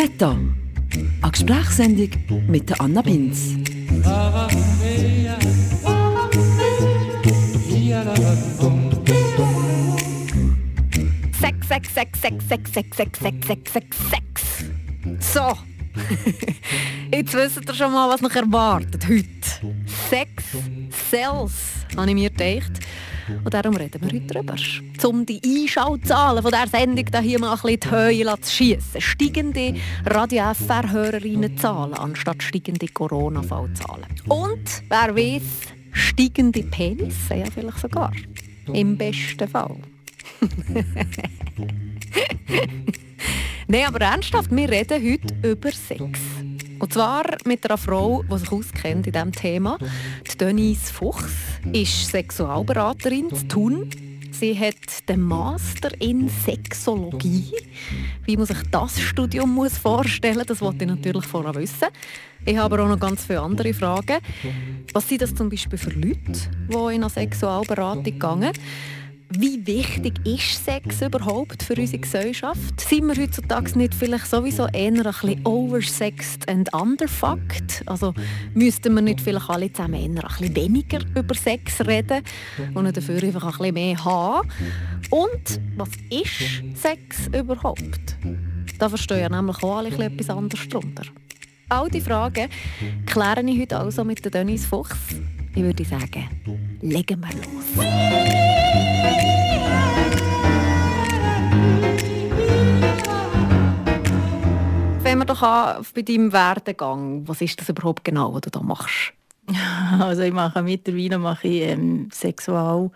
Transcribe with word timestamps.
Meta, 0.00 0.30
eine 0.30 1.30
Gesprächssendung 1.30 2.08
mit 2.48 2.80
Anna 2.80 3.02
Binz. 3.02 3.56
Sex, 11.38 11.68
Sex, 11.68 11.92
Sex, 11.92 12.18
Sex, 12.18 12.48
Sex, 12.48 12.70
Sex, 12.72 12.96
Sex, 12.96 13.18
Sex, 13.20 13.46
Sex, 13.46 13.72
Sex, 13.72 13.96
Sex. 14.10 14.64
So. 15.34 15.52
Jetzt 17.12 17.34
wisst 17.34 17.68
ihr 17.68 17.74
schon 17.74 17.92
mal, 17.92 18.08
was 18.08 18.22
noch 18.22 18.34
erwartet 18.34 19.06
heute. 19.06 19.26
Sex 20.08 20.44
Cells, 21.10 21.52
habe 21.94 22.08
ich 22.08 22.14
mir 22.14 22.30
gedacht. 22.30 22.80
Und 23.44 23.54
darum 23.54 23.76
reden 23.76 24.00
wir 24.02 24.08
heute 24.08 24.26
darüber. 24.34 24.54
Um 25.04 25.24
die 25.26 25.40
Einschaltzahlen 25.44 26.42
von 26.42 26.52
dieser 26.52 26.66
Sendung 26.66 27.04
hier 27.22 27.38
mal 27.38 27.52
ein 27.52 27.60
bisschen 27.60 27.80
die 27.80 27.90
Höhe 27.90 28.40
zu 28.40 28.52
schiessen. 28.52 29.00
Steigende 29.00 29.74
Radio-FR-Hörerinnenzahlen 30.06 31.94
anstatt 31.94 32.42
steigende 32.42 32.88
Corona-Fallzahlen. 32.88 34.06
Und, 34.28 34.82
wer 34.88 35.14
weiß, 35.16 35.42
steigende 35.92 36.62
Penisse, 36.64 37.34
ja 37.34 37.46
vielleicht 37.52 37.78
sogar. 37.78 38.12
Im 38.72 38.96
besten 38.96 39.48
Fall. 39.48 39.76
Nein, 43.68 43.86
aber 43.86 44.00
ernsthaft, 44.00 44.50
wir 44.50 44.68
reden 44.68 45.02
heute 45.02 45.48
über 45.48 45.70
Sex. 45.70 46.18
Und 46.80 46.94
zwar 46.94 47.24
mit 47.44 47.64
einer 47.66 47.76
Frau, 47.76 48.22
die 48.22 48.38
sich 48.38 48.50
auskennt 48.50 49.06
in 49.06 49.12
diesem 49.12 49.32
Thema. 49.32 49.76
Die 50.32 50.38
Denise 50.38 50.90
Fuchs 50.90 51.30
ist 51.72 52.10
Sexualberaterin 52.10 53.28
zu 53.34 53.46
Thun. 53.46 53.90
Sie 54.30 54.58
hat 54.58 55.06
den 55.06 55.20
Master 55.20 55.90
in 56.00 56.30
Sexologie. 56.30 57.52
Wie 58.24 58.36
man 58.38 58.46
sich 58.46 58.62
das 58.70 58.98
Studium 58.98 59.54
muss 59.54 59.76
vorstellen 59.76 60.42
das 60.46 60.62
wollte 60.62 60.84
ich 60.84 60.90
natürlich 60.90 61.26
vorher 61.26 61.54
wissen. 61.54 61.88
Ich 62.46 62.56
habe 62.56 62.74
aber 62.74 62.84
auch 62.84 62.88
noch 62.88 62.98
ganz 62.98 63.26
viele 63.26 63.42
andere 63.42 63.74
Fragen. 63.74 64.16
Was 64.94 65.06
sind 65.06 65.20
das 65.20 65.34
zum 65.34 65.50
Beispiel 65.50 65.78
für 65.78 65.90
Leute, 65.90 66.32
die 66.32 66.94
in 66.94 67.02
eine 67.02 67.10
Sexualberatung 67.10 68.04
gehen? 68.04 68.52
Wie 69.32 69.64
wichtig 69.64 70.14
ist 70.26 70.64
Sex 70.64 71.02
überhaupt 71.02 71.62
für 71.62 71.74
unsere 71.74 72.00
Gesellschaft? 72.00 72.80
Sind 72.80 73.06
wir 73.06 73.22
heutzutage 73.22 73.78
nicht 73.78 73.94
vielleicht 73.94 74.26
sowieso 74.26 74.66
eher 74.66 74.88
ein 74.88 75.02
bisschen 75.02 75.46
oversexed 75.46 76.48
and 76.48 76.72
underfucked? 76.74 77.84
Also 77.86 78.12
müssten 78.54 78.92
wir 78.92 79.02
nicht 79.02 79.20
vielleicht 79.20 79.48
alle 79.48 79.72
zusammen 79.72 79.94
eher 79.94 80.08
ein 80.08 80.14
bisschen 80.14 80.56
weniger 80.56 80.98
über 81.14 81.34
Sex 81.36 81.80
reden 81.86 82.22
und 82.74 82.96
dafür 82.96 83.22
einfach 83.22 83.44
ein 83.44 83.50
bisschen 83.50 83.74
mehr 83.74 84.04
haben? 84.04 84.48
Und 85.10 85.60
was 85.76 85.90
ist 86.10 86.80
Sex 86.80 87.28
überhaupt? 87.28 88.16
Da 88.80 88.88
verstehe 88.88 89.22
ich 89.22 89.30
nämlich 89.30 89.62
auch 89.62 89.78
alle 89.78 89.90
etwas 89.90 90.28
anderes 90.30 90.68
darunter. 90.68 91.04
All 91.68 91.88
diese 91.88 92.06
Fragen 92.06 92.48
kläre 93.06 93.42
ich 93.42 93.60
heute 93.60 93.78
also 93.78 94.02
mit 94.02 94.24
der 94.24 94.32
Denise 94.32 94.66
Fuchs. 94.66 94.98
Ich 95.54 95.62
würde 95.62 95.84
sagen, 95.84 96.69
legen 96.82 97.20
wir 97.20 97.34
los. 97.36 97.86
Fangen 105.02 105.18
wir 105.18 105.24
doch 105.24 105.42
an 105.42 105.84
bei 105.94 106.02
deinem 106.02 106.32
Werdegang. 106.32 107.26
Was 107.26 107.40
ist 107.40 107.60
das 107.60 107.68
überhaupt 107.68 108.04
genau, 108.04 108.34
was 108.34 108.42
du 108.42 108.50
da 108.50 108.60
machst? 108.60 109.12
Also 109.98 110.22
ich 110.22 110.32
mache 110.32 110.62
mittlerweile 110.62 111.18
mache 111.18 111.48
ich, 111.48 111.62
ähm, 111.62 112.08
Sexual- 112.12 112.90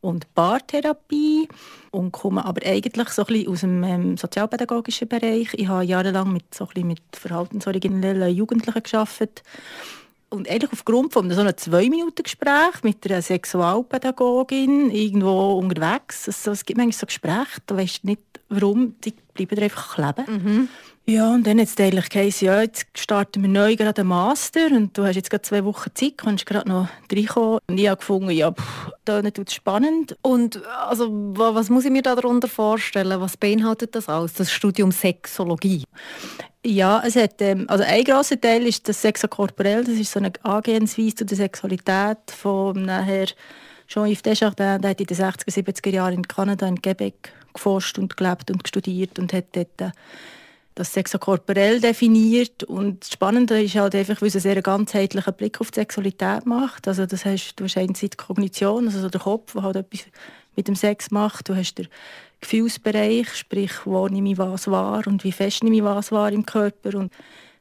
und 0.00 0.34
Paartherapie 0.34 1.48
und 1.90 2.10
komme 2.10 2.44
aber 2.44 2.66
eigentlich 2.66 3.08
so 3.10 3.22
ein 3.22 3.26
bisschen 3.26 3.52
aus 3.52 3.60
dem 3.60 3.84
ähm, 3.84 4.16
sozialpädagogischen 4.16 5.08
Bereich. 5.08 5.52
Ich 5.54 5.68
habe 5.68 5.84
jahrelang 5.84 6.32
mit, 6.32 6.54
so 6.54 6.64
ein 6.64 6.68
bisschen 6.68 6.88
mit 6.88 7.02
verhaltensoriginellen 7.12 8.34
Jugendlichen 8.34 8.82
gearbeitet 8.82 9.42
und 10.30 10.48
eigentlich 10.48 10.72
aufgrund 10.72 11.12
von 11.12 11.30
so 11.30 11.40
einem 11.40 11.56
Zwei-Minuten-Gespräch 11.56 12.82
mit 12.82 13.04
einer 13.10 13.20
Sexualpädagogin 13.20 14.90
irgendwo 14.90 15.58
unterwegs, 15.58 16.28
also 16.28 16.52
es 16.52 16.64
gibt 16.64 16.78
manchmal 16.78 16.98
so 16.98 17.06
Gespräche, 17.06 17.60
da 17.66 17.76
weißt 17.76 18.04
du 18.04 18.08
nicht, 18.08 18.22
warum, 18.48 18.94
die 19.04 19.14
bleiben 19.34 19.62
einfach 19.62 19.94
kleben. 19.94 20.42
Mhm. 20.42 20.68
Ja, 21.06 21.32
und 21.34 21.44
dann 21.44 21.58
es 21.58 21.76
eigentlich 21.76 22.08
geheißen, 22.08 22.46
ja, 22.46 22.62
jetzt 22.62 22.86
starten 22.96 23.42
wir 23.42 23.48
neu 23.48 23.74
gerade 23.74 24.02
einen 24.02 24.10
Master 24.10 24.66
und 24.70 24.96
du 24.96 25.04
hast 25.04 25.16
jetzt 25.16 25.30
gerade 25.30 25.42
zwei 25.42 25.64
Wochen 25.64 25.90
Zeit, 25.92 26.18
kannst 26.18 26.46
gerade 26.46 26.68
noch 26.68 26.88
reinkommen. 27.10 27.58
Und 27.66 27.78
ich 27.78 27.88
habe 27.88 27.98
gefunden, 27.98 28.30
ja, 28.30 28.52
pff, 28.52 28.90
das 29.04 29.24
ist 29.24 29.54
spannend. 29.54 30.16
Und 30.22 30.64
also, 30.66 31.08
was 31.10 31.68
muss 31.68 31.84
ich 31.84 31.90
mir 31.90 32.02
darunter 32.02 32.46
vorstellen? 32.46 33.20
Was 33.20 33.36
beinhaltet 33.36 33.96
das 33.96 34.08
alles, 34.08 34.34
das 34.34 34.52
Studium 34.52 34.92
Sexologie? 34.92 35.82
Ja, 36.64 37.02
es 37.04 37.16
hat, 37.16 37.40
ähm, 37.40 37.64
also 37.68 37.82
ein 37.82 38.04
grosser 38.04 38.40
Teil 38.40 38.66
ist 38.66 38.88
das 38.88 39.00
Sexokorporell, 39.00 39.82
das 39.82 39.94
ist 39.94 40.12
so 40.12 40.20
eine 40.20 40.30
Angehensweise 40.42 41.16
zu 41.16 41.24
der 41.24 41.38
Sexualität 41.38 42.18
von 42.30 42.84
nachher 42.84 43.26
Jean-Yves 43.88 44.22
Desjardins, 44.22 44.80
der 44.82 44.90
hat 44.90 45.00
in 45.00 45.06
den 45.06 45.16
60er, 45.16 45.50
70er 45.50 45.90
Jahren 45.90 46.14
in 46.14 46.28
Kanada, 46.28 46.68
in 46.68 46.80
Quebec 46.80 47.32
geforscht 47.54 47.98
und 47.98 48.16
gelebt 48.16 48.50
und 48.50 48.68
studiert 48.68 49.18
und 49.18 49.32
hat 49.32 49.46
dort 49.56 49.80
äh, 49.80 49.90
das 50.80 50.94
sexokorporell 50.94 51.78
definiert 51.80 52.64
und 52.64 53.02
das 53.02 53.12
Spannende 53.12 53.62
ist 53.62 53.74
halt 53.74 53.94
einfach, 53.94 54.22
weil 54.22 54.28
es 54.28 54.34
einen 54.36 54.42
sehr 54.42 54.62
ganzheitlichen 54.62 55.34
Blick 55.34 55.60
auf 55.60 55.70
die 55.70 55.80
Sexualität 55.80 56.46
macht. 56.46 56.88
Also 56.88 57.04
das 57.04 57.26
heißt, 57.26 57.60
du 57.60 57.64
hast 57.64 57.76
einerseits 57.76 58.16
Kognition, 58.16 58.86
also 58.86 59.00
so 59.00 59.10
der 59.10 59.20
Kopf, 59.20 59.52
der 59.52 59.62
halt 59.62 59.76
etwas 59.76 60.06
mit 60.56 60.68
dem 60.68 60.74
Sex 60.74 61.10
macht. 61.10 61.50
Du 61.50 61.54
hast 61.54 61.74
den 61.74 61.88
Gefühlsbereich, 62.40 63.34
sprich, 63.34 63.72
wo 63.84 64.08
nehme 64.08 64.32
ich 64.32 64.38
was 64.38 64.70
wahr 64.70 65.06
und 65.06 65.22
wie 65.22 65.32
fest 65.32 65.62
nehme 65.62 65.76
ich 65.76 65.84
was 65.84 66.12
wahr 66.12 66.32
im 66.32 66.46
Körper. 66.46 66.98
Und 66.98 67.12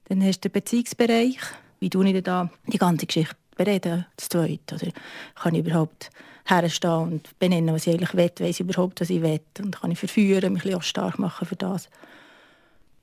dann 0.06 0.24
hast 0.24 0.40
du 0.40 0.50
den 0.50 0.54
Beziehungsbereich, 0.54 1.40
wie 1.82 1.90
du 1.90 2.04
da 2.22 2.50
die 2.68 2.78
ganze 2.78 3.06
Geschichte 3.06 3.36
bereden, 3.58 4.06
zu 4.16 4.30
zweit. 4.30 4.72
Oder 4.72 4.92
kann 5.36 5.56
ich 5.56 5.66
überhaupt 5.66 6.10
herstehen 6.46 6.92
und 6.92 7.38
benennen, 7.38 7.76
was 7.76 7.86
ich 7.86 7.94
eigentlich 7.94 8.14
will, 8.14 8.32
weiss 8.40 8.62
ich 8.62 8.62
überhaupt, 8.62 9.02
was 9.02 9.10
ich 9.10 9.22
will 9.22 9.42
und 9.60 9.82
kann 9.82 9.92
ich 9.92 10.00
verführen, 10.00 10.54
mich 10.54 10.74
auch 10.74 10.84
stark 10.84 11.20
machen 11.20 11.46
für 11.46 11.58
das. 11.58 11.90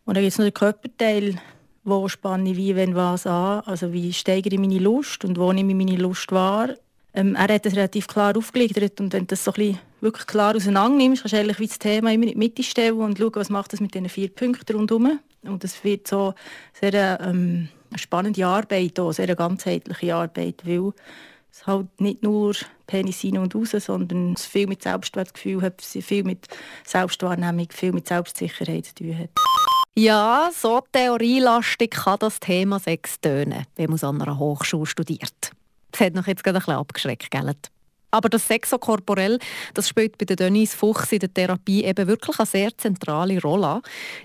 Und 0.06 0.15
dann 0.15 0.22
gibt 0.22 0.33
es 0.33 0.39
noch 0.39 0.47
den 0.47 0.55
Körperteil, 0.55 1.37
wo 1.84 2.09
spanne 2.09 2.50
ich 2.50 2.56
wie, 2.56 2.75
wenn 2.77 2.94
was 2.94 3.27
an, 3.27 3.61
also 3.67 3.93
wie 3.93 4.12
steigere 4.12 4.55
ich 4.55 4.61
meine 4.61 4.78
Lust 4.78 5.25
und 5.25 5.39
wo 5.39 5.53
nehme 5.53 5.72
ich 5.72 5.77
meine 5.77 5.97
Lust 5.97 6.33
wahr. 6.33 6.71
Ähm, 7.12 7.34
er 7.34 7.55
hat 7.55 7.67
das 7.67 7.75
relativ 7.75 8.06
klar 8.06 8.37
aufgelegt 8.37 9.00
und 9.00 9.12
wenn 9.12 9.22
du 9.22 9.27
das 9.27 9.45
so 9.45 9.50
ein 9.50 9.55
bisschen 9.55 9.78
wirklich 10.00 10.27
klar 10.27 10.55
auseinander 10.55 10.97
nimmst, 10.97 11.22
kannst 11.22 11.34
du 11.34 11.39
eigentlich 11.39 11.59
wie 11.59 11.66
das 11.66 11.78
Thema 11.78 12.12
immer 12.12 12.25
in 12.25 12.31
die 12.31 12.37
Mitte 12.37 12.62
stellen 12.62 12.99
und 12.99 13.19
schauen, 13.19 13.34
was 13.34 13.50
macht 13.50 13.72
das 13.72 13.81
mit 13.81 13.95
diesen 13.95 14.09
vier 14.09 14.28
Punkten 14.28 14.77
rundherum. 14.77 15.19
Und 15.43 15.65
das 15.65 15.83
wird 15.83 16.06
so 16.06 16.34
sehr 16.72 17.21
ähm, 17.21 17.69
eine 17.91 17.99
spannende 17.99 18.47
Arbeit, 18.47 19.00
auch, 19.00 19.12
sehr 19.12 19.25
eine 19.25 19.37
ganzheitliche 19.37 20.15
Arbeit, 20.15 20.62
weil 20.65 20.93
es 21.50 21.66
halt 21.66 22.00
nicht 22.00 22.22
nur 22.22 22.55
Penis 22.87 23.25
rein 23.25 23.39
und 23.39 23.55
raus, 23.55 23.71
sondern 23.71 24.34
es 24.34 24.47
viel 24.47 24.66
mit 24.66 24.83
Selbstwertgefühl 24.83 25.62
hat, 25.62 25.83
viel 25.83 26.22
mit 26.25 26.47
Selbstwahrnehmung, 26.84 27.69
viel 27.71 27.93
mit 27.93 28.06
Selbstsicherheit 28.06 28.87
zu 28.87 28.95
tun 28.97 29.19
hat. 29.19 29.31
Ja, 29.99 30.51
so 30.53 30.83
theorielastig 30.93 31.91
kann 31.91 32.19
das 32.19 32.39
Thema 32.39 32.79
Sex 32.79 33.19
tönen, 33.19 33.65
wenn 33.77 33.89
man 33.89 33.99
an 34.03 34.21
einer 34.21 34.39
Hochschule 34.39 34.84
studiert. 34.84 35.53
Das 35.91 36.01
hat 36.03 36.12
noch 36.12 36.27
jetzt 36.27 36.45
gerade 36.45 36.59
ein 36.59 36.61
bisschen 36.61 36.75
abgeschreckt, 36.75 37.31
gell? 37.31 37.55
Aber 38.16 38.31
das 38.31 38.49
Sexokorporell, 38.49 39.38
das 39.75 39.91
spielt 39.91 40.16
bei 40.16 40.25
der 40.25 40.37
Denise 40.37 40.75
Fuchs 40.75 41.12
in 41.12 41.19
der 41.19 41.32
Therapie 41.32 41.84
eben 41.84 42.09
wirklich 42.09 42.38
eine 42.38 42.47
sehr 42.47 42.71
zentrale 42.78 43.38
Rolle. 43.43 43.82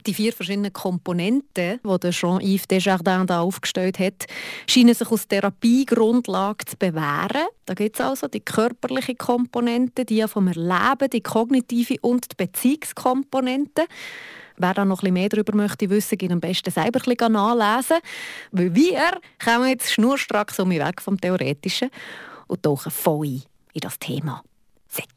Die 0.08 0.14
vier 0.14 0.32
verschiedenen 0.32 0.72
Komponenten, 0.72 1.82
die 1.84 2.10
Jean-Yves 2.10 2.68
Desjardins 2.68 3.28
da 3.28 3.42
aufgestellt 3.42 4.00
hat, 4.00 4.28
scheinen 4.66 4.94
sich 4.94 5.12
aus 5.12 5.28
Therapiegrundlage 5.28 6.64
zu 6.64 6.78
bewähren. 6.78 7.48
Da 7.66 7.74
gibt 7.74 8.00
es 8.00 8.06
also 8.06 8.30
die 8.30 8.40
körperliche 8.40 9.16
Komponente, 9.16 10.06
die 10.06 10.26
vom 10.26 10.48
Erleben, 10.48 11.10
die 11.12 11.22
kognitive 11.22 11.98
und 12.02 12.32
die 12.32 12.46
Beziehungskomponente. 12.46 13.88
Wer 14.56 14.74
da 14.74 14.86
noch 14.86 15.04
ein 15.04 15.14
mehr 15.14 15.28
darüber 15.28 15.56
möchte 15.56 15.90
wissen, 15.90 16.18
geht 16.18 16.32
am 16.32 16.40
besten 16.40 16.72
selber 16.72 17.00
ein 17.06 17.16
bisschen 17.16 17.34
nachlesen. 17.34 17.98
Weil 18.52 18.74
wir 18.74 19.20
kommen 19.44 19.68
jetzt 19.68 19.92
schnurstracks 19.92 20.60
um 20.60 20.70
weg 20.70 21.02
vom 21.02 21.20
Theoretischen 21.20 21.90
und 22.48 22.64
tauchen 22.64 22.92
voll 22.92 23.26
ein 23.26 23.44
in 23.74 23.82
das 23.82 24.00
Thema 24.00 24.44
Sex. 24.88 25.08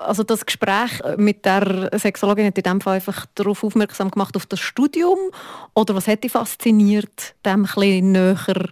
Also 0.00 0.22
das 0.22 0.46
Gespräch 0.46 1.00
mit 1.16 1.44
der 1.44 1.90
Sexologin 1.98 2.46
hat 2.46 2.58
in 2.58 2.62
dem 2.62 2.80
Fall 2.80 2.96
einfach 2.96 3.26
darauf 3.34 3.64
aufmerksam 3.64 4.10
gemacht, 4.10 4.36
auf 4.36 4.46
das 4.46 4.60
Studium? 4.60 5.18
Oder 5.74 5.94
was 5.94 6.06
hat 6.06 6.24
dich 6.24 6.32
fasziniert, 6.32 7.34
dem 7.44 7.52
ein 7.52 7.62
bisschen 7.62 8.12
näher 8.12 8.68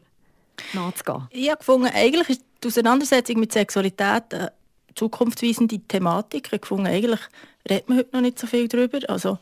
nachzugehen? 0.73 1.27
Ich 1.31 1.49
habe 1.49 1.59
gefunden, 1.59 1.89
eigentlich 1.93 2.31
ist 2.31 2.45
die 2.63 2.69
Auseinandersetzung 2.69 3.41
mit 3.41 3.53
Sexualität 3.53 4.35
eine 4.35 4.53
zukunftsweisende 4.95 5.79
Thematik. 5.81 6.47
Ich 6.47 6.53
habe 6.53 6.61
gefunden, 6.61 6.87
eigentlich 6.87 7.21
redet 7.69 7.89
man 7.89 7.99
heute 7.99 8.11
noch 8.13 8.23
nicht 8.23 8.39
so 8.39 8.47
viel 8.47 8.69
darüber. 8.69 8.99
Also 9.09 9.39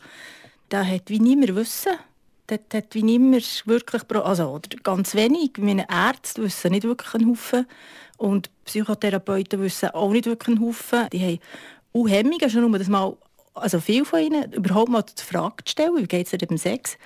da 0.69 0.83
hat 0.85 1.03
wie 1.07 1.19
niemand 1.19 1.55
wissen. 1.55 1.93
Das 2.47 2.59
hat 2.73 2.95
wie 2.95 3.03
niemand 3.03 3.63
wirklich, 3.67 4.01
also 4.11 4.49
oder 4.49 4.69
ganz 4.81 5.13
wenig. 5.13 5.51
Meine 5.57 5.87
Ärzte 5.89 6.41
wissen 6.41 6.71
nicht 6.71 6.83
wirklich 6.83 7.13
einen 7.13 7.29
Haufen 7.29 7.67
und 8.19 8.49
Psychotherapeuten 8.65 9.61
wissen 9.61 9.89
auch 9.89 10.11
nicht 10.11 10.25
wirklich 10.25 10.57
einen 10.57 10.65
Haufen. 10.65 11.07
Die 11.11 11.19
haben 11.19 11.39
auch 11.93 12.07
Hemmungen, 12.07 12.49
schon 12.49 12.69
nur 12.69 12.77
das 12.77 12.89
mal, 12.89 13.15
also 13.53 13.79
viel 13.79 14.05
von 14.05 14.19
ihnen, 14.19 14.51
überhaupt 14.51 14.89
mal 14.89 15.01
die 15.01 15.23
Frage 15.23 15.63
zu 15.63 15.71
stellen, 15.71 15.95
wie 15.95 16.03
geht 16.03 16.25
es 16.25 16.37
dir 16.37 16.45
beim 16.45 16.57
Sex? 16.57 16.97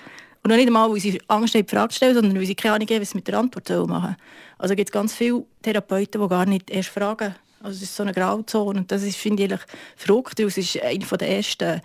Und 0.42 0.50
noch 0.50 0.58
nicht 0.58 0.68
einmal, 0.68 0.92
weil 0.92 1.00
sie 1.00 1.22
Angst 1.28 1.54
haben, 1.54 1.66
die 1.66 1.74
Frage 1.76 1.90
zu 1.90 1.98
stellen, 1.98 2.16
sondern 2.16 2.36
weil 2.36 2.46
sie 2.46 2.56
keine 2.56 2.76
Ahnung 2.76 2.88
haben, 2.90 3.02
was 3.02 3.12
sie 3.12 3.18
mit 3.18 3.28
der 3.28 3.38
Antwort 3.38 3.70
machen 3.88 4.18
Also 4.58 4.76
gibt 4.76 4.90
es 4.90 4.92
ganz 4.92 5.14
viele 5.14 5.46
Therapeuten, 5.62 6.22
die 6.22 6.28
gar 6.28 6.46
nicht 6.46 6.70
erst 6.70 6.90
fragen. 6.90 7.36
Also 7.62 7.78
es 7.78 7.84
ist 7.84 7.96
so 7.96 8.04
eine 8.04 8.12
Grauzone 8.12 8.80
und 8.80 8.92
das 8.92 9.04
ist, 9.04 9.16
finde 9.16 9.44
ich, 9.44 9.60
verrückt, 9.96 10.40
weil 10.40 10.48
es 10.48 10.58
ist 10.58 10.82
eine 10.82 11.00
der 11.00 11.30
ersten 11.30 11.82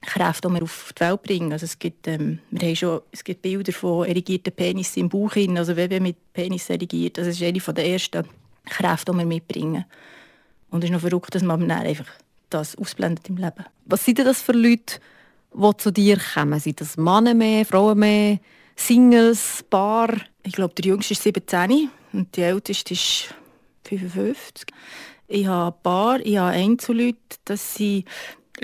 Kräfte, 0.00 0.48
die 0.48 0.54
wir 0.54 0.62
auf 0.62 0.94
die 0.96 1.00
Welt 1.00 1.22
bringen. 1.22 1.52
Also 1.52 1.64
es, 1.64 1.78
gibt, 1.78 2.06
ähm, 2.06 2.38
wir 2.50 2.68
haben 2.68 2.76
schon, 2.76 3.00
es 3.10 3.24
gibt 3.24 3.42
Bilder 3.42 3.72
von 3.72 4.06
erigierten 4.06 4.54
Penissen 4.54 5.00
im 5.00 5.08
Bauch, 5.08 5.36
also 5.56 5.76
Weben 5.76 6.04
mit 6.04 6.32
Penis 6.32 6.70
erigiert. 6.70 7.18
Das 7.18 7.26
ist 7.26 7.42
eine 7.42 7.58
der 7.58 7.86
ersten 7.86 8.24
Kräfte, 8.68 9.12
die 9.12 9.18
wir 9.18 9.26
mitbringen. 9.26 9.84
Und 10.70 10.84
es 10.84 10.90
ist 10.90 10.94
noch 10.94 11.00
verrückt, 11.00 11.34
dass 11.34 11.42
man 11.42 11.70
einfach 11.70 12.06
das 12.50 12.76
ausblendet 12.76 13.28
im 13.28 13.36
Leben. 13.36 13.64
Was 13.86 14.04
sind 14.04 14.18
denn 14.18 14.26
das 14.26 14.42
für 14.42 14.52
Leute, 14.52 15.00
die 15.54 15.76
zu 15.78 15.90
dir 15.90 16.18
kommen? 16.34 16.60
Sind 16.60 16.80
das 16.80 16.96
Männer 16.96 17.34
mehr, 17.34 17.64
Frauen 17.64 17.98
mehr, 17.98 18.38
Singles, 18.76 19.64
Paar? 19.68 20.14
Ich 20.42 20.52
glaube, 20.52 20.74
der 20.74 20.86
Jüngste 20.86 21.14
ist 21.14 21.22
17 21.22 21.90
und 22.12 22.36
die 22.36 22.42
Älteste 22.42 22.94
ist 22.94 23.34
55. 23.84 24.66
Ich 25.26 25.46
habe 25.46 25.76
ein 25.76 25.82
Paar, 25.82 26.20
ich 26.20 26.38
habe 26.38 26.52
Einzelleute, 26.52 27.18
das 27.44 27.74
sind 27.74 28.04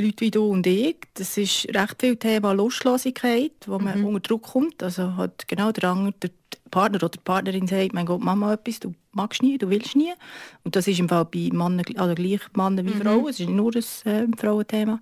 Leute 0.00 0.20
wie 0.20 0.30
du 0.30 0.46
und 0.46 0.66
ich. 0.66 0.96
Das 1.14 1.36
ist 1.36 1.68
recht 1.74 1.96
viel 2.00 2.16
Thema 2.16 2.52
Lustlosigkeit, 2.52 3.52
wo 3.66 3.78
man 3.78 4.00
mhm. 4.00 4.06
unter 4.06 4.20
Druck 4.20 4.42
kommt. 4.42 4.82
Also 4.82 5.16
hat 5.16 5.46
genau 5.48 5.72
der, 5.72 5.90
andere, 5.90 6.14
der 6.22 6.30
Partner 6.70 6.96
oder 6.96 7.08
die 7.08 7.18
Partnerin 7.22 7.66
sagt, 7.66 7.92
mein 7.92 8.06
Gott, 8.06 8.22
Mama 8.22 8.54
etwas, 8.54 8.80
du 8.80 8.94
magst 9.12 9.42
nie, 9.42 9.58
du 9.58 9.70
willst 9.70 9.96
nie. 9.96 10.12
Und 10.64 10.76
das 10.76 10.86
ist 10.88 10.98
im 10.98 11.08
Fall 11.08 11.24
bei 11.26 11.50
Männern, 11.52 11.84
also 11.96 12.14
gleich 12.14 12.40
Männer 12.54 12.84
wie 12.84 12.94
mhm. 12.94 13.02
Frauen, 13.02 13.28
es 13.28 13.40
ist 13.40 13.48
nur 13.48 13.72
ein 13.74 14.32
äh, 14.34 14.36
Frauenthema 14.36 15.00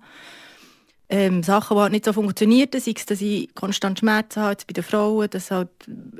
ähm, 1.13 1.43
Sachen, 1.43 1.77
die 1.77 1.81
halt 1.81 1.91
nicht 1.91 2.05
so 2.05 2.13
funktionieren, 2.13 2.69
sei 2.73 2.93
es, 2.95 3.05
dass 3.05 3.21
ich 3.21 3.53
konstant 3.53 3.99
Schmerzen 3.99 4.41
habe 4.41 4.57
bei 4.67 4.73
den 4.73 4.83
Frauen, 4.83 5.29
dass 5.29 5.51
halt 5.51 5.69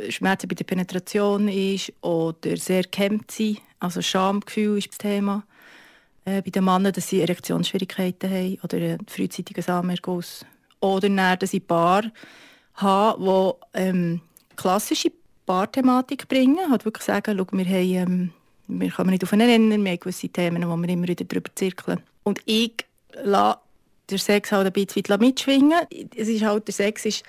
Schmerzen 0.09 0.47
bei 0.47 0.53
der 0.55 0.65
Penetration 0.65 1.47
ist 1.47 1.91
oder 2.01 2.55
sehr 2.57 2.83
gehemmt 2.83 3.31
sind, 3.31 3.59
also 3.79 4.03
Schamgefühl 4.03 4.77
ist 4.77 4.89
das 4.89 4.99
Thema. 4.99 5.43
Äh, 6.25 6.41
bei 6.41 6.51
den 6.51 6.63
Männern, 6.63 6.93
dass 6.93 7.09
sie 7.09 7.21
Erektionsschwierigkeiten 7.21 8.29
haben 8.29 8.57
oder 8.63 8.77
einen 8.77 9.07
frühzeitigen 9.07 9.61
Samenerguss. 9.61 10.45
Oder 10.79 11.09
dann, 11.09 11.39
dass 11.39 11.53
ich 11.53 11.65
Paar 11.65 12.03
haben, 12.75 13.23
die 13.23 13.79
ähm, 13.79 14.21
klassische 14.55 15.11
Paarthematik 15.45 16.27
bringen, 16.27 16.69
halt 16.69 16.85
wirklich 16.85 17.05
sagen, 17.05 17.37
schau, 17.37 17.57
wir, 17.57 17.65
haben, 17.65 17.93
ähm, 17.93 18.31
wir 18.67 18.91
kommen 18.91 19.09
nicht 19.09 19.23
aufeinander, 19.23 19.59
wir 19.59 19.91
haben 19.91 19.99
gewisse 19.99 20.29
Themen, 20.29 20.67
wo 20.67 20.75
wir 20.77 20.89
immer 20.89 21.07
wieder 21.07 21.25
darüber 21.25 21.53
zirkeln. 21.55 21.99
Und 22.23 22.39
ich 22.45 22.85
lasse 23.23 23.59
der 24.09 24.17
Sex 24.17 24.51
halt 24.51 24.67
ein 24.67 24.73
bisschen 24.73 25.19
mitschwingen. 25.19 25.79
Es 26.15 26.27
ist 26.27 26.43
halt, 26.43 26.67
der 26.67 26.73
Sex 26.73 27.05
ist 27.05 27.23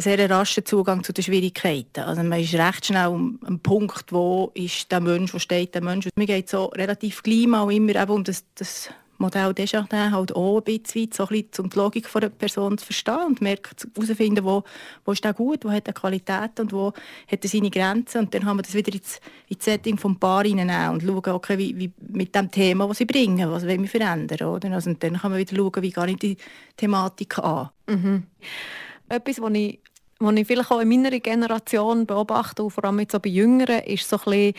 sehr 0.00 0.30
rascher 0.30 0.64
Zugang 0.64 1.02
zu 1.02 1.12
den 1.12 1.24
Schwierigkeiten. 1.24 2.00
Also 2.00 2.22
man 2.22 2.40
ist 2.40 2.54
recht 2.54 2.86
schnell 2.86 3.06
am, 3.06 3.38
am 3.44 3.58
Punkt, 3.58 4.12
wo 4.12 4.50
ist 4.54 4.90
der 4.92 5.00
Mensch, 5.00 5.34
wo 5.34 5.38
steht 5.38 5.74
der 5.74 5.82
Mensch. 5.82 6.08
Mir 6.16 6.26
geht 6.26 6.48
so 6.48 6.66
relativ 6.66 7.22
gleich 7.22 7.46
mal 7.46 7.70
immer 7.72 7.96
eben 7.96 8.12
um 8.12 8.24
das, 8.24 8.44
das 8.54 8.90
Modell 9.18 9.52
Desjardins 9.52 10.12
halt 10.12 10.34
auch 10.34 10.58
ein 10.58 10.64
bisschen, 10.64 11.10
so 11.12 11.24
ein 11.24 11.28
bisschen 11.28 11.64
um 11.64 11.70
die 11.70 11.76
Logik 11.76 12.08
der 12.12 12.28
Person 12.28 12.78
zu 12.78 12.86
verstehen 12.86 13.26
und 13.26 13.40
merkt, 13.40 13.86
herausfinden, 13.94 14.44
wo, 14.44 14.62
wo 15.04 15.12
ist 15.12 15.24
der 15.24 15.34
gut, 15.34 15.64
wo 15.64 15.72
hat 15.72 15.88
er 15.88 15.92
Qualität 15.92 16.60
und 16.60 16.72
wo 16.72 16.92
hat 17.26 17.44
er 17.44 17.48
seine 17.48 17.70
Grenzen 17.70 18.18
und 18.18 18.32
dann 18.32 18.44
haben 18.44 18.58
wir 18.58 18.62
das 18.62 18.74
wieder 18.74 18.94
ins, 18.94 19.20
ins 19.48 19.64
Setting 19.64 19.98
vom 19.98 20.18
Paar 20.18 20.44
hineinnehmen 20.44 20.90
und 20.90 21.02
schauen, 21.02 21.34
okay, 21.34 21.58
wie, 21.58 21.76
wie 21.76 21.92
mit 22.12 22.32
dem 22.34 22.48
Thema, 22.50 22.86
das 22.86 22.98
sie 22.98 23.06
bringen, 23.06 23.50
was 23.50 23.66
wollen 23.66 23.82
wir 23.82 23.88
verändern, 23.88 24.48
oder? 24.48 24.70
Also, 24.72 24.90
und 24.90 25.02
dann 25.02 25.18
kann 25.18 25.32
man 25.32 25.40
wieder 25.40 25.56
schauen, 25.56 25.82
wie 25.82 25.90
gehe 25.90 26.06
ich 26.06 26.16
die 26.16 26.36
Thematik 26.76 27.38
an. 27.38 27.70
Mhm. 27.88 28.22
Etwas, 29.08 29.40
was 29.40 29.52
ich 29.54 29.80
was 30.20 30.34
ich 30.34 30.46
vielleicht 30.46 30.70
auch 30.72 30.80
in 30.80 30.88
meiner 30.88 31.10
Generation 31.20 32.04
beobachte, 32.04 32.64
und 32.64 32.70
vor 32.70 32.84
allem 32.84 32.98
jetzt 32.98 33.14
auch 33.14 33.20
bei 33.20 33.30
Jüngeren, 33.30 33.84
ist 33.84 34.08
so 34.08 34.16
ein 34.16 34.24
bisschen 34.24 34.54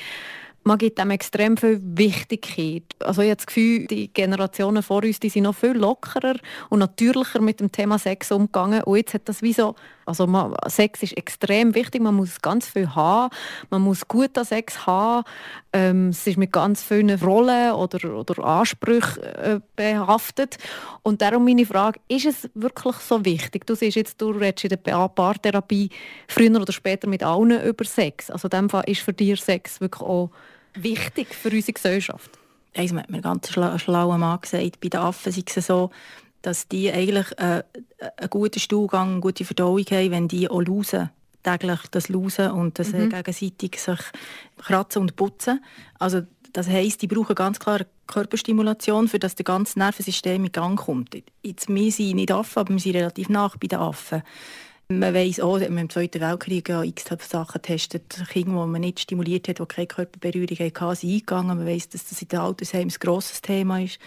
man 0.64 0.78
gibt 0.78 1.00
dem 1.00 1.10
extrem 1.12 1.58
viel 1.58 1.80
Wichtigkeit. 1.84 2.84
Also 3.00 3.22
ich 3.22 3.30
habe 3.30 3.38
das 3.38 3.48
Gefühl, 3.48 3.88
die 3.88 4.14
Generationen 4.14 4.84
vor 4.84 5.04
uns, 5.04 5.20
die 5.20 5.30
sind 5.30 5.44
noch 5.44 5.56
viel 5.56 5.72
lockerer 5.72 6.36
und 6.70 6.80
natürlicher 6.80 7.42
mit 7.42 7.60
dem 7.60 7.72
Thema 7.72 7.98
Sex 7.98 8.32
umgegangen. 8.32 8.84
Und 8.84 8.98
jetzt 8.98 9.14
hat 9.14 9.30
das 9.30 9.42
wie 9.42 9.54
so, 9.54 9.76
also 10.06 10.28
man, 10.28 10.54
Sex 10.68 11.04
ist 11.04 11.18
extrem 11.18 11.76
wichtig, 11.76 12.02
man 12.02 12.16
muss 12.16 12.42
ganz 12.42 12.68
viel 12.68 12.94
haben, 12.94 13.34
man 13.70 13.82
muss 13.82 14.08
gut 14.08 14.38
an 14.38 14.46
Sex 14.46 14.86
haben. 14.86 15.24
Ähm, 15.72 16.10
es 16.10 16.26
ist 16.26 16.38
mit 16.38 16.52
ganz 16.52 16.84
vielen 16.84 17.12
Rollen 17.20 17.74
oder, 17.74 18.16
oder 18.16 18.44
Ansprüchen 18.44 19.24
äh, 19.24 19.60
behaftet. 19.76 20.58
Und 21.04 21.22
darum 21.22 21.46
meine 21.46 21.66
Frage, 21.66 22.00
ist 22.08 22.26
es 22.26 22.50
wirklich 22.54 22.96
so 22.98 23.24
wichtig? 23.24 23.66
Du 23.66 23.76
siehst 23.76 23.96
jetzt, 23.96 24.22
du 24.22 24.32
redest 24.32 24.66
in 24.66 24.70
der 24.70 24.78
Paartherapie 24.78 25.90
früher 26.28 26.60
oder 26.60 26.74
später 26.74 27.08
mit 27.08 27.24
allen 27.24 27.62
über 27.64 27.86
Sex. 27.86 28.30
Also 28.30 28.48
in 28.48 28.52
dem 28.52 28.70
Fall 28.70 28.84
ist 28.88 29.02
für 29.02 29.14
dich 29.14 29.40
Sex 29.40 29.80
wirklich 29.80 30.02
auch 30.02 30.32
wichtig 30.84 31.34
für 31.34 31.50
unsere 31.50 31.74
Gesellschaft? 31.74 32.32
Eins 32.76 32.94
hat 32.94 33.10
mir 33.10 33.18
ein 33.18 33.22
ganz 33.22 33.50
schla 33.50 33.78
schlauer 33.80 34.18
Mann 34.18 34.42
gesagt, 34.42 34.80
bei 34.80 34.90
den 34.90 35.00
Affen 35.00 35.34
ist 35.34 35.58
es 35.58 35.68
so, 35.68 35.92
dass 36.42 36.68
die 36.68 36.92
eigentlich 36.92 37.32
äh, 37.38 37.64
einen 38.18 38.30
guten 38.30 38.60
Stuhlgang, 38.60 39.14
eine 39.14 39.20
gute 39.20 39.44
Verdauung 39.44 39.84
haben, 39.92 40.12
wenn 40.12 40.28
die 40.28 40.50
auch 40.50 40.62
lausen 40.62 41.10
täglich 41.44 41.80
das 41.92 42.10
Lausen 42.10 42.52
und 42.52 42.80
das 42.80 42.94
äh, 42.94 43.00
mhm. 43.00 43.10
gegenseitig 43.10 43.80
sich 43.80 44.00
kratzen 44.58 45.02
und 45.02 45.16
putzen. 45.16 45.64
Also 45.98 46.22
das 46.54 46.68
heisst, 46.68 47.02
die 47.02 47.08
brauchen 47.08 47.36
ganz 47.36 47.60
klar 47.60 47.82
Körperstimulation, 48.08 49.08
für 49.08 49.20
dass 49.20 49.36
das 49.36 49.46
ganze 49.46 49.78
Nervensystem 49.80 50.44
in 50.44 50.52
Gang 50.52 50.80
kommt. 50.80 51.16
Jetzt, 51.44 51.70
wir 51.70 51.92
sind 51.92 52.16
nicht 52.16 52.32
Affen, 52.32 52.60
aber 52.60 52.74
wir 52.74 52.80
sind 52.80 52.96
relativ 52.96 53.30
nach 53.30 53.58
bei 53.58 53.68
den 53.68 53.80
Affen. 53.80 54.24
Man 54.92 55.14
weiss 55.14 55.40
auch, 55.40 55.60
dass 55.60 55.70
man 55.70 55.78
im 55.78 55.90
Zweiten 55.92 56.20
Weltkrieg 56.20 56.68
ja 56.68 56.82
x 56.82 57.06
Sachen 57.30 57.62
getestet 57.62 58.24
Kinder, 58.32 58.64
die 58.64 58.72
man 58.72 58.82
nicht 58.82 59.02
stimuliert 59.02 59.48
hat, 59.48 59.60
die 59.60 59.66
keine 59.68 59.86
Körperberührung 59.86 60.58
hatten, 60.58 60.96
sind 60.96 61.12
eingegangen. 61.12 61.58
Man 61.60 61.68
weiss, 61.68 61.90
dass 61.90 62.10
das 62.10 62.20
in 62.24 62.28
den 62.30 62.40
Altersheimen 62.40 62.90
ein 62.90 63.00
grosses 63.00 63.40
Thema 63.40 63.82
ist. 63.82 64.00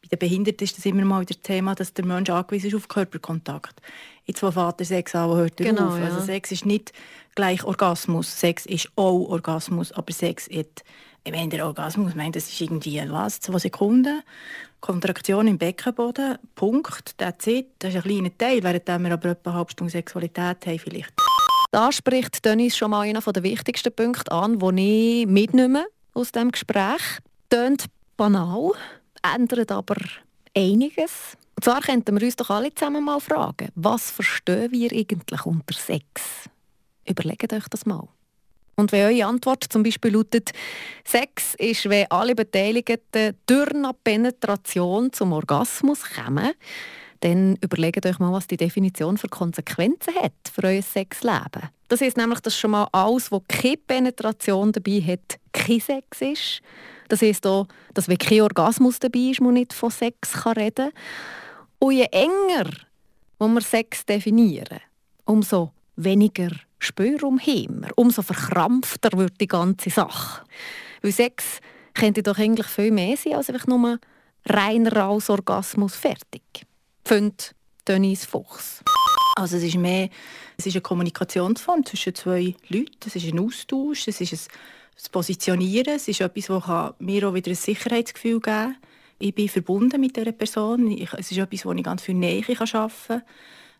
Bei 0.00 0.08
den 0.08 0.18
Behinderten 0.18 0.64
ist 0.64 0.78
das 0.78 0.86
immer 0.86 1.04
mal 1.04 1.20
wieder 1.20 1.40
Thema, 1.42 1.74
dass 1.74 1.92
der 1.92 2.06
Mensch 2.06 2.30
angewiesen 2.30 2.68
ist 2.68 2.74
auf 2.74 2.88
Körperkontakt. 2.88 3.82
Jetzt, 4.24 4.42
wo 4.42 4.50
Vater 4.50 4.86
Sex 4.86 5.14
an, 5.14 5.36
hört 5.36 5.60
er 5.60 5.66
genau, 5.66 5.88
auf? 5.88 5.98
Ja. 5.98 6.06
Also 6.06 6.20
Sex 6.20 6.50
ist 6.50 6.64
nicht 6.64 6.94
gleich 7.34 7.62
Orgasmus. 7.62 8.40
Sex 8.40 8.64
ist 8.64 8.88
auch 8.96 9.28
Orgasmus, 9.28 9.92
aber 9.92 10.14
Sex 10.14 10.48
hat 10.48 10.82
ich 11.24 11.32
meine, 11.32 11.48
der 11.48 11.66
Orgasmus, 11.66 12.14
meine, 12.14 12.32
das 12.32 12.48
ist 12.48 12.60
irgendwie 12.60 13.02
was, 13.08 13.40
zwei 13.40 13.58
Sekunden. 13.58 14.22
Kontraktion 14.80 15.46
im 15.46 15.58
Beckenboden, 15.58 16.38
Punkt, 16.56 17.16
that's 17.16 17.46
it. 17.46 17.68
Das 17.78 17.90
ist 17.90 17.96
ein 17.96 18.02
kleiner 18.02 18.36
Teil, 18.36 18.62
während 18.64 18.86
wir 18.88 19.12
aber 19.12 19.28
etwa 19.30 19.50
eine 19.50 19.58
halbe 19.58 19.70
Stunde 19.70 19.92
Sexualität 19.92 20.66
haben 20.66 20.78
vielleicht. 20.78 21.12
Da 21.70 21.92
spricht 21.92 22.44
Dennis 22.44 22.76
schon 22.76 22.90
mal 22.90 23.02
einen 23.02 23.22
der 23.22 23.42
wichtigsten 23.44 23.92
Punkte 23.94 24.32
an, 24.32 24.58
die 24.58 25.22
ich 25.22 25.26
mitnehme 25.26 25.86
aus 26.14 26.32
diesem 26.32 26.50
Gespräch. 26.50 27.00
Tönt 27.48 27.86
banal, 28.16 28.72
ändert 29.22 29.70
aber 29.70 29.96
einiges. 30.56 31.36
Und 31.54 31.64
zwar 31.64 31.80
könnten 31.80 32.18
wir 32.18 32.26
uns 32.26 32.36
doch 32.36 32.50
alle 32.50 32.74
zusammen 32.74 33.04
mal 33.04 33.20
fragen, 33.20 33.68
was 33.76 34.10
verstehen 34.10 34.72
wir 34.72 34.90
eigentlich 34.90 35.46
unter 35.46 35.74
Sex? 35.74 36.50
Überlegt 37.06 37.52
euch 37.52 37.68
das 37.68 37.86
mal. 37.86 38.08
Und 38.76 38.92
wenn 38.92 39.06
eure 39.06 39.26
Antwort 39.26 39.64
zum 39.68 39.82
Beispiel 39.82 40.12
lautet, 40.12 40.50
Sex 41.04 41.54
ist, 41.58 41.88
wenn 41.88 42.10
alle 42.10 42.34
Beteiligten 42.34 43.36
durch 43.46 43.70
eine 43.70 43.92
Penetration 44.04 45.12
zum 45.12 45.32
Orgasmus 45.32 46.00
kommen, 46.04 46.52
dann 47.20 47.56
überlegt 47.60 48.04
euch 48.04 48.18
mal, 48.18 48.32
was 48.32 48.46
die 48.46 48.56
Definition 48.56 49.16
für 49.16 49.28
Konsequenzen 49.28 50.14
hat 50.14 50.32
für 50.52 50.64
euer 50.64 50.82
Sexleben. 50.82 51.68
Das 51.88 52.00
heißt 52.00 52.16
nämlich, 52.16 52.40
dass 52.40 52.58
schon 52.58 52.72
mal 52.72 52.88
alles, 52.90 53.30
wo 53.30 53.42
keine 53.46 53.76
Penetration 53.76 54.72
dabei 54.72 55.00
hat, 55.02 55.38
kein 55.52 55.80
Sex 55.80 56.20
ist. 56.20 56.62
Das 57.08 57.22
heisst 57.22 57.46
auch, 57.46 57.68
dass 57.94 58.08
wenn 58.08 58.18
kein 58.18 58.40
Orgasmus 58.40 58.98
dabei 58.98 59.30
ist, 59.30 59.40
man 59.40 59.54
nicht 59.54 59.72
von 59.72 59.90
Sex 59.90 60.46
reden 60.46 60.90
kann. 60.90 60.92
Und 61.78 61.92
je 61.92 62.06
enger 62.10 62.70
wo 63.42 63.48
wir 63.48 63.60
Sex 63.60 64.06
definieren, 64.06 64.78
umso 65.24 65.72
weniger 65.96 66.50
Spürraum 66.84 67.38
haben 67.38 67.82
wir, 67.82 67.90
umso 67.96 68.22
verkrampfter 68.22 69.16
wird 69.16 69.40
die 69.40 69.46
ganze 69.46 69.90
Sache. 69.90 70.44
Weil 71.00 71.12
Sex 71.12 71.60
könnte 71.94 72.22
doch 72.22 72.38
eigentlich 72.38 72.66
viel 72.66 72.90
mehr 72.90 73.16
sein 73.16 73.34
als 73.34 73.50
einfach 73.50 73.66
nur 73.66 73.98
reiner 74.46 75.10
Orgasmus 75.10 75.94
fertig. 75.94 76.42
Findet 77.04 77.54
Denise 77.86 78.26
Fuchs. 78.26 78.82
Also 79.36 79.56
es 79.56 79.62
ist 79.62 79.76
mehr 79.76 80.08
es 80.58 80.66
ist 80.66 80.74
eine 80.74 80.82
Kommunikationsform 80.82 81.84
zwischen 81.84 82.14
zwei 82.14 82.54
Leuten, 82.68 82.98
es 83.06 83.16
ist 83.16 83.32
ein 83.32 83.38
Austausch, 83.40 84.06
es 84.06 84.20
ist 84.20 84.32
ein 84.32 85.12
Positionieren, 85.12 85.94
es 85.96 86.06
ist 86.06 86.20
etwas, 86.20 86.46
das 86.46 86.94
mir 86.98 87.28
auch 87.28 87.34
wieder 87.34 87.50
ein 87.50 87.56
Sicherheitsgefühl 87.56 88.40
geben 88.40 88.42
kann. 88.42 88.76
Ich 89.18 89.34
bin 89.34 89.48
verbunden 89.48 90.00
mit 90.00 90.16
dieser 90.16 90.32
Person, 90.32 90.90
es 91.18 91.30
ist 91.30 91.38
etwas, 91.38 91.64
wo 91.64 91.72
ich 91.72 91.82
ganz 91.82 92.02
viel 92.02 92.14
Nähe 92.14 92.44
arbeiten 92.48 92.98
kann. 93.08 93.22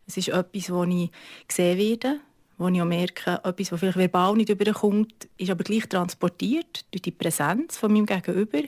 Es 0.07 0.17
ist 0.17 0.29
etwas, 0.29 0.71
wo 0.71 0.85
ich 0.85 1.11
gesehen 1.47 1.79
werde 1.79 2.21
wo 2.63 2.69
ich 2.69 2.81
auch 2.81 2.87
merke, 2.87 3.41
etwas, 3.45 3.73
was 3.73 3.81
vielleicht 3.81 3.99
verbal 3.99 4.35
nicht 4.35 4.49
überkommt, 4.49 5.29
ist 5.37 5.51
aber 5.51 5.65
gleich 5.65 5.87
transportiert 5.89 6.85
durch 6.91 7.03
die 7.03 7.11
Präsenz 7.11 7.77
von 7.77 7.93
meinem 7.93 8.07
Gegenüber. 8.07 8.63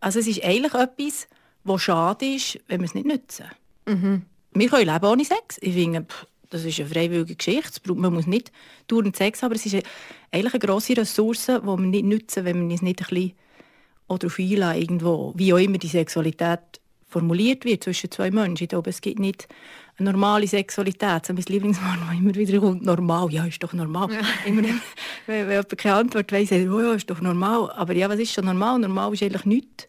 Also 0.00 0.18
es 0.18 0.26
ist 0.26 0.44
eigentlich 0.44 0.74
etwas, 0.74 1.28
was 1.64 1.82
schade 1.82 2.26
ist, 2.26 2.58
wenn 2.68 2.80
wir 2.80 2.86
es 2.86 2.94
nicht 2.94 3.06
nutzen. 3.06 3.46
Mhm. 3.86 4.22
Wir 4.52 4.68
können 4.68 4.92
leben 4.92 5.04
ohne 5.06 5.24
Sex. 5.24 5.58
Ich 5.60 5.74
finde, 5.74 6.06
das 6.50 6.64
ist 6.64 6.78
eine 6.78 6.88
freiwillige 6.88 7.34
Geschichte. 7.34 7.94
Man 7.94 8.14
muss 8.14 8.26
nicht 8.26 8.52
dauernd 8.86 9.16
Sex 9.16 9.42
haben, 9.42 9.48
aber 9.48 9.56
es 9.56 9.66
ist 9.66 9.82
eigentlich 10.30 10.54
eine 10.54 10.60
grosse 10.60 10.96
Ressource, 10.96 11.46
die 11.46 11.66
wir 11.66 11.76
nicht 11.76 12.04
nutzen, 12.04 12.44
wenn 12.44 12.58
man 12.58 12.70
es 12.70 12.82
nicht 12.82 13.00
ein 13.00 13.08
bisschen 13.08 13.32
darauf 14.06 14.38
einlassen, 14.38 14.80
irgendwo, 14.80 15.32
wie 15.36 15.52
auch 15.52 15.58
immer 15.58 15.78
die 15.78 15.88
Sexualität 15.88 16.60
formuliert 17.08 17.64
wird 17.64 17.84
zwischen 17.84 18.10
zwei 18.10 18.30
Menschen. 18.30 18.64
Ich 18.64 18.68
glaube, 18.68 18.90
es 18.90 19.00
gibt 19.00 19.18
nicht 19.18 19.48
eine 19.98 20.10
normale 20.10 20.46
Sexualität. 20.46 21.26
So 21.26 21.32
mein 21.32 21.44
Lieblingswort, 21.46 21.98
das 22.00 22.18
immer 22.18 22.34
wieder 22.34 22.58
kommt, 22.58 22.84
normal. 22.84 23.32
Ja, 23.32 23.44
ist 23.44 23.62
doch 23.62 23.72
normal. 23.72 24.12
Ja. 24.12 24.20
Immer, 24.46 24.62
wenn, 24.62 25.46
wenn 25.46 25.50
jemand 25.50 25.78
keine 25.78 25.94
Antwort 25.94 26.32
weiss, 26.32 26.48
sagt 26.48 26.68
oh, 26.68 26.80
ja, 26.80 26.94
ist 26.94 27.08
doch 27.08 27.20
normal. 27.20 27.70
Aber 27.72 27.94
ja, 27.94 28.08
was 28.08 28.18
ist 28.18 28.32
schon 28.32 28.44
normal? 28.44 28.78
Normal 28.80 29.12
ist 29.12 29.22
eigentlich 29.22 29.44
nichts. 29.44 29.88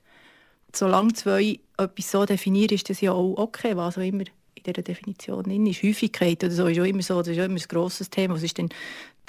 Solange 0.74 1.14
zwei 1.14 1.60
etwas 1.78 2.12
so 2.12 2.26
definieren, 2.26 2.76
ist 2.76 2.90
das 2.90 3.02
ja 3.02 3.14
auch 3.14 3.36
okay, 3.38 3.76
was 3.76 3.98
auch 3.98 4.04
immer 4.04 4.24
in 4.56 4.64
dieser 4.64 4.82
Definition 4.82 5.44
drin 5.44 5.66
ist. 5.66 5.82
Häufigkeit 5.82 6.44
oder 6.44 6.54
so 6.54 6.68
ist 6.68 6.80
auch 6.80 6.86
immer 6.86 7.02
so, 7.02 7.18
das 7.20 7.30
ist 7.30 7.40
auch 7.40 7.46
immer 7.46 7.60
ein 7.60 7.68
grosses 7.68 8.10
Thema. 8.10 8.36
Was 8.36 8.44
ist 8.44 8.58
denn 8.58 8.70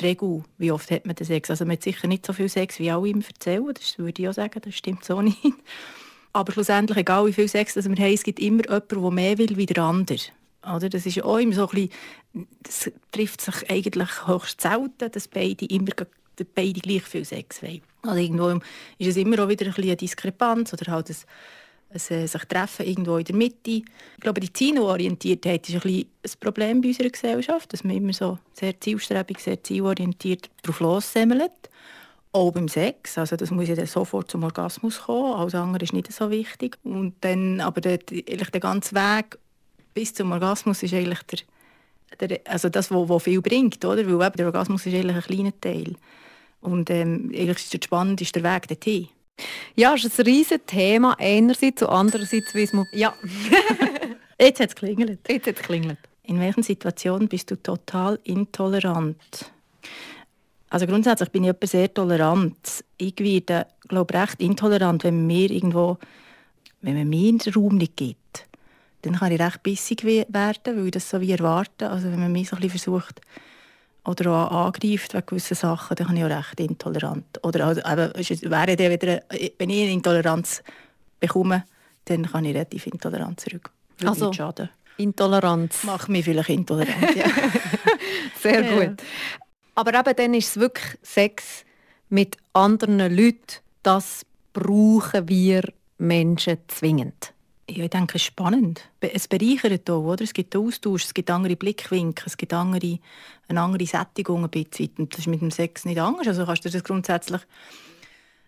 die 0.00 0.04
Regel? 0.04 0.44
Wie 0.58 0.72
oft 0.72 0.90
hat 0.90 1.06
man 1.06 1.14
den 1.14 1.26
Sex? 1.26 1.50
Also 1.50 1.64
man 1.64 1.76
hat 1.76 1.82
sicher 1.82 2.06
nicht 2.06 2.26
so 2.26 2.32
viel 2.32 2.48
Sex, 2.48 2.78
wie 2.78 2.90
alle 2.90 3.08
ihm 3.08 3.22
erzählen. 3.26 3.72
Das 3.72 3.98
würde 3.98 4.20
ich 4.20 4.28
auch 4.28 4.34
sagen, 4.34 4.60
das 4.62 4.74
stimmt 4.74 5.04
so 5.04 5.22
nicht. 5.22 5.38
Aber 6.32 6.52
schlussendlich, 6.52 6.98
egal 6.98 7.26
wie 7.26 7.32
viel 7.32 7.48
Sex 7.48 7.76
wir 7.76 7.82
haben, 7.82 8.12
es 8.12 8.22
gibt 8.22 8.40
immer 8.40 8.64
jemanden, 8.64 9.00
der 9.02 9.10
mehr 9.10 9.38
will 9.38 9.56
wie 9.56 9.66
der 9.66 9.82
andere. 9.82 10.18
Oder? 10.74 10.88
Das 10.88 11.06
ist 11.06 11.22
auch 11.22 11.38
immer 11.38 11.54
so 11.54 11.68
ein 11.68 11.88
bisschen, 12.32 12.48
das 12.62 12.90
trifft 13.12 13.40
sich 13.40 13.70
eigentlich 13.70 14.26
höchst 14.26 14.60
selten, 14.60 15.10
dass 15.10 15.28
beide 15.28 15.64
immer 15.66 15.92
beide 16.54 16.80
gleich 16.80 17.02
viel 17.02 17.24
Sex 17.24 17.62
wollen. 17.62 17.82
Also 18.02 18.20
irgendwo 18.20 18.60
ist 18.98 19.08
es 19.08 19.16
immer 19.16 19.42
auch 19.42 19.48
wieder 19.48 19.66
ein 19.66 19.72
bisschen 19.72 19.84
eine 19.84 19.96
Diskrepanz 19.96 20.72
oder 20.72 20.92
halt 20.92 21.10
ein, 21.10 21.16
ein, 21.90 22.16
äh, 22.16 22.26
sich 22.26 22.44
treffen 22.44 22.86
irgendwo 22.86 23.16
in 23.16 23.24
der 23.24 23.36
Mitte. 23.36 23.70
Ich 23.70 23.84
glaube, 24.20 24.40
die 24.40 24.52
Zielorientiertheit 24.52 25.68
ist 25.68 25.84
ein, 25.84 25.92
ein 25.92 26.30
Problem 26.40 26.80
bei 26.80 26.88
unserer 26.88 27.10
Gesellschaft, 27.10 27.72
dass 27.72 27.84
man 27.84 27.96
immer 27.96 28.12
so 28.12 28.38
sehr 28.52 28.78
zielstrebig, 28.80 29.38
sehr 29.38 29.62
zielorientiert 29.62 30.50
darauf 30.62 30.80
lossemmelt. 30.80 31.52
Auch 32.32 32.52
beim 32.52 32.68
Sex, 32.68 33.16
also 33.16 33.34
das 33.34 33.50
muss 33.50 33.68
ja 33.68 33.74
dann 33.74 33.86
sofort 33.86 34.30
zum 34.30 34.44
Orgasmus 34.44 35.00
kommen, 35.02 35.32
alles 35.32 35.54
andere 35.54 35.84
ist 35.84 35.94
nicht 35.94 36.12
so 36.12 36.30
wichtig. 36.30 36.76
Und 36.82 37.14
dann, 37.22 37.62
aber 37.62 37.80
der, 37.80 37.96
der 37.96 38.60
ganze 38.60 38.94
Weg 38.94 39.38
bis 39.96 40.12
zum 40.12 40.30
Orgasmus 40.30 40.82
ist 40.82 40.92
eigentlich 40.92 41.22
der, 42.20 42.28
der 42.28 42.40
also 42.44 42.68
das, 42.68 42.90
was 42.90 43.22
viel 43.22 43.40
bringt, 43.40 43.82
oder? 43.82 44.06
Weil 44.06 44.26
eben 44.26 44.36
der 44.36 44.46
Orgasmus 44.46 44.84
ist 44.84 44.94
eigentlich 44.94 45.16
ein 45.16 45.22
kleiner 45.22 45.58
Teil. 45.58 45.94
Und 46.60 46.90
ähm, 46.90 47.30
eigentlich 47.32 47.56
ist 47.56 47.72
der 47.72 47.80
spannend 47.82 48.20
ist 48.20 48.34
der 48.36 48.42
Weg 48.42 48.68
dorthin. 48.68 49.08
Ja, 49.74 49.94
es 49.94 50.04
ist 50.04 50.20
ein 50.20 50.26
riesiges 50.26 50.66
Thema 50.66 51.16
einerseits 51.18 51.80
und 51.80 51.88
andererseits 51.88 52.54
weiss 52.54 52.74
man... 52.74 52.84
Ja. 52.92 53.14
Jetzt 54.38 54.60
hat 54.60 54.68
es 54.68 54.74
geklingelt. 54.74 55.20
Jetzt 55.26 55.46
hat 55.46 55.56
es 55.56 55.62
geklingelt. 55.62 55.98
In 56.24 56.40
welchen 56.40 56.62
Situationen 56.62 57.26
bist 57.28 57.50
du 57.50 57.56
total 57.56 58.18
intolerant? 58.24 59.50
Also 60.68 60.86
grundsätzlich 60.86 61.30
bin 61.30 61.44
ich 61.44 61.50
etwa 61.50 61.66
sehr 61.66 61.94
tolerant. 61.94 62.84
Ich 62.98 63.18
werde, 63.18 63.66
glaube 63.88 64.12
recht 64.12 64.42
intolerant, 64.42 65.04
wenn 65.04 65.26
mir 65.26 65.50
irgendwo, 65.50 65.96
wenn 66.82 66.98
man 66.98 67.08
mir 67.08 67.38
den 67.38 67.54
Raum 67.54 67.76
nicht 67.76 67.96
gibt. 67.96 68.46
Dann 69.06 69.20
kann 69.20 69.32
ich 69.32 69.40
recht 69.40 69.62
bissig 69.62 70.04
werden, 70.04 70.76
weil 70.76 70.86
ich 70.86 70.90
das 70.90 71.08
so 71.08 71.20
wie 71.20 71.30
erwarte. 71.30 71.88
Also 71.90 72.10
wenn 72.10 72.18
man 72.18 72.32
mich 72.32 72.48
so 72.48 72.56
ein 72.56 72.62
bisschen 72.62 72.80
versucht 72.80 73.20
oder 74.04 74.32
auch 74.32 74.66
angreift 74.66 75.14
wegen 75.14 75.26
gewissen 75.26 75.54
Sachen, 75.54 75.94
dann 75.96 76.08
bin 76.08 76.16
ich 76.16 76.24
auch 76.24 76.28
recht 76.28 76.60
intolerant. 76.60 77.24
Oder 77.42 77.66
also, 77.66 77.80
eben, 77.80 78.50
wäre 78.50 78.76
dann 78.76 78.90
wieder, 78.90 79.22
wenn 79.58 79.70
ich 79.70 79.82
eine 79.82 79.92
Intoleranz 79.92 80.62
bekomme, 81.20 81.64
dann 82.06 82.26
kann 82.26 82.44
ich 82.44 82.54
relativ 82.54 82.86
intolerant 82.86 83.40
zurück. 83.40 83.70
Würde 83.98 84.10
also, 84.10 84.32
schaden. 84.32 84.70
Intoleranz. 84.96 85.84
Macht 85.84 86.08
mich 86.08 86.24
vielleicht 86.24 86.48
intolerant, 86.48 87.14
ja. 87.16 87.26
Sehr 88.40 88.62
gut. 88.62 89.02
Aber 89.74 89.94
eben 89.94 90.16
dann 90.16 90.34
ist 90.34 90.48
es 90.48 90.56
wirklich 90.56 90.98
Sex 91.02 91.64
mit 92.08 92.36
anderen 92.54 93.14
Leuten, 93.14 93.60
das 93.82 94.24
brauchen 94.52 95.28
wir 95.28 95.62
Menschen 95.98 96.58
zwingend. 96.68 97.34
Ja, 97.68 97.82
ich 97.82 97.90
denke, 97.90 98.14
es 98.16 98.22
ist 98.22 98.26
spannend. 98.26 98.88
Es 99.00 99.26
bereichert 99.26 99.90
auch, 99.90 100.04
oder? 100.04 100.22
Es 100.22 100.32
gibt 100.32 100.54
Austausch, 100.54 101.04
es 101.04 101.14
gibt 101.14 101.30
andere 101.30 101.56
Blickwinkel, 101.56 102.26
es 102.26 102.36
gibt 102.36 102.52
andere, 102.52 103.00
eine 103.48 103.60
andere 103.60 103.86
Sättigung 103.86 104.44
ein 104.44 104.50
bisschen. 104.50 104.90
Und 104.98 105.12
das 105.12 105.20
ist 105.20 105.26
mit 105.26 105.40
dem 105.40 105.50
Sex 105.50 105.84
nicht 105.84 105.98
anders. 105.98 106.28
Also 106.28 106.46
kannst 106.46 106.64
du 106.64 106.70
das 106.70 106.84
grundsätzlich 106.84 107.40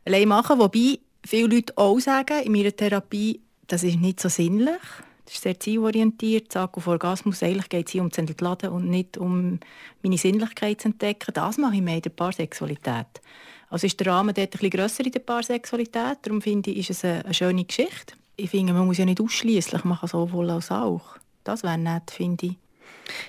allein 0.05 0.29
machen. 0.29 0.61
Wobei 0.61 1.01
viele 1.27 1.49
Leute 1.49 1.77
auch 1.77 1.99
sagen, 1.99 2.45
in 2.45 2.53
meiner 2.53 2.75
Therapie, 2.75 3.41
das 3.67 3.83
ist 3.83 3.99
nicht 3.99 4.21
so 4.21 4.29
sinnlich. 4.29 4.81
Das 5.25 5.35
ist 5.35 5.43
sehr 5.43 5.59
zielorientiert. 5.59 6.53
Sag 6.53 6.77
auf 6.77 6.87
Orgasmus, 6.87 7.43
eigentlich 7.43 7.69
geht 7.69 7.87
es 7.87 7.93
hier 7.93 8.03
um 8.03 8.13
zu 8.13 8.21
entladen 8.21 8.71
und 8.71 8.89
nicht 8.89 9.19
um 9.19 9.59
meine 10.01 10.17
Sinnlichkeit 10.17 10.81
zu 10.81 10.89
entdecken. 10.89 11.35
Das 11.35 11.59
mache 11.59 11.75
ich 11.75 11.83
mehr 11.83 11.97
in 11.97 12.03
der 12.03 12.11
Paarsexualität. 12.11 13.21
Also 13.69 13.89
ist 13.89 13.99
der 13.99 14.07
Rahmen 14.07 14.33
dort 14.33 14.47
ein 14.47 14.51
bisschen 14.51 14.71
grösser 14.71 15.05
in 15.05 15.11
der 15.11 15.21
Paarsexualität. 15.21 16.19
Darum 16.23 16.41
finde 16.41 16.71
ich, 16.71 16.89
ist 16.89 16.91
es 16.91 17.05
eine, 17.05 17.25
eine 17.25 17.35
schöne 17.35 17.65
Geschichte 17.65 18.15
ich 18.39 18.51
finde, 18.51 18.73
man 18.73 18.87
muss 18.87 18.99
ja 18.99 19.05
nicht 19.05 19.21
ausschließlich 19.21 19.85
machen, 19.85 20.09
sowohl 20.09 20.51
als 20.51 20.71
auch. 20.71 21.17
Das 21.45 21.63
wäre 21.63 21.77
nett, 21.77 22.11
finde 22.11 22.47
ich. 22.47 22.57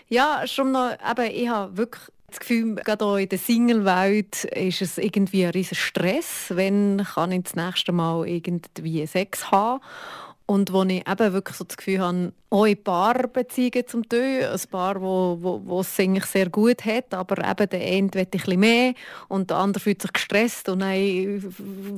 Ja, 0.07 0.45
schon 0.45 0.71
noch, 0.71 0.91
eben, 0.91 1.31
ich 1.33 1.49
habe 1.49 1.75
wirklich 1.75 2.03
das 2.27 2.39
Gefühl, 2.39 2.75
gerade 2.75 3.05
auch 3.05 3.15
in 3.15 3.27
der 3.27 3.39
Single-Welt 3.39 4.43
ist 4.45 4.81
es 4.83 4.97
irgendwie 4.99 5.45
ein 5.45 5.51
riesen 5.51 5.75
Stress, 5.75 6.45
wenn 6.49 7.03
kann 7.15 7.31
ich 7.31 7.43
das 7.43 7.55
nächste 7.55 7.91
Mal 7.91 8.27
irgendwie 8.27 9.05
Sex 9.07 9.51
haben 9.51 9.81
und 10.49 10.73
wo 10.73 10.81
ich 10.81 11.07
eben 11.07 11.33
wirklich 11.33 11.55
so 11.57 11.63
das 11.63 11.77
Gefühl 11.77 11.99
habe, 11.99 12.33
auch 12.49 12.65
in 12.65 12.83
Paarbeziehungen 12.83 13.85
zum 13.85 14.09
Teil, 14.09 14.49
ein 14.51 14.59
Paar, 14.71 14.99
wo, 14.99 15.37
wo, 15.39 15.61
wo 15.63 15.81
es 15.81 15.99
eigentlich 15.99 16.25
sehr 16.25 16.49
gut 16.49 16.85
hat, 16.85 17.13
aber 17.13 17.37
eben 17.47 17.69
der 17.69 17.79
eine 17.79 18.11
will 18.11 18.21
ein 18.21 18.29
bisschen 18.31 18.59
mehr 18.59 18.93
und 19.27 19.51
der 19.51 19.57
andere 19.57 19.83
fühlt 19.83 20.01
sich 20.01 20.11
gestresst 20.11 20.67
und 20.67 20.79
dann 20.79 21.53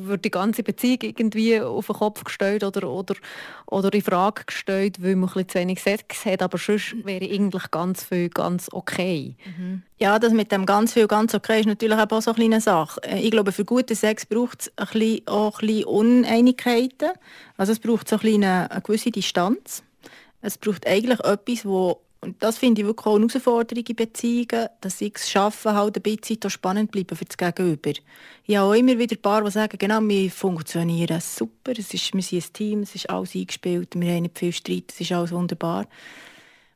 wird 0.06 0.26
die 0.26 0.32
ganze 0.32 0.64
Beziehung 0.64 1.00
irgendwie 1.02 1.62
auf 1.62 1.86
den 1.86 1.96
Kopf 1.96 2.26
gestellt 2.26 2.66
oder, 2.66 2.90
oder, 2.90 3.16
oder 3.68 3.94
in 3.94 4.02
Frage 4.02 4.44
gestellt, 4.46 5.02
weil 5.02 5.16
man 5.16 5.30
ein 5.30 5.34
bisschen 5.34 5.50
zu 5.50 5.60
wenig 5.60 5.82
Sex 5.82 6.26
hat, 6.26 6.42
aber 6.42 6.58
sonst 6.58 7.06
wäre 7.06 7.24
eigentlich 7.24 7.72
ganz 7.72 8.04
viel 8.04 8.28
ganz 8.28 8.68
okay. 8.74 9.38
Mhm. 9.46 9.84
Ja, 10.02 10.18
das 10.18 10.34
mit 10.34 10.52
dem 10.52 10.66
ganz 10.66 10.94
viel 10.94 11.08
ganz 11.08 11.36
okay 11.36 11.60
ist 11.60 11.68
natürlich 11.68 11.98
auch 11.98 12.22
so 12.22 12.32
eine 12.32 12.36
kleine 12.36 12.60
Sache. 12.60 13.00
Äh, 13.04 13.20
ich 13.20 13.30
glaube, 13.32 13.52
für 13.52 13.64
guten 13.64 13.96
Sex 13.96 14.26
braucht 14.26 14.62
es 14.62 14.72
auch 14.76 15.62
ein 15.62 15.68
bisschen 15.68 15.86
Uneinigkeiten. 15.86 17.12
Also 17.62 17.74
es 17.74 17.80
braucht 17.80 18.10
so 18.10 18.16
ein 18.16 18.44
eine, 18.44 18.72
eine 18.72 18.82
gewisse 18.82 19.12
Distanz. 19.12 19.84
Es 20.42 20.58
braucht 20.58 20.88
eigentlich 20.88 21.20
etwas, 21.20 21.64
wo 21.64 22.02
und 22.20 22.42
das 22.42 22.58
finde 22.58 22.82
ich 22.82 22.88
wirklich 22.88 23.06
auch 23.06 23.18
eine 23.18 23.28
Herausforderung 23.28 23.84
in 23.88 23.96
Beziehungen, 23.96 24.68
dass 24.80 24.98
sie 24.98 25.12
es 25.14 25.30
schaffen, 25.30 25.74
halt 25.76 25.96
ein 25.96 26.02
bisschen 26.02 26.50
spannend 26.50 26.90
bleiben 26.90 27.16
für 27.16 27.26
das 27.26 27.38
Gegenüber. 27.38 27.92
Ich 28.48 28.56
habe 28.56 28.68
auch 28.68 28.74
immer 28.74 28.98
wieder 28.98 29.16
ein 29.16 29.22
paar, 29.22 29.44
die 29.44 29.52
sagen, 29.52 29.78
genau, 29.78 30.02
wir 30.02 30.32
funktionieren 30.32 31.22
super, 31.22 31.74
es 31.78 31.94
ist, 31.94 32.12
wir 32.16 32.24
sind 32.24 32.44
ein 32.44 32.54
Team, 32.54 32.80
es 32.82 32.96
ist 32.96 33.10
alles 33.12 33.36
eingespielt, 33.36 33.90
wir 33.94 34.12
haben 34.12 34.24
nicht 34.24 34.40
viel 34.40 34.54
Streit, 34.54 34.86
es 34.92 35.00
ist 35.00 35.12
alles 35.12 35.32
wunderbar. 35.32 35.86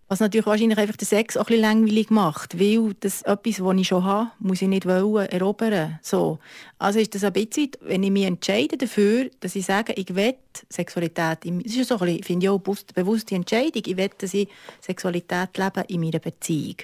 Was 0.07 0.19
natürlich 0.19 0.45
wahrscheinlich 0.45 0.77
einfach 0.77 0.97
den 0.97 1.07
Sex 1.07 1.35
auch 1.35 1.41
ein 1.41 1.45
bisschen 1.47 1.61
langweilig 1.63 2.11
macht, 2.11 2.59
weil 2.59 2.93
das 2.99 3.23
etwas, 3.23 3.63
was 3.63 3.77
ich 3.77 3.87
schon 3.87 4.03
habe, 4.03 4.29
muss 4.37 4.61
ich 4.61 4.67
nicht 4.67 4.85
wollen, 4.85 5.27
erobern. 5.29 5.97
So. 6.03 6.37
Also 6.77 6.99
ist 6.99 7.15
das 7.15 7.23
ein 7.23 7.33
bisschen, 7.33 7.71
wenn 7.81 8.03
ich 8.03 8.11
mich 8.11 8.25
entscheide 8.25 8.77
dafür, 8.77 9.31
dass 9.39 9.55
ich 9.55 9.65
sage, 9.65 9.93
ich 9.93 10.13
will 10.13 10.35
Sexualität, 10.69 11.39
das 11.43 11.75
ist 11.75 11.87
so 11.89 11.95
ein 11.95 12.05
bisschen, 12.05 12.23
finde 12.23 12.45
ich 12.45 12.49
auch 12.49 12.61
eine 12.63 12.75
bewusste 12.93 13.33
Entscheidung, 13.33 13.81
ich 13.83 13.97
will, 13.97 14.11
dass 14.15 14.35
ich 14.35 14.47
Sexualität 14.79 15.57
lebe 15.57 15.83
in 15.87 16.01
meiner 16.01 16.19
Beziehung. 16.19 16.77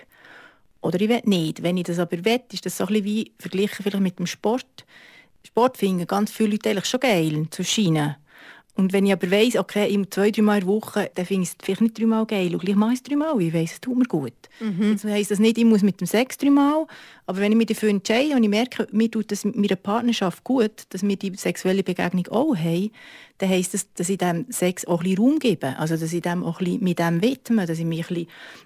Oder 0.82 1.00
ich 1.00 1.10
will 1.10 1.22
nicht. 1.26 1.62
Wenn 1.62 1.78
ich 1.78 1.84
das 1.84 2.00
aber 2.00 2.26
will, 2.26 2.42
ist 2.52 2.66
das 2.66 2.78
so 2.78 2.86
ein 2.86 2.88
bisschen 2.88 3.06
wie 3.06 3.32
verglichen 3.38 3.84
vielleicht 3.84 4.00
mit 4.00 4.18
dem 4.18 4.26
Sport. 4.26 4.86
Sport 5.46 5.78
finden 5.78 6.08
ganz 6.08 6.32
viele 6.32 6.52
Leute 6.52 6.72
eigentlich 6.72 6.86
schon 6.86 7.00
geil, 7.00 7.46
zu 7.52 7.64
scheinen. 7.64 8.16
Und 8.74 8.94
wenn 8.94 9.06
ich 9.06 9.12
aber 9.12 9.30
weiss, 9.30 9.58
okay, 9.58 9.94
im 9.94 10.10
zwei, 10.10 10.32
drei 10.32 10.42
Mal 10.42 10.60
in 10.60 10.66
der 10.66 10.68
Woche, 10.68 11.12
dann 11.16 11.26
finde 11.26 11.44
ich 11.44 11.50
es 11.50 11.56
vielleicht 11.62 11.82
nicht 11.82 12.00
dreimal 12.00 12.26
geil. 12.26 12.54
Und 12.54 12.64
gleich 12.64 12.76
mache 12.76 12.94
ich 12.94 13.00
es 13.00 13.04
dreimal. 13.04 13.40
Ich 13.42 13.54
weiss, 13.54 13.74
es 13.74 13.82
tut 13.82 13.98
mir 13.98 14.06
gut. 14.06 14.34
Mhm. 14.60 14.92
Jetzt 14.92 15.04
heisst 15.04 15.32
das 15.32 15.40
nicht, 15.40 15.58
ich 15.58 15.66
muss 15.66 15.82
mit 15.82 16.00
dem 16.00 16.08
Sex 16.08 16.38
dreimal. 16.38 16.88
Aber 17.32 17.40
wenn 17.40 17.54
ich 17.54 17.58
mich 17.58 17.68
dafür 17.68 17.88
entscheide 17.88 18.36
und 18.36 18.44
ich 18.44 18.50
merke, 18.50 18.90
mir 18.92 19.10
tut 19.10 19.32
das 19.32 19.46
meiner 19.46 19.78
Partnerschaft 19.78 20.44
gut, 20.44 20.84
dass 20.90 21.02
wir 21.02 21.16
die 21.16 21.34
sexuelle 21.38 21.82
Begegnung 21.82 22.28
auch 22.28 22.58
haben, 22.58 22.92
dann 23.38 23.48
heisst 23.48 23.74
das, 23.74 23.88
dass 23.94 24.10
ich 24.10 24.18
dem 24.18 24.48
Sex 24.50 24.84
auch 24.84 25.02
ein 25.02 25.16
Raum 25.16 25.40
gebe. 25.40 25.80
Also, 25.80 25.96
dass 25.96 26.12
ich 26.12 26.24
dem 26.24 26.44
auch 26.44 26.60
ein 26.60 26.80
mit 26.82 27.00
dem 27.00 27.22
widme, 27.22 27.66
dass 27.66 27.80
ich 27.80 27.86
mir 27.86 28.04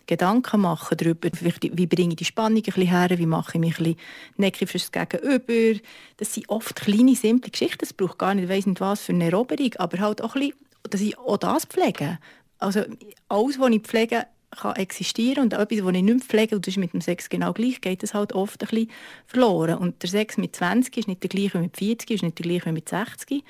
Gedanken 0.08 0.62
mache 0.62 0.96
darüber, 0.96 1.30
wie 1.74 1.86
bringe 1.86 2.14
ich 2.14 2.16
die 2.16 2.26
Spannung 2.26 2.64
ein 2.66 2.82
her, 2.82 3.10
wie 3.20 3.28
mache 3.28 3.52
ich 3.54 3.60
mich 3.60 3.78
ein 3.78 3.84
bisschen 3.84 4.00
neckig 4.38 4.68
fürs 4.72 4.92
Gegenüber. 4.92 5.80
Das 6.18 6.34
sind 6.34 6.50
oft 6.50 6.76
kleine, 6.76 7.16
simple 7.16 7.52
Geschichten. 7.52 7.86
Es 7.86 7.94
braucht 7.94 8.18
gar 8.18 8.34
nicht, 8.34 8.46
ich 8.46 8.50
weiss 8.50 8.66
nicht 8.66 8.82
was 8.82 9.02
für 9.02 9.14
eine 9.14 9.26
Eroberung, 9.26 9.76
aber 9.78 10.00
halt 10.00 10.24
auch 10.24 10.34
ein 10.34 10.42
bisschen, 10.42 10.58
dass 10.90 11.02
ich 11.02 11.16
auch 11.20 11.38
das 11.38 11.66
pflege. 11.66 12.18
Also, 12.58 12.82
alles, 13.30 13.60
was 13.60 13.70
ich 13.70 13.82
pflege, 13.84 14.26
kann 14.56 14.76
existieren 14.76 15.44
und 15.44 15.54
etwas, 15.54 15.68
das 15.68 15.72
ich 15.78 15.84
nicht 15.84 16.04
mehr 16.04 16.20
pflege, 16.20 16.56
und 16.56 16.66
das 16.66 16.74
ist 16.74 16.78
mit 16.78 16.94
dem 16.94 17.02
Sex 17.02 17.30
genau 17.30 17.54
gleich, 17.54 17.82
geht 17.82 18.04
es 18.04 18.14
halt 18.14 18.34
oft 18.34 18.62
ein 18.62 18.68
bisschen 18.68 18.92
verloren. 19.28 19.78
Und 19.78 20.02
der 20.02 20.10
Sex 20.10 20.38
mit 20.38 20.56
20 20.56 20.98
ist 20.98 21.08
nicht 21.08 21.24
der 21.24 21.30
gleiche 21.30 21.56
wie 21.56 21.64
mit 21.64 21.78
40, 21.78 22.12
ist 22.12 22.24
nicht 22.24 22.40
der 22.40 22.46
gleiche 22.46 22.66
wie 22.68 22.72
mit 22.74 22.90
60. 22.90 23.44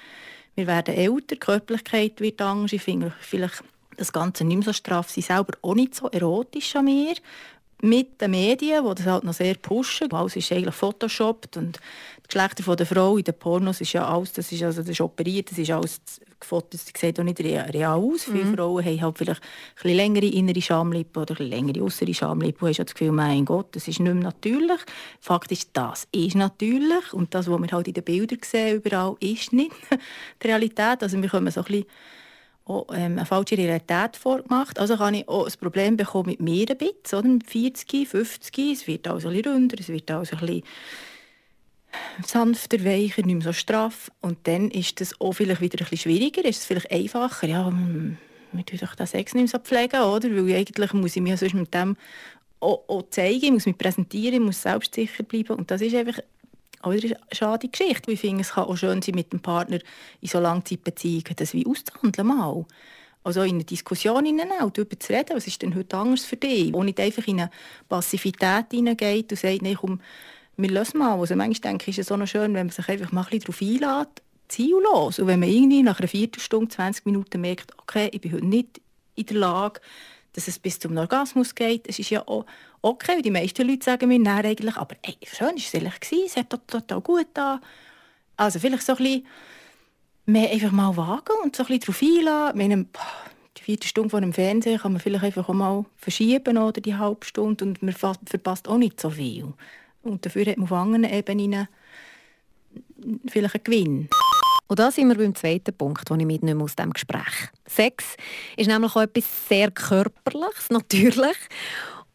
Wir 0.55 0.67
werden 0.67 0.95
älter, 0.95 1.35
die 1.35 1.39
Körperlichkeit 1.39 2.21
wird 2.21 2.41
anders. 2.41 2.74
Ich 2.74 2.81
finde 2.81 3.13
vielleicht 3.19 3.63
das 3.97 4.12
Ganze 4.12 4.43
nicht 4.43 4.57
mehr 4.57 4.65
so 4.65 4.74
straff, 4.74 5.09
sie 5.09 5.21
selber 5.21 5.57
auch 5.62 5.75
nicht 5.75 5.95
so 5.95 6.07
erotisch 6.09 6.75
an 6.75 6.85
mir. 6.85 7.15
mit 7.81 8.19
den 8.21 8.31
Medien, 8.31 8.83
die 8.83 8.95
das 8.95 9.05
halt 9.05 9.24
noch 9.24 9.33
sehr 9.33 9.55
pushen. 9.55 10.12
Alles 10.12 10.35
ist 10.35 10.51
eigentlich 10.51 10.75
photoshoppt 10.75 11.57
und 11.57 11.77
die 11.77 12.27
Geschlechter 12.27 12.75
der 12.75 12.85
Frau 12.85 13.17
in 13.17 13.24
den 13.24 13.38
Pornos 13.38 13.81
ist 13.81 13.93
ja 13.93 14.07
alles, 14.07 14.33
das 14.33 14.51
ist, 14.51 14.63
also, 14.63 14.81
das 14.81 14.89
ist 14.89 15.01
operiert, 15.01 15.51
das 15.51 15.57
ist 15.57 15.71
alles 15.71 16.01
Fotos, 16.42 16.86
das 16.86 17.00
sieht 17.00 17.20
auch 17.20 17.24
nicht 17.24 17.39
real 17.39 17.75
aus. 17.86 18.27
Mhm. 18.27 18.34
Viele 18.34 18.56
Frauen 18.56 18.86
haben 18.86 19.01
halt 19.01 19.18
vielleicht 19.18 19.42
ein 19.84 19.96
längere 19.96 20.25
innere 20.25 20.62
Schamlippen 20.62 21.22
oder 21.22 21.39
ein 21.39 21.48
längere 21.48 21.84
äußere 21.84 22.13
Schamlippen 22.13 22.68
und 22.68 22.77
haben 22.77 22.86
das 22.86 22.94
Gefühl, 22.94 23.12
mein 23.12 23.46
Gott, 23.46 23.75
das 23.75 23.88
ist 23.88 24.00
nicht 24.00 24.13
mehr 24.13 24.24
natürlich. 24.24 24.82
Fakt 25.20 25.51
ist, 25.51 25.70
das 25.74 26.08
ist 26.12 26.36
natürlich 26.36 27.13
und 27.13 27.34
das, 27.34 27.50
was 27.50 27.62
wir 27.62 27.72
halt 27.72 27.88
in 27.88 27.94
den 27.94 28.04
Bildern 28.04 28.39
sehen, 28.44 28.77
überall, 28.77 29.15
ist 29.20 29.54
nicht 29.54 29.72
die 30.44 30.48
Realität. 30.48 31.01
Also 31.01 31.22
wir 31.22 31.30
können 31.30 31.51
so 31.51 31.62
ein 31.62 31.65
bisschen 31.65 31.86
auch, 32.65 32.88
ähm, 32.92 33.13
eine 33.13 33.25
falsche 33.25 33.58
Realität 33.58 34.18
vorgemacht. 34.18 34.80
Also 34.80 34.98
kann 34.98 35.13
ich 35.13 35.27
auch 35.30 35.46
ein 35.46 35.54
Problem 35.60 35.98
bekommen 35.98 36.30
mit 36.30 36.42
mir 36.42 36.65
ein 36.70 36.77
bisschen, 36.77 37.20
oder? 37.20 37.27
mit 37.27 37.50
40, 37.50 38.08
50. 38.08 38.58
Es 38.72 38.88
wird 38.88 39.08
also 39.08 39.30
ein 39.30 39.36
bisschen 39.36 39.54
runder, 39.54 39.77
es 39.80 39.88
wird 39.89 40.10
also 40.12 40.36
ein 40.36 40.46
bisschen 40.46 40.63
sanfter, 42.25 42.83
weicher, 42.83 43.23
nicht 43.23 43.35
mehr 43.35 43.41
so 43.41 43.53
straff. 43.53 44.11
Und 44.21 44.39
dann 44.43 44.71
ist 44.71 45.01
das 45.01 45.19
auch 45.19 45.33
vielleicht 45.33 45.61
wieder 45.61 45.83
ein 45.83 45.89
bisschen 45.89 46.11
schwieriger, 46.11 46.45
ist 46.45 46.59
es 46.59 46.65
vielleicht 46.65 46.91
einfacher. 46.91 47.47
Ja, 47.47 47.71
wir 48.51 48.65
tun 48.65 48.79
doch 48.79 48.95
den 48.95 49.07
Sex 49.07 49.33
nicht 49.33 49.43
mehr 49.43 49.47
so 49.49 49.59
pflegen, 49.59 50.01
oder? 50.01 50.29
Weil 50.29 50.55
eigentlich 50.55 50.93
muss 50.93 51.15
ich 51.15 51.21
mich 51.21 51.39
sonst 51.39 51.53
mit 51.53 51.73
dem 51.73 51.97
auch, 52.59 52.83
auch 52.87 53.09
zeigen, 53.09 53.53
muss 53.53 53.65
mich 53.65 53.77
präsentieren, 53.77 54.43
muss 54.43 54.61
selbstsicher 54.61 55.23
bleiben. 55.23 55.57
Und 55.57 55.69
das 55.71 55.81
ist 55.81 55.95
einfach 55.95 56.19
auch 56.81 56.91
wieder 56.91 57.15
eine 57.15 57.25
schade 57.31 57.67
Geschichte. 57.67 58.11
Ich 58.11 58.19
finde, 58.19 58.41
es 58.41 58.51
kann 58.51 58.65
auch 58.65 58.77
schön 58.77 59.01
sein, 59.01 59.15
mit 59.15 59.33
dem 59.33 59.39
Partner 59.39 59.79
in 60.21 60.27
so 60.27 60.39
Langzeitbeziehungen 60.39 61.35
das 61.35 61.53
wie 61.53 61.65
auszuhandeln 61.65 62.27
mal. 62.27 62.65
Also 63.23 63.41
in 63.41 63.55
eine 63.55 63.63
Diskussion 63.63 64.23
hinein, 64.25 64.49
darüber 64.59 64.99
zu 64.99 65.11
reden, 65.11 65.35
was 65.35 65.47
ist 65.47 65.61
denn 65.61 65.75
heute 65.75 65.97
anders 65.97 66.25
für 66.25 66.37
dich? 66.37 66.71
Wo 66.71 66.83
nicht 66.83 66.99
einfach 66.99 67.27
in 67.27 67.41
eine 67.41 67.49
Passivität 67.89 68.67
hineingeht 68.71 69.31
und 69.31 69.39
sagt, 69.39 69.63
nee, 69.63 69.75
komm, 69.79 69.99
wir 70.57 70.71
lassen 70.71 70.97
mal. 70.97 71.19
Also 71.19 71.35
manchmal 71.35 71.71
denke 71.71 71.89
ich, 71.89 71.97
ist 71.97 72.05
es 72.05 72.07
so 72.07 72.17
noch 72.17 72.27
schön, 72.27 72.53
wenn 72.53 72.67
man 72.67 72.69
sich 72.69 72.88
einfach 72.88 73.12
mal 73.12 73.25
ein 73.29 73.39
darauf 73.39 73.62
einlädt, 73.62 74.21
ziellos. 74.47 75.19
Und 75.19 75.27
wenn 75.27 75.39
man 75.39 75.50
irgendwie 75.50 75.83
nach 75.83 76.00
einer 76.00 76.07
Viertelstunde, 76.07 76.69
20 76.69 77.05
Minuten 77.05 77.41
merkt, 77.41 77.74
okay, 77.79 78.09
ich 78.12 78.21
bin 78.21 78.33
heute 78.33 78.45
nicht 78.45 78.81
in 79.15 79.25
der 79.25 79.38
Lage, 79.38 79.81
dass 80.33 80.47
es 80.47 80.59
bis 80.59 80.79
zum 80.79 80.97
Orgasmus 80.97 81.55
geht, 81.55 81.88
es 81.88 82.00
ist 82.00 82.09
ja 82.09 82.27
auch 82.27 82.45
okay. 82.81 83.21
Die 83.21 83.31
meisten 83.31 83.67
Leute 83.67 83.85
sagen 83.85 84.09
mir 84.09 84.21
dann 84.21 84.45
eigentlich, 84.45 84.75
aber 84.75 84.95
ey, 85.01 85.17
schön 85.24 85.47
war 85.47 85.55
es 85.55 85.74
ehrlich, 85.74 85.93
es 86.25 86.35
hat 86.35 86.50
total 86.67 87.01
gut 87.01 87.27
da. 87.33 87.62
Also 88.38 88.59
vielleicht 88.59 88.83
so 88.83 88.93
ein 88.93 88.97
bisschen 88.97 89.25
mehr 90.25 90.51
einfach 90.51 90.71
mal 90.71 90.95
wagen 90.97 91.35
und 91.43 91.55
so 91.55 91.63
ein 91.63 91.67
bisschen 91.67 91.81
darauf 91.81 92.01
einladen. 92.01 92.89
die 93.57 93.62
vierte 93.62 93.88
Stunde 93.88 94.09
vor 94.09 94.21
dem 94.21 94.33
Fernsehen 94.33 94.79
kann 94.79 94.91
man 94.91 95.01
vielleicht 95.01 95.24
einfach 95.24 95.47
auch 95.47 95.53
mal 95.53 95.85
verschieben 95.97 96.57
oder 96.57 96.81
die 96.81 96.95
halbe 96.95 97.25
Stunde 97.25 97.63
und 97.63 97.81
man 97.81 97.93
verpasst 97.93 98.67
auch 98.67 98.77
nicht 98.77 99.00
so 99.00 99.09
viel. 99.09 99.53
Und 100.05 100.25
dafür 100.25 100.45
hat 100.45 100.57
man 100.57 100.65
auf 100.65 100.71
anderen 100.71 101.03
Ebenen 101.05 101.67
vielleicht 103.27 103.55
einen 103.55 103.63
Gewinn. 103.63 104.09
Und 104.67 104.79
da 104.79 104.91
sind 104.91 105.09
wir 105.09 105.15
beim 105.15 105.35
zweiten 105.35 105.75
Punkt, 105.75 106.09
den 106.09 106.19
ich 106.19 106.25
mitnehme 106.25 106.63
aus 106.63 106.75
diesem 106.75 106.93
Gespräch. 106.93 107.50
Sex 107.67 108.15
ist 108.55 108.67
nämlich 108.67 108.95
auch 108.95 109.01
etwas 109.01 109.47
sehr 109.47 109.71
Körperliches, 109.71 110.69
natürlich, 110.69 111.38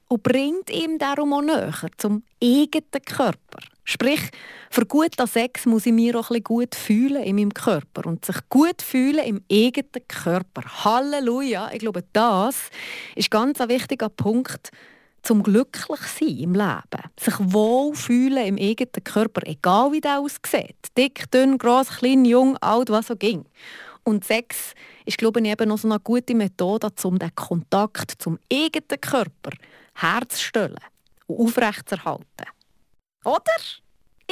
und 0.09 0.23
bringt 0.23 0.70
ihm 0.70 0.99
darum 0.99 1.32
auch 1.32 1.42
näher 1.42 1.73
zum 1.97 2.25
eigenen 2.42 3.04
Körper. 3.04 3.59
Sprich, 3.85 4.20
für 4.70 4.87
guten 4.87 5.26
Sex 5.26 5.66
muss 5.66 5.87
ich 5.87 5.92
mich 5.92 6.14
auch 6.14 6.30
ein 6.30 6.42
gut 6.42 6.75
fühlen 6.75 7.23
in 7.23 7.37
meinem 7.37 7.54
Körper 7.54 8.06
und 8.06 8.25
sich 8.25 8.37
gut 8.49 8.82
fühlen 8.82 9.25
im 9.25 9.44
eigenen 9.50 10.06
Körper. 10.09 10.62
Halleluja! 10.85 11.70
Ich 11.73 11.80
glaube, 11.80 12.04
das 12.12 12.70
ist 13.14 13.30
ganz 13.30 13.61
ein 13.61 13.68
wichtiger 13.68 14.09
Punkt, 14.09 14.70
zum 15.23 15.43
glücklich 15.43 16.00
sein 16.00 16.39
im 16.39 16.55
Leben. 16.55 17.11
Sich 17.19 17.35
wohlfühlen 17.39 18.47
im 18.47 18.57
eigenen 18.57 19.04
Körper, 19.04 19.43
egal 19.45 19.93
wie 19.93 20.00
der 20.00 20.21
aussieht. 20.21 20.76
Dick, 20.97 21.30
dünn, 21.30 21.59
gross, 21.59 21.89
klein, 21.89 22.25
jung, 22.25 22.56
alt, 22.59 22.91
was 22.91 23.09
so 23.09 23.17
ging. 23.17 23.45
Und 24.04 24.25
Sex 24.25 24.75
ist, 25.04 25.19
glaube 25.19 25.41
ich, 25.41 25.47
eben 25.47 25.69
noch 25.69 25.78
so 25.78 25.89
eine 25.89 26.00
gute 26.00 26.35
Methode, 26.35 26.89
um 27.04 27.19
den 27.19 27.35
Kontakt 27.35 28.15
zum 28.19 28.39
eigenen 28.52 29.00
Körper 29.00 29.50
herzustellen 29.95 30.78
und 31.26 31.47
aufrechtzuerhalten. 31.47 32.47
Oder? 33.25 33.56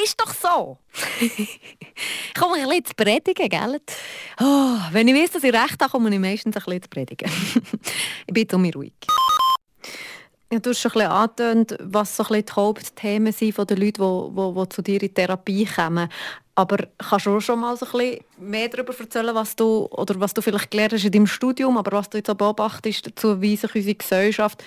Ist 0.03 0.21
doch 0.21 0.33
so. 0.33 0.79
ich 1.21 2.35
komme 2.39 2.57
ein 2.57 2.69
bisschen 2.69 2.85
zu 2.85 2.95
predigen, 2.95 3.49
gell? 3.49 3.81
Oh, 4.41 4.79
wenn 4.93 5.09
ich 5.09 5.15
weiß, 5.15 5.31
dass 5.33 5.45
ich 5.45 5.53
recht 5.53 5.81
habe, 5.81 5.91
komme 5.91 6.13
ich 6.13 6.21
meistens 6.21 6.57
ein 6.57 6.63
bisschen 6.63 6.83
zu 6.83 6.89
predigen. 6.89 7.31
ich 8.27 8.35
bin 8.35 8.47
um 8.53 8.63
mich 8.63 8.77
ruhig. 8.77 8.93
Ja, 10.51 10.59
du 10.61 10.71
hast 10.71 10.81
schon 10.81 10.93
ein 10.93 10.95
bisschen 10.95 11.11
angetönt, 11.11 11.77
was 11.83 12.17
so 12.17 12.23
ein 12.23 12.29
bisschen 12.29 12.47
die 12.47 12.53
Hauptthemen 12.55 13.33
sind 13.35 13.55
von 13.55 13.67
den 13.67 13.77
Leuten, 13.77 14.03
die, 14.03 14.35
die, 14.35 14.55
die 14.55 14.69
zu 14.71 14.83
dir 14.83 15.03
in 15.03 15.15
Therapie 15.15 15.67
kommen. 15.67 16.09
Aber 16.55 16.79
kannst 16.97 17.27
du 17.27 17.39
schon 17.41 17.61
mal 17.61 17.77
so 17.77 17.85
ein 17.85 17.93
bisschen 17.93 18.25
mehr 18.39 18.69
darüber 18.69 18.99
erzählen, 18.99 19.35
was 19.35 19.55
du, 19.57 19.87
oder 19.91 20.19
was 20.19 20.33
du 20.33 20.41
vielleicht 20.41 20.71
gelernt 20.71 20.95
hast 20.95 21.05
in 21.05 21.13
deinem 21.13 21.27
Studium, 21.27 21.77
aber 21.77 21.99
was 21.99 22.09
du 22.09 22.17
jetzt 22.17 22.31
auch 22.31 22.35
beobachtest, 22.35 23.07
dazu, 23.07 23.43
wie 23.43 23.57
sich 23.57 23.75
unsere 23.75 23.95
Gesellschaft 23.95 24.65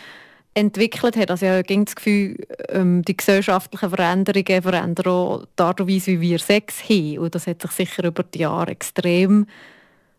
entwickelt 0.54 1.18
hat. 1.18 1.32
Also 1.32 1.48
ich 1.48 1.52
habe 1.52 1.86
das 1.86 1.96
Gefühl, 1.96 2.38
ähm, 2.70 3.02
die 3.04 3.18
gesellschaftlichen 3.18 3.90
Veränderungen 3.90 4.62
verändern 4.62 5.48
auch 5.58 5.80
Weise, 5.80 6.12
wie 6.12 6.22
wir 6.22 6.40
Sex 6.40 6.84
haben. 6.88 7.18
Und 7.18 7.34
das 7.34 7.48
hat 7.48 7.62
sich 7.62 7.72
sicher 7.72 8.04
über 8.04 8.22
die 8.22 8.40
Jahre 8.40 8.70
extrem 8.70 9.48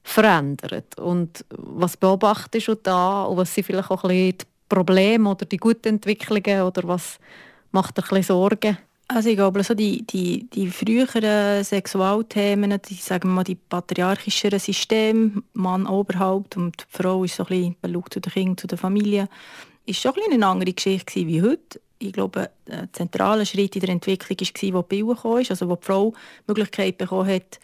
verändert. 0.02 0.98
Und 0.98 1.44
was 1.50 1.96
beobachtest 1.96 2.68
du 2.68 2.74
da 2.74 3.22
und 3.22 3.36
was 3.36 3.54
sind 3.54 3.64
vielleicht 3.64 3.90
auch 3.90 4.02
ein 4.04 4.08
bisschen 4.08 4.38
die 4.38 4.51
Probleme 4.72 5.28
oder 5.28 5.44
die 5.44 5.58
guten 5.58 5.88
Entwicklungen 5.88 6.62
oder 6.62 6.88
was 6.88 7.18
macht 7.72 7.98
dir 7.98 8.10
ein 8.10 8.22
Sorgen? 8.22 8.78
Also 9.06 9.28
ich 9.28 9.36
glaube, 9.36 9.62
so 9.62 9.74
die, 9.74 10.06
die, 10.06 10.48
die 10.48 10.68
früheren 10.68 11.62
Sexualthemen, 11.62 12.80
die, 12.88 12.94
sagen 12.94 13.28
wir 13.28 13.34
mal, 13.34 13.44
die 13.44 13.56
patriarchischeren 13.56 14.58
Systeme, 14.58 15.42
Mann 15.52 15.86
Oberhaupt 15.86 16.56
und 16.56 16.80
die 16.80 16.84
Frau 16.88 17.22
ist 17.22 17.36
so 17.36 17.44
ein 17.44 17.76
bisschen 17.82 18.04
zu 18.10 18.20
den 18.20 18.32
Kindern, 18.32 18.56
zu 18.56 18.66
der 18.66 18.78
Familie, 18.78 19.28
ist 19.84 20.00
schon 20.00 20.12
ein 20.12 20.32
eine 20.32 20.46
andere 20.46 20.72
Geschichte 20.72 21.26
wie 21.26 21.42
heute. 21.42 21.78
Ich 21.98 22.12
glaube, 22.14 22.48
der 22.66 22.90
zentrale 22.94 23.44
Schritt 23.44 23.76
in 23.76 23.82
der 23.82 23.90
Entwicklung 23.90 24.38
war, 24.40 24.72
wo 24.72 24.82
die 24.82 25.02
Bille 25.02 25.14
kam, 25.14 25.36
also 25.36 25.68
wo 25.68 25.76
die 25.76 25.84
Frau 25.84 26.10
die 26.12 26.44
Möglichkeit 26.46 26.96
bekommen 26.96 27.28
hat, 27.28 27.60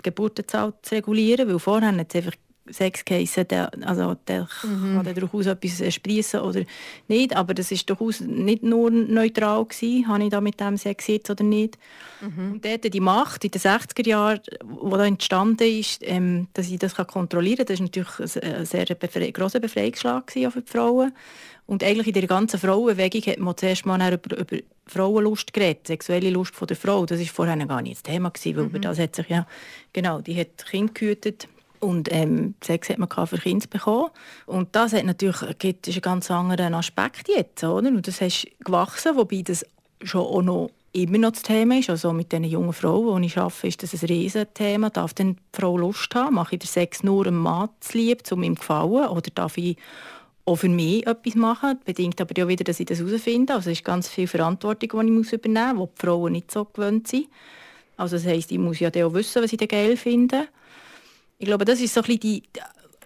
die 0.00 0.02
Geburtenzahl 0.02 0.74
zu 0.82 0.96
regulieren, 0.96 1.48
weil 1.48 1.58
vorher 1.60 1.96
hat 1.96 2.14
es 2.14 2.16
einfach 2.16 2.36
Sex 2.70 3.04
geheissen, 3.04 3.46
der, 3.48 3.70
also 3.84 4.16
der 4.26 4.48
mhm. 4.62 5.02
kann 5.02 5.14
durchaus 5.14 5.46
etwas 5.46 5.94
sprießen 5.94 6.40
oder 6.40 6.62
nicht, 7.08 7.36
aber 7.36 7.54
das 7.54 7.70
ist 7.70 7.88
durchaus 7.88 8.20
nicht 8.20 8.62
nur 8.62 8.90
neutral 8.90 9.64
gewesen, 9.64 10.08
habe 10.08 10.24
ich 10.24 10.30
da 10.30 10.40
mit 10.40 10.60
dem 10.60 10.76
Sex 10.76 11.06
jetzt 11.06 11.30
oder 11.30 11.44
nicht. 11.44 11.78
Mhm. 12.20 12.52
Und 12.52 12.64
dort 12.64 12.92
die 12.92 13.00
Macht 13.00 13.44
in 13.44 13.50
den 13.50 13.60
60er 13.60 14.06
Jahren, 14.06 14.40
wo 14.64 14.96
da 14.96 15.06
entstanden 15.06 15.68
ist, 15.68 16.00
ähm, 16.02 16.48
dass 16.54 16.70
ich 16.70 16.78
das 16.78 16.94
kann 16.94 17.06
kontrollieren 17.06 17.66
kann, 17.66 17.66
das 17.66 17.80
war 17.80 17.84
natürlich 17.84 18.44
ein 18.44 18.66
sehr 18.66 18.86
befre 18.94 19.32
grosser 19.32 19.60
Befreiungsschlag 19.60 20.30
für 20.32 20.50
die 20.50 20.70
Frauen. 20.70 21.12
Und 21.66 21.84
eigentlich 21.84 22.06
in 22.06 22.14
der 22.14 22.26
ganzen 22.26 22.58
Frauenbewegung 22.58 23.20
hat 23.30 23.38
man 23.40 23.54
zuerst 23.54 23.84
mal 23.84 24.00
über, 24.12 24.38
über 24.38 24.56
Frauenlust 24.86 25.52
geredet, 25.52 25.86
sexuelle 25.86 26.30
Lust 26.30 26.54
von 26.54 26.66
der 26.66 26.78
Frau. 26.78 27.04
Das 27.04 27.20
war 27.20 27.26
vorher 27.26 27.56
gar 27.66 27.82
nicht 27.82 27.96
das 27.96 28.02
Thema, 28.02 28.30
gewesen, 28.30 28.56
weil 28.56 28.64
mhm. 28.64 28.80
das 28.80 28.98
hat 28.98 29.14
sich 29.14 29.28
ja, 29.28 29.46
genau, 29.92 30.22
die 30.22 30.40
hat 30.40 30.64
Kind 30.64 30.94
gehütet 30.94 31.46
und 31.80 32.08
ähm, 32.12 32.54
Sex 32.62 32.88
hat 32.88 32.98
man 32.98 33.08
für 33.26 33.38
Kinder 33.38 33.66
bekommen. 33.68 34.10
Und 34.46 34.74
das 34.74 34.92
hat 34.92 35.04
natürlich, 35.04 35.58
gibt, 35.58 35.88
ist 35.88 35.96
ein 35.96 36.02
ganz 36.02 36.30
anderer 36.30 36.72
Aspekt 36.74 37.28
jetzt. 37.28 37.62
Oder? 37.64 37.88
Und 37.88 38.06
das 38.06 38.20
ist 38.20 38.46
gewachsen, 38.64 39.16
wobei 39.16 39.42
das 39.42 39.64
schon 40.02 40.22
auch 40.22 40.42
noch 40.42 40.70
immer 40.92 41.18
noch 41.18 41.32
das 41.32 41.42
Thema 41.42 41.78
ist. 41.78 41.90
Also 41.90 42.12
mit 42.12 42.32
den 42.32 42.44
jungen 42.44 42.72
Frauen, 42.72 43.22
die 43.22 43.28
ich 43.28 43.38
arbeite, 43.38 43.66
ist 43.66 43.82
das 43.82 43.94
ein 43.94 44.06
Riesenthema. 44.06 44.90
Darf 44.90 45.14
denn 45.14 45.34
die 45.34 45.60
Frau 45.60 45.76
Lust 45.76 46.14
haben? 46.14 46.34
Mache 46.34 46.56
ich 46.56 46.60
den 46.60 46.68
Sex 46.68 47.02
nur 47.02 47.26
einem 47.26 47.38
Mann 47.38 47.68
zu 47.80 47.98
lieb, 47.98 48.22
um 48.30 48.42
ihm 48.42 48.56
zu 48.56 48.60
gefallen? 48.60 49.08
Oder 49.08 49.30
darf 49.34 49.58
ich 49.58 49.76
auch 50.44 50.56
für 50.56 50.68
mich 50.68 51.06
etwas 51.06 51.34
machen? 51.34 51.78
Bedingt 51.84 52.20
aber 52.20 52.34
ja 52.36 52.48
wieder, 52.48 52.64
dass 52.64 52.80
ich 52.80 52.86
das 52.86 52.98
herausfinde. 52.98 53.54
Also 53.54 53.70
es 53.70 53.78
ist 53.78 53.84
ganz 53.84 54.08
viel 54.08 54.26
Verantwortung, 54.26 55.06
die 55.06 55.20
ich 55.20 55.32
übernehmen 55.32 55.76
muss, 55.76 55.88
die 55.88 55.96
die 55.96 56.06
Frauen 56.06 56.32
nicht 56.32 56.50
so 56.50 56.64
gewöhnt 56.64 57.08
sind. 57.08 57.28
Also 57.96 58.16
das 58.16 58.26
heisst, 58.26 58.52
ich 58.52 58.58
muss 58.58 58.78
ja 58.78 58.88
auch 58.88 59.12
wissen, 59.12 59.42
was 59.42 59.52
ich 59.52 59.68
geil 59.68 59.96
finde. 59.96 60.48
Ich 61.38 61.46
glaube, 61.46 61.64
das 61.64 61.80
ist 61.80 61.94
so 61.94 62.02
ein 62.02 62.18
die, 62.18 62.42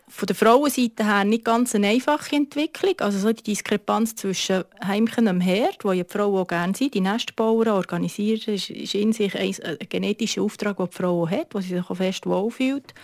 von 0.09 0.27
der 0.27 0.37
Frauenseite 0.37 1.05
her 1.05 1.25
nicht 1.25 1.45
ganz 1.45 1.75
eine 1.75 1.89
einfache 1.89 2.37
Entwicklung. 2.37 2.95
Also 3.01 3.19
so 3.19 3.33
die 3.33 3.43
Diskrepanz 3.43 4.15
zwischen 4.15 4.65
Heimchen 4.85 5.29
und 5.29 5.41
Herd, 5.41 5.85
wo 5.85 5.93
die 5.93 6.05
Frauen 6.05 6.41
auch 6.41 6.47
gerne 6.47 6.75
sind, 6.75 6.95
die 6.95 7.01
Nestbauern 7.01 7.69
organisieren, 7.69 8.55
ist, 8.55 8.71
in 8.95 9.13
sich 9.13 9.35
ein, 9.39 9.55
ein 9.65 9.89
genetischer 9.89 10.43
Auftrag, 10.43 10.77
den 10.77 10.87
die 10.87 10.97
Frau 10.97 11.29
hat, 11.29 11.55
wo 11.55 11.61
sie 11.61 11.69
sich 11.69 11.91
auch 11.91 11.95
fest 11.95 12.27
wohlfühlt, 12.27 12.95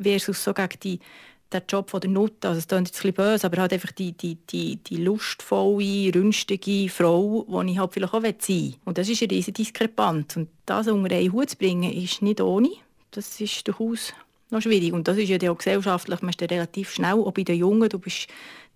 versus 0.00 0.42
so 0.42 0.52
gegen 0.54 0.80
die 0.82 1.00
der 1.52 1.62
Job 1.68 1.90
von 1.90 2.00
der 2.00 2.08
Nutte, 2.08 2.48
also 2.48 2.58
es 2.58 2.66
klingt 2.66 2.88
jetzt 2.88 3.04
ein 3.04 3.12
böse, 3.12 3.46
aber 3.46 3.58
halt 3.58 3.74
einfach 3.74 3.92
die, 3.92 4.12
die, 4.12 4.36
die, 4.36 4.76
die 4.76 4.96
lustvolle, 4.96 6.14
rünstige 6.14 6.88
Frau, 6.88 7.46
die 7.62 7.72
ich 7.72 7.78
halt 7.78 7.92
vielleicht 7.92 8.14
auch 8.14 8.22
sein 8.22 8.36
will. 8.48 8.74
Und 8.86 8.96
das 8.96 9.10
ist 9.10 9.22
eine 9.22 9.32
riesige 9.32 9.52
Diskrepanz. 9.52 10.36
Und 10.36 10.48
das 10.64 10.88
unter 10.88 11.14
einen 11.14 11.30
Hut 11.30 11.50
zu 11.50 11.58
bringen, 11.58 11.92
ist 11.92 12.22
nicht 12.22 12.40
ohne. 12.40 12.70
Das 13.10 13.38
ist 13.38 13.68
durchaus 13.68 14.14
noch 14.52 14.62
schwierig. 14.62 14.92
Und 14.92 15.08
das 15.08 15.18
ist 15.18 15.28
ja 15.28 15.50
auch 15.50 15.58
gesellschaftlich, 15.58 16.22
man 16.22 16.30
ist 16.30 16.42
relativ 16.42 16.92
schnell, 16.92 17.14
auch 17.14 17.32
bei 17.32 17.42
den 17.42 17.56
Jungen, 17.56 17.88
du 17.88 17.98
bist, 17.98 18.28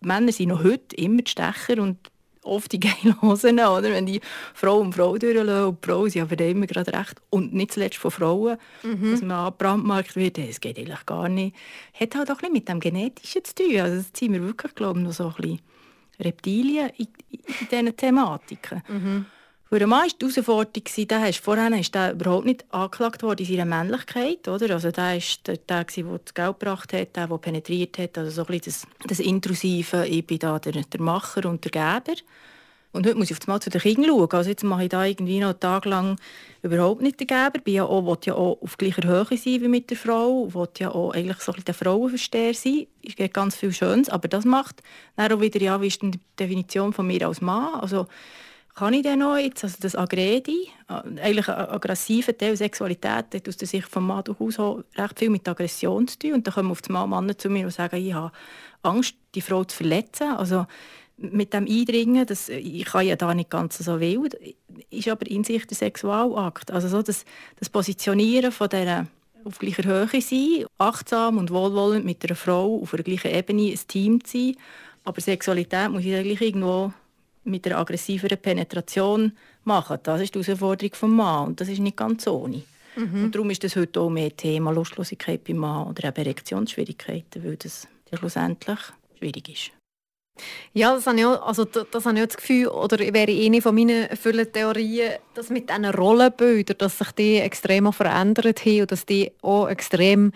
die 0.02 0.06
Männer 0.06 0.32
sind 0.32 0.48
noch 0.48 0.64
heute 0.64 0.96
immer 0.96 1.22
die 1.22 1.30
Stecher 1.30 1.80
und 1.80 1.98
oft 2.46 2.72
die 2.72 2.80
geilen 2.80 3.20
Hosen, 3.22 3.58
oder? 3.58 3.82
wenn 3.82 4.06
die 4.06 4.20
Frau 4.54 4.78
und 4.78 4.94
Frau 4.94 5.18
durchlassen 5.18 5.64
und 5.66 5.84
die 5.84 5.86
Frauen 5.86 6.10
sind 6.10 6.22
aber 6.22 6.44
immer 6.44 6.66
gerade 6.66 6.92
recht 6.92 7.20
und 7.30 7.52
nicht 7.52 7.72
zuletzt 7.72 7.98
von 7.98 8.10
Frauen, 8.10 8.56
mhm. 8.82 9.10
dass 9.10 9.20
man 9.20 9.46
abbrandmarkt 9.46 10.16
wird, 10.16 10.38
das 10.38 10.60
geht 10.60 10.78
eigentlich 10.78 11.04
gar 11.06 11.28
nicht. 11.28 11.56
Hat 11.98 12.14
halt 12.14 12.30
auch 12.30 12.34
ein 12.34 12.38
bisschen 12.38 12.52
mit 12.52 12.68
dem 12.68 12.80
Genetischen 12.80 13.44
zu 13.44 13.54
tun. 13.54 13.80
Also 13.80 13.96
das 13.96 14.10
sind 14.16 14.32
wir 14.32 14.42
wirklich, 14.42 14.74
glaube 14.74 15.00
ich, 15.00 15.04
noch 15.04 15.12
so 15.12 15.28
ein 15.28 15.34
bisschen 15.34 15.60
Reptilien 16.20 16.90
in, 16.96 17.08
in, 17.30 17.40
in 17.40 17.68
diesen 17.70 17.96
Thematiken. 17.96 18.82
Mhm. 18.88 19.26
Für 19.68 19.76
einen 19.76 19.90
Mann 19.90 20.02
war 20.02 20.08
die 20.08 20.26
Herausforderung, 20.26 21.08
der 21.08 21.20
hast, 21.22 21.40
vorher 21.40 21.76
ist 21.76 21.92
der 21.92 22.12
überhaupt 22.12 22.46
nicht 22.46 22.64
angeklagt 22.72 23.24
worden 23.24 23.44
in 23.44 23.46
seiner 23.46 23.64
Männlichkeit. 23.64 24.46
Oder? 24.46 24.74
Also 24.74 24.92
der 24.92 25.14
war 25.14 25.18
der, 25.44 25.56
der, 25.56 25.84
der 25.84 25.84
das 25.84 26.34
Geld 26.34 26.60
gebracht 26.60 26.92
hat, 26.92 27.16
der, 27.16 27.26
der 27.26 27.38
penetriert 27.38 27.98
hat. 27.98 28.16
Also 28.16 28.30
so 28.30 28.52
ein 28.52 28.60
das, 28.64 28.86
das 29.08 29.18
Intrusive, 29.18 30.06
ich 30.06 30.24
bin 30.24 30.38
da 30.38 30.60
der, 30.60 30.72
der 30.72 31.00
Macher 31.00 31.46
und 31.46 31.64
der 31.64 31.72
Geber. 31.72 32.16
Und 32.92 33.06
heute 33.08 33.18
muss 33.18 33.32
ich 33.32 33.36
auf 33.36 33.46
Mal 33.48 33.60
zu 33.60 33.68
den 33.68 33.80
Kindern 33.80 34.06
schauen. 34.06 34.30
Also 34.30 34.50
jetzt 34.50 34.62
mache 34.62 34.84
ich 34.84 34.88
da 34.88 35.04
irgendwie 35.04 35.40
noch 35.40 35.54
tagelang 35.54 36.16
überhaupt 36.62 37.02
nicht 37.02 37.18
den 37.18 37.26
Geber. 37.26 37.58
Ich 37.64 37.74
ja 37.74 37.84
auch, 37.84 38.06
will 38.06 38.18
ja 38.24 38.34
auch 38.34 38.62
auf 38.62 38.78
gleicher 38.78 39.02
Höhe 39.02 39.26
sein 39.36 39.62
wie 39.62 39.68
mit 39.68 39.90
der 39.90 39.96
Frau. 39.96 40.48
will 40.54 40.68
ja 40.78 40.92
auch 40.92 41.12
eigentlich 41.12 41.38
so 41.38 41.50
ein 41.50 41.64
der 41.64 41.74
Frauenversteher 41.74 42.54
sein. 42.54 42.86
Es 43.02 43.16
gibt 43.16 43.34
ganz 43.34 43.56
viel 43.56 43.72
Schönes, 43.72 44.10
aber 44.10 44.28
das 44.28 44.44
macht 44.44 44.84
dann 45.16 45.32
auch 45.32 45.40
wieder, 45.40 45.60
ja, 45.60 45.80
wie 45.82 45.88
ist 45.88 46.02
die 46.02 46.20
Definition 46.38 46.92
von 46.92 47.08
mir 47.08 47.26
als 47.26 47.40
Mann? 47.40 47.80
Also, 47.80 48.06
kann 48.76 48.92
ich 48.92 49.02
denn 49.02 49.20
noch 49.20 49.38
jetzt, 49.38 49.64
also 49.64 49.78
das 49.80 49.96
Agredi, 49.96 50.68
eigentlich 50.86 51.48
ein 51.48 51.68
aggressiver 51.70 52.36
Teil 52.36 52.56
Sexualität, 52.58 53.34
hat 53.34 53.48
aus 53.48 53.56
der 53.56 53.66
Sicht 53.66 53.86
des 53.86 54.02
Mann 54.02 54.22
durchaus 54.22 54.58
auch 54.58 54.84
recht 54.98 55.18
viel 55.18 55.30
mit 55.30 55.48
Aggression 55.48 56.06
zu 56.06 56.18
tun. 56.18 56.34
Und 56.34 56.46
dann 56.46 56.52
kommen 56.52 56.70
auf 56.70 56.86
Mal 56.90 57.06
Männer 57.06 57.38
zu 57.38 57.48
mir 57.48 57.64
und 57.64 57.72
sagen, 57.72 57.96
ich 57.96 58.12
habe 58.12 58.32
Angst, 58.82 59.14
die 59.34 59.40
Frau 59.40 59.64
zu 59.64 59.78
verletzen. 59.78 60.32
Also 60.32 60.66
mit 61.16 61.54
dem 61.54 61.66
Eindringen, 61.66 62.26
das, 62.26 62.50
ich 62.50 62.84
kann 62.84 63.06
ja 63.06 63.16
da 63.16 63.32
nicht 63.32 63.48
ganz 63.48 63.78
so 63.78 63.98
wild, 63.98 64.36
ist 64.90 65.08
aber 65.08 65.26
in 65.26 65.42
sich 65.42 65.66
der 65.66 65.76
Sexualakt. 65.76 66.70
Also 66.70 66.88
so 66.88 67.00
das, 67.00 67.24
das 67.58 67.70
Positionieren 67.70 68.52
von 68.52 68.68
dieser 68.68 69.06
auf 69.42 69.58
gleicher 69.58 69.84
Höhe 69.84 70.20
sein, 70.20 70.66
achtsam 70.76 71.38
und 71.38 71.50
wohlwollend 71.50 72.04
mit 72.04 72.22
einer 72.24 72.36
Frau 72.36 72.82
auf 72.82 72.92
einer 72.92 73.04
gleichen 73.04 73.30
Ebene 73.30 73.72
ein 73.72 73.80
Team 73.88 74.22
zu 74.22 74.36
sein. 74.36 74.56
Aber 75.04 75.20
Sexualität 75.22 75.88
muss 75.88 76.04
ich 76.04 76.14
eigentlich 76.14 76.42
irgendwo 76.42 76.92
mit 77.46 77.64
der 77.64 77.78
aggressiveren 77.78 78.38
Penetration 78.38 79.32
machen. 79.64 79.98
Das 80.02 80.20
ist 80.20 80.34
die 80.34 80.42
Herausforderung 80.42 80.90
des 80.90 81.02
Mann 81.02 81.48
und 81.48 81.60
das 81.60 81.68
ist 81.68 81.78
nicht 81.78 81.96
ganz 81.96 82.26
ohne. 82.26 82.62
Mhm. 82.96 83.24
Und 83.24 83.34
darum 83.34 83.50
ist 83.50 83.62
das 83.62 83.76
heute 83.76 84.00
auch 84.00 84.10
mehr 84.10 84.34
Thema 84.36 84.72
Lustlosigkeit 84.72 85.44
beim 85.44 85.58
Mann 85.58 85.88
oder 85.88 86.08
eben 86.08 86.16
Erektionsschwierigkeiten, 86.16 87.44
weil 87.44 87.56
das 87.56 87.86
schlussendlich 88.12 88.78
schwierig 89.18 89.48
ist. 89.48 89.75
Ja, 90.72 90.94
das 90.94 91.06
habe 91.06 91.18
ich 91.18 91.24
auch, 91.24 91.46
also 91.46 91.64
das 91.64 92.04
habe 92.04 92.18
ich 92.18 92.26
das 92.26 92.36
Gefühl, 92.36 92.68
oder 92.68 92.98
wäre 92.98 93.32
eine 93.32 93.62
von 93.62 93.74
meinen 93.74 94.08
vielen 94.16 94.52
Theorien, 94.52 95.14
dass 95.34 95.50
mit 95.50 95.70
diesen 95.70 95.84
Rollenbildern, 95.86 96.78
dass 96.78 96.98
sich 96.98 97.12
die 97.12 97.38
extrem 97.38 97.92
verändert 97.92 98.64
haben 98.64 98.82
und 98.82 98.92
dass 98.92 99.06
die 99.06 99.32
auch 99.42 99.68
extrem 99.68 100.32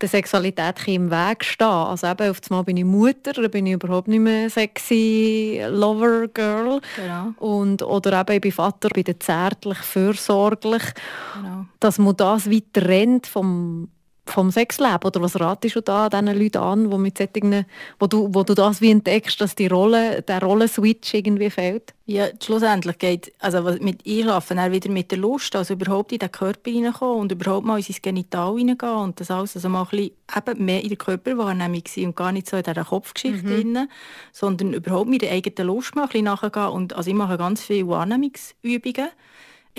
der 0.00 0.08
Sexualität 0.08 0.86
im 0.86 1.10
Weg 1.10 1.44
stehen. 1.44 1.66
Also 1.66 2.06
eben, 2.06 2.30
auf 2.30 2.38
einmal 2.48 2.64
bin 2.64 2.76
ich 2.76 2.84
Mutter, 2.84 3.32
dann 3.32 3.50
bin 3.50 3.66
ich 3.66 3.74
überhaupt 3.74 4.08
nicht 4.08 4.20
mehr 4.20 4.48
sexy 4.48 5.60
Lover 5.68 6.28
Girl. 6.28 6.80
Genau. 6.96 7.32
Und, 7.38 7.82
oder 7.82 8.20
eben, 8.20 8.36
ich 8.36 8.40
bin 8.40 8.52
Vater, 8.52 8.90
bin 8.90 9.06
zärtlich, 9.18 9.78
fürsorglich. 9.78 10.82
Genau. 11.34 11.66
Dass 11.80 11.98
man 11.98 12.16
das 12.16 12.48
weiter 12.48 12.86
rennt 12.86 13.26
vom 13.26 13.88
vom 14.30 14.50
Sexleben? 14.50 15.04
Oder 15.04 15.22
was 15.22 15.38
ratest 15.38 15.76
du 15.76 15.80
da 15.80 16.08
diesen 16.08 16.26
Leuten 16.26 16.58
an, 16.58 16.92
wo, 16.92 16.98
mit 16.98 17.18
solchen, 17.18 17.64
wo, 17.98 18.06
du, 18.06 18.28
wo 18.32 18.42
du 18.42 18.54
das 18.54 18.80
wie 18.80 18.90
entdeckst, 18.90 19.40
dass 19.40 19.54
die 19.54 19.66
Rolle, 19.66 20.22
der 20.22 20.42
Rollenswitch 20.42 21.14
irgendwie 21.14 21.50
fehlt? 21.50 21.94
Ja, 22.06 22.28
schlussendlich 22.42 22.96
geht 22.96 23.32
also 23.38 23.62
mit 23.80 24.06
Einschlafen 24.06 24.58
auch 24.58 24.70
wieder 24.70 24.90
mit 24.90 25.10
der 25.10 25.18
Lust, 25.18 25.54
also 25.54 25.74
überhaupt 25.74 26.10
in 26.12 26.18
den 26.18 26.32
Körper 26.32 26.70
hineinkommen 26.70 27.20
und 27.20 27.32
überhaupt 27.32 27.66
mal 27.66 27.76
in 27.76 27.82
sein 27.82 27.96
Genital 28.00 28.56
hineingehen 28.56 28.94
und 28.94 29.20
das 29.20 29.30
alles 29.30 29.56
also 29.56 29.68
mal 29.68 29.82
ein 29.82 29.90
bisschen 29.90 30.12
eben 30.34 30.64
mehr 30.64 30.82
in 30.82 30.88
der 30.88 30.96
Körperwahrnehmung 30.96 31.82
sein 31.86 32.06
und 32.06 32.16
gar 32.16 32.32
nicht 32.32 32.48
so 32.48 32.56
in 32.56 32.62
dieser 32.62 32.84
Kopfgeschichte 32.84 33.46
mhm. 33.46 33.50
Drin, 33.50 33.88
sondern 34.32 34.72
überhaupt 34.72 35.10
mit 35.10 35.20
der 35.20 35.32
eigenen 35.32 35.66
Lust 35.66 35.96
mal 35.96 36.04
ein 36.04 36.08
bisschen 36.08 36.24
nachgehen 36.24 36.68
und 36.68 36.94
also 36.94 37.10
ich 37.10 37.16
mache 37.16 37.36
ganz 37.36 37.62
viele 37.62 37.88
Wahrnehmungsübungen 37.88 39.10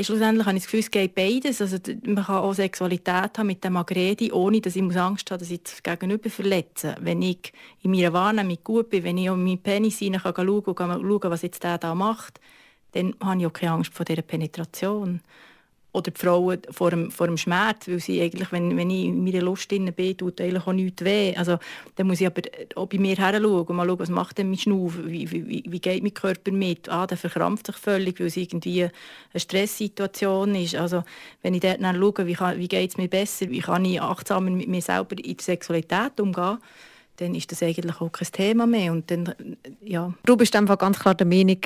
schlussendlich 0.03 0.45
habe 0.45 0.57
ich 0.57 0.63
das 0.63 0.71
Gefühl, 0.71 0.79
es 0.81 0.91
geht 0.91 1.15
beides. 1.15 1.61
Also, 1.61 1.77
man 2.03 2.23
kann 2.23 2.37
auch 2.37 2.53
Sexualität 2.53 3.37
haben 3.37 3.47
mit 3.47 3.63
dem 3.63 3.77
Agredi, 3.77 4.31
ohne 4.31 4.61
dass 4.61 4.75
ich 4.75 4.97
Angst 4.97 5.31
habe, 5.31 5.39
dass 5.39 5.51
ich 5.51 5.63
das 5.63 5.83
Gegenüber 5.83 6.29
verletze. 6.29 6.95
Wenn 6.99 7.21
ich 7.21 7.53
in 7.81 7.91
meiner 7.91 8.13
Wahrnehmung 8.13 8.57
gut 8.63 8.89
bin, 8.89 9.03
wenn 9.03 9.17
ich 9.17 9.25
in 9.25 9.43
meinen 9.43 9.61
Penis 9.61 9.99
hinein 9.99 10.21
kann 10.21 10.33
schauen 10.35 10.63
und 10.63 10.77
schauen, 10.77 11.31
was 11.31 11.41
jetzt 11.41 11.63
der 11.63 11.77
da 11.77 11.95
macht, 11.95 12.39
dann 12.93 13.15
habe 13.21 13.39
ich 13.39 13.47
auch 13.47 13.53
keine 13.53 13.73
Angst 13.73 13.93
vor 13.93 14.05
dieser 14.05 14.21
Penetration 14.21 15.21
oder 15.91 16.11
die 16.11 16.19
Frauen 16.19 16.59
vor 16.69 16.91
dem, 16.91 17.09
vor 17.09 17.27
dem 17.27 17.37
Schmerz, 17.37 17.87
weil 17.87 17.99
sie 17.99 18.21
eigentlich, 18.21 18.51
wenn, 18.51 18.77
wenn 18.77 18.89
ich 18.91 19.05
in 19.05 19.23
meiner 19.23 19.41
Lust 19.41 19.71
drin 19.71 19.91
bin, 19.91 20.15
tut 20.15 20.39
eigentlich 20.39 20.67
auch 20.67 20.73
nichts 20.73 21.03
weh. 21.03 21.35
Also, 21.35 21.57
dann 21.95 22.07
muss 22.07 22.21
ich 22.21 22.27
aber 22.27 22.41
auch 22.75 22.85
bei 22.87 22.99
mir 22.99 23.15
her 23.15 23.43
und 23.43 23.69
mal 23.69 23.87
schauen, 23.87 23.99
was 23.99 24.09
macht 24.09 24.37
denn 24.37 24.49
mein 24.49 24.59
Schnuff, 24.59 24.99
wie, 25.03 25.29
wie, 25.31 25.63
wie 25.67 25.79
geht 25.79 26.03
mein 26.03 26.13
Körper 26.13 26.51
mit. 26.51 26.89
Ah, 26.89 27.07
der 27.07 27.17
verkrampft 27.17 27.67
sich 27.67 27.75
völlig, 27.75 28.19
weil 28.19 28.27
es 28.27 28.37
irgendwie 28.37 28.83
eine 28.83 28.91
Stresssituation 29.39 30.53
ist. 30.53 30.75
Also, 30.75 31.03
wenn 31.41 31.55
ich 31.55 31.61
dort 31.61 31.81
dann 31.81 31.95
schaue, 31.95 32.27
wie, 32.27 32.37
wie 32.37 32.67
geht 32.67 32.91
es 32.91 32.97
mir 32.97 33.07
besser, 33.07 33.49
wie 33.49 33.59
kann 33.59 33.85
ich 33.85 33.99
achtsamer 33.99 34.51
mit 34.51 34.67
mir 34.67 34.81
selber 34.81 35.17
in 35.17 35.37
der 35.37 35.43
Sexualität 35.43 36.19
umgehen, 36.19 36.59
dann 37.17 37.35
ist 37.35 37.51
das 37.51 37.63
eigentlich 37.63 37.99
auch 37.99 38.11
kein 38.11 38.31
Thema 38.31 38.67
mehr. 38.67 38.91
Und 38.91 39.09
dann, 39.09 39.33
ja. 39.81 40.13
Du 40.25 40.37
bist 40.37 40.55
einfach 40.55 40.77
ganz 40.77 40.99
klar 40.99 41.15
der 41.15 41.27
Meinung, 41.27 41.59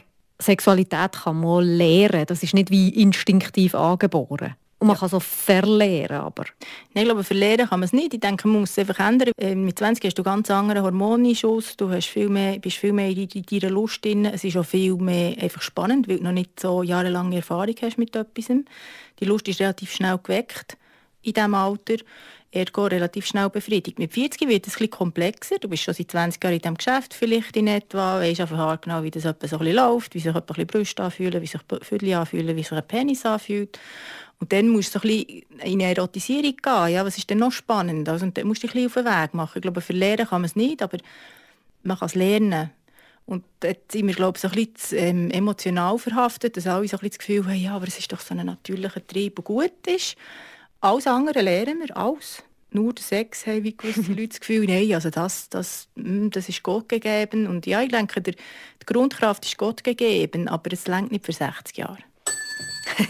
Sexualität 0.44 1.14
kann 1.24 1.40
man 1.40 1.64
lernen. 1.64 2.26
Das 2.28 2.44
ist 2.44 2.54
nicht 2.54 2.70
wie 2.70 2.90
instinktiv 2.90 3.76
angeboren. 3.76 4.56
Und 4.84 4.88
man 4.88 4.98
kann 4.98 5.08
so 5.08 5.22
verlernen, 5.22 6.20
aber... 6.20 6.44
Nein, 6.94 7.04
ich 7.04 7.06
glaube, 7.06 7.24
verlernen 7.24 7.70
kann 7.70 7.80
man 7.80 7.86
es 7.86 7.94
nicht. 7.94 8.14
Ich 8.14 8.20
denke, 8.20 8.50
man 8.50 8.60
muss 8.60 8.72
es 8.72 8.80
einfach 8.80 9.00
ändern. 9.08 9.32
Ähm, 9.40 9.64
mit 9.64 9.80
20 9.80 10.04
hast 10.04 10.20
du 10.20 10.24
ganz 10.24 10.52
anderen 10.52 10.84
Hormonschuss, 10.84 11.78
du 11.78 11.90
hast 11.90 12.08
viel 12.08 12.28
mehr, 12.28 12.60
bist 12.60 12.78
viel 12.78 12.92
mehr 12.92 13.08
in, 13.08 13.30
deiner 13.50 13.70
Lust 13.72 14.04
drin. 14.04 14.26
Es 14.26 14.44
ist 14.44 14.58
auch 14.58 14.66
viel 14.66 14.96
mehr 14.96 15.42
einfach 15.42 15.62
spannend, 15.62 16.10
weil 16.10 16.18
du 16.18 16.24
noch 16.24 16.34
nicht 16.34 16.60
so 16.60 16.84
jahrelange 16.84 17.38
Erfahrung 17.38 17.76
hast 17.82 17.98
mit 17.98 18.14
etwas. 18.14 18.52
Die 19.22 19.26
Lust 19.26 19.48
ist 19.48 19.62
relativ 19.62 19.94
schnell 19.94 20.20
geweckt 20.22 20.78
in 21.22 21.32
diesem 21.32 21.56
Alter 21.56 21.96
ergo 22.54 22.86
relativ 22.86 23.26
schnell 23.26 23.50
befriedigt. 23.50 23.98
Mit 23.98 24.14
40 24.14 24.48
wird 24.48 24.68
es 24.68 24.80
ein 24.80 24.90
komplexer. 24.90 25.58
Du 25.60 25.68
bist 25.68 25.84
schon 25.84 25.94
seit 25.94 26.12
20 26.12 26.44
Jahren 26.44 26.54
in 26.54 26.62
diesem 26.62 26.76
Geschäft 26.76 27.14
vielleicht 27.14 27.58
in 27.58 27.68
etwa, 27.68 28.20
weißt 28.20 28.42
einfach 28.42 28.80
genau, 28.82 29.04
wie 29.04 29.12
das 29.12 29.26
etwa 29.26 29.48
so 29.48 29.58
bisschen 29.58 29.76
läuft, 29.76 30.14
wie 30.14 30.20
sich 30.20 30.36
etwa 30.36 30.54
ein 30.54 30.68
Brüste 30.68 31.04
anfühlen, 31.04 31.42
wie 31.42 31.48
sich 31.48 31.62
Viertel 31.82 32.14
anfühlen, 32.14 32.56
wie 32.56 32.64
sich 32.64 32.72
ein 32.72 32.88
Penis 32.88 33.26
anfühlt. 33.26 33.80
Und 34.40 34.52
dann 34.52 34.70
musst 34.70 34.94
du 34.94 35.00
so 35.00 35.08
ein 35.08 35.10
bisschen 35.10 35.44
in 35.64 35.82
eine 35.82 35.96
Erotisierung 35.96 36.56
gehen. 36.62 36.88
Ja, 36.90 37.06
was 37.06 37.18
ist 37.18 37.30
denn 37.30 37.40
noch 37.40 37.52
spannend? 37.52 38.08
Also, 38.08 38.26
und 38.26 38.38
dann 38.38 38.46
musst 38.48 38.62
du 38.62 38.68
dich 38.68 38.76
ein 38.76 38.84
bisschen 38.84 39.04
auf 39.06 39.12
den 39.12 39.24
Weg 39.24 39.34
machen. 39.34 39.54
Ich 39.56 39.62
glaube, 39.62 39.82
verlernen 39.82 40.28
kann 40.28 40.42
man 40.42 40.46
es 40.46 40.56
nicht, 40.56 40.84
aber 40.84 40.98
man 41.82 41.98
kann 41.98 42.08
es 42.08 42.16
lernen. 42.16 42.70
Und 43.26 43.46
dort 43.62 43.92
sind 43.92 44.06
wir, 44.06 44.14
glaube 44.14 44.38
ich, 44.38 44.42
so 44.42 44.50
ein 44.50 44.66
bisschen 44.66 44.98
ähm, 45.00 45.32
emotional 45.32 45.98
verhaftet, 45.98 46.58
dass 46.58 46.68
alle 46.68 46.88
so 46.88 46.98
ein 46.98 47.00
bisschen 47.00 47.10
das 47.10 47.20
Gefühl 47.20 47.46
haben, 47.46 47.56
ja, 47.56 47.76
aber 47.76 47.88
es 47.88 47.98
ist 47.98 48.12
doch 48.12 48.20
so 48.20 48.36
ein 48.36 48.46
natürlicher 48.46 49.06
Trieb, 49.08 49.38
der 49.38 49.44
gut 49.44 49.88
ist. 49.88 50.18
Alles 50.84 51.08
andere 51.08 51.42
lernen 51.42 51.80
wir, 51.80 51.96
alles. 51.96 52.44
Nur 52.72 52.92
der 52.92 53.04
Sex 53.06 53.48
haben 53.48 53.64
wie 53.64 53.78
gewisse 53.78 54.02
Leute 54.12 54.28
das 54.28 54.42
Gefühl, 54.42 54.66
nein, 54.66 54.94
also 54.94 55.10
das, 55.10 55.48
das, 55.48 55.88
hm, 55.96 56.30
das 56.30 56.50
ist 56.50 56.62
Gott 56.62 56.90
gegeben. 56.90 57.48
Und 57.48 57.66
ja, 57.66 57.82
ich 57.82 57.90
denke, 57.90 58.20
der, 58.20 58.34
die 58.34 58.86
Grundkraft 58.86 59.46
ist 59.46 59.58
Gott 59.58 59.82
gegeben, 59.86 60.50
aber 60.50 60.74
es 60.74 60.86
längt 60.88 61.14
nicht 61.14 61.26
für 61.26 61.32
60 61.32 61.78
Jahre. 61.78 62.00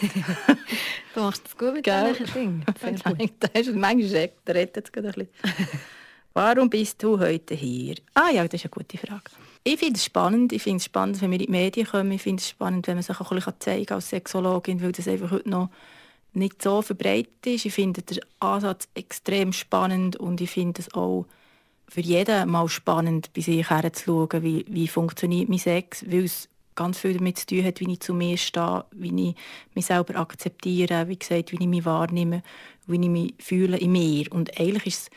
du 1.16 1.20
machst 1.20 1.48
es 1.48 1.58
gut 1.58 1.74
mit 1.74 1.88
diesen 1.88 2.32
Dingen. 2.32 2.66
Das 3.40 3.68
ist 3.68 3.76
manchmal 3.76 4.30
rettet 4.50 4.92
es 4.96 5.04
ein 5.04 5.04
bisschen. 5.04 5.30
Warum 6.34 6.70
bist 6.70 7.02
du 7.02 7.20
heute 7.20 7.56
hier? 7.56 7.96
Ah 8.14 8.30
ja, 8.30 8.44
das 8.48 8.62
ist 8.62 8.66
eine 8.66 8.72
gute 8.72 9.00
Frage. 9.00 9.32
Ich 9.64 9.80
finde 9.80 9.98
es 9.98 10.06
spannend. 10.06 10.54
Ich 10.54 10.62
finde 10.62 10.78
es 10.78 10.86
spannend, 10.86 11.20
wenn 11.22 11.32
wir 11.32 11.40
in 11.40 11.46
die 11.48 11.52
Medien 11.52 11.88
kommen. 11.88 12.12
Ich 12.12 12.22
finde 12.22 12.40
es 12.40 12.50
spannend, 12.50 12.86
wenn 12.86 12.98
man 12.98 13.04
sich 13.04 13.20
auch 13.20 13.32
ein 13.32 13.38
bisschen 13.38 13.60
zeigen 13.60 13.94
als 13.94 14.10
Sexologin, 14.10 14.80
weil 14.84 14.92
das 14.92 15.08
einfach 15.08 15.32
heute 15.32 15.50
noch 15.50 15.70
nicht 16.34 16.62
so 16.62 16.82
verbreitet 16.82 17.46
ist. 17.46 17.66
Ich 17.66 17.74
finde 17.74 18.02
den 18.02 18.20
Ansatz 18.40 18.88
extrem 18.96 19.54
spannend 19.54 20.16
und 20.16 20.42
ich 20.42 20.52
finde 20.52 20.82
es 20.82 20.94
auch 20.94 21.26
für 21.88 22.02
jeden 22.02 22.50
mal 22.50 22.68
spannend, 22.70 23.32
bei 23.34 23.42
sich 23.42 23.70
herzuschauen, 23.70 24.42
wie, 24.42 24.66
wie 24.68 24.88
funktioniert 24.88 25.50
mein 25.50 25.60
Sex, 25.60 26.04
weil 26.10 26.26
es 26.26 26.50
ganz 26.76 27.00
viel 27.00 27.14
damit 27.14 27.38
zu 27.38 27.46
tun 27.46 27.64
hat, 27.64 27.80
wie 27.80 27.92
ich 27.92 28.00
zu 28.00 28.14
mir 28.14 28.38
stehe, 28.38 28.86
wie 28.92 29.30
ich 29.30 29.36
mich 29.76 29.86
selber 29.86 30.16
akzeptiere, 30.16 31.08
wie 31.08 31.18
gesagt, 31.18 31.52
wie 31.52 31.62
ich 31.62 31.68
mich 31.68 31.86
wahrnehme, 31.86 32.42
wie 32.88 33.02
ich 33.02 33.10
mich 33.10 33.34
fühle 33.38 33.78
in 33.78 33.92
mir. 33.92 34.32
Und 34.32 34.60
eigentlich 34.60 34.88
ist 34.88 35.02
es 35.04 35.10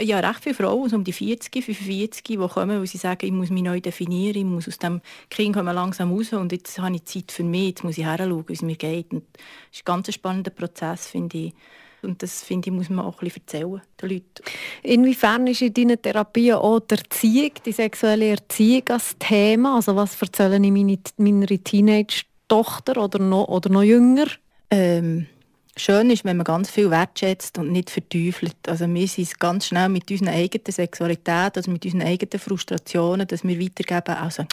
ja, 0.00 0.18
recht 0.18 0.42
viele 0.42 0.54
Frauen, 0.54 0.92
um 0.92 1.04
die 1.04 1.12
40, 1.12 1.64
45, 1.64 2.24
die 2.24 2.36
kommen, 2.36 2.80
weil 2.80 2.86
sie 2.86 2.98
sagen, 2.98 3.26
ich 3.26 3.32
muss 3.32 3.50
mich 3.50 3.62
neu 3.62 3.80
definieren, 3.80 4.36
ich 4.36 4.44
muss 4.44 4.68
aus 4.68 4.78
dem 4.78 5.00
Kind 5.30 5.56
langsam 5.56 6.12
raus 6.12 6.32
und 6.32 6.52
jetzt 6.52 6.78
habe 6.78 6.96
ich 6.96 7.04
Zeit 7.04 7.30
für 7.30 7.44
mich, 7.44 7.68
jetzt 7.68 7.84
muss 7.84 7.98
ich 7.98 8.06
hinschauen, 8.06 8.44
wie 8.48 8.52
es 8.52 8.62
mir 8.62 8.76
geht. 8.76 9.12
Und 9.12 9.24
das 9.32 9.78
ist 9.78 9.82
ein 9.82 9.84
ganz 9.84 10.12
spannender 10.12 10.50
Prozess, 10.50 11.08
finde 11.08 11.38
ich. 11.38 11.54
Und 12.02 12.22
das, 12.22 12.42
finde 12.42 12.68
ich, 12.68 12.74
muss 12.74 12.90
man 12.90 13.04
auch 13.04 13.20
ein 13.20 13.24
bisschen 13.24 13.42
erzählen 13.46 13.80
den 14.00 14.10
Leuten. 14.10 14.44
Inwiefern 14.82 15.46
ist 15.46 15.62
in 15.62 15.72
deinen 15.72 16.00
Therapien 16.00 16.56
auch 16.56 16.80
die 16.80 16.96
Erziehung, 16.96 17.52
die 17.64 17.72
sexuelle 17.72 18.28
Erziehung 18.30 18.82
als 18.90 19.16
Thema? 19.18 19.76
Also 19.76 19.96
was 19.96 20.20
erzählen 20.20 20.62
ich 20.62 20.70
meine, 20.70 20.98
meiner 21.16 21.46
Teenage-Tochter 21.46 23.02
oder 23.02 23.18
noch, 23.18 23.48
oder 23.48 23.70
noch 23.70 23.82
jünger? 23.82 24.26
Ähm, 24.70 25.26
schön 25.76 26.10
ist, 26.10 26.24
wenn 26.24 26.36
man 26.36 26.44
ganz 26.44 26.70
viel 26.70 26.90
wertschätzt 26.90 27.58
und 27.58 27.72
nicht 27.72 27.90
verteufelt. 27.90 28.56
Also 28.66 28.86
wir 28.92 29.08
sind 29.08 29.38
ganz 29.40 29.66
schnell 29.66 29.88
mit 29.88 30.10
unserer 30.10 30.30
eigenen 30.30 30.72
Sexualität, 30.72 31.56
also 31.56 31.70
mit 31.70 31.84
unseren 31.84 32.02
eigenen 32.02 32.38
Frustrationen, 32.38 33.26
dass 33.26 33.44
wir 33.44 33.60
weitergeben. 33.60 34.16
Also 34.16 34.44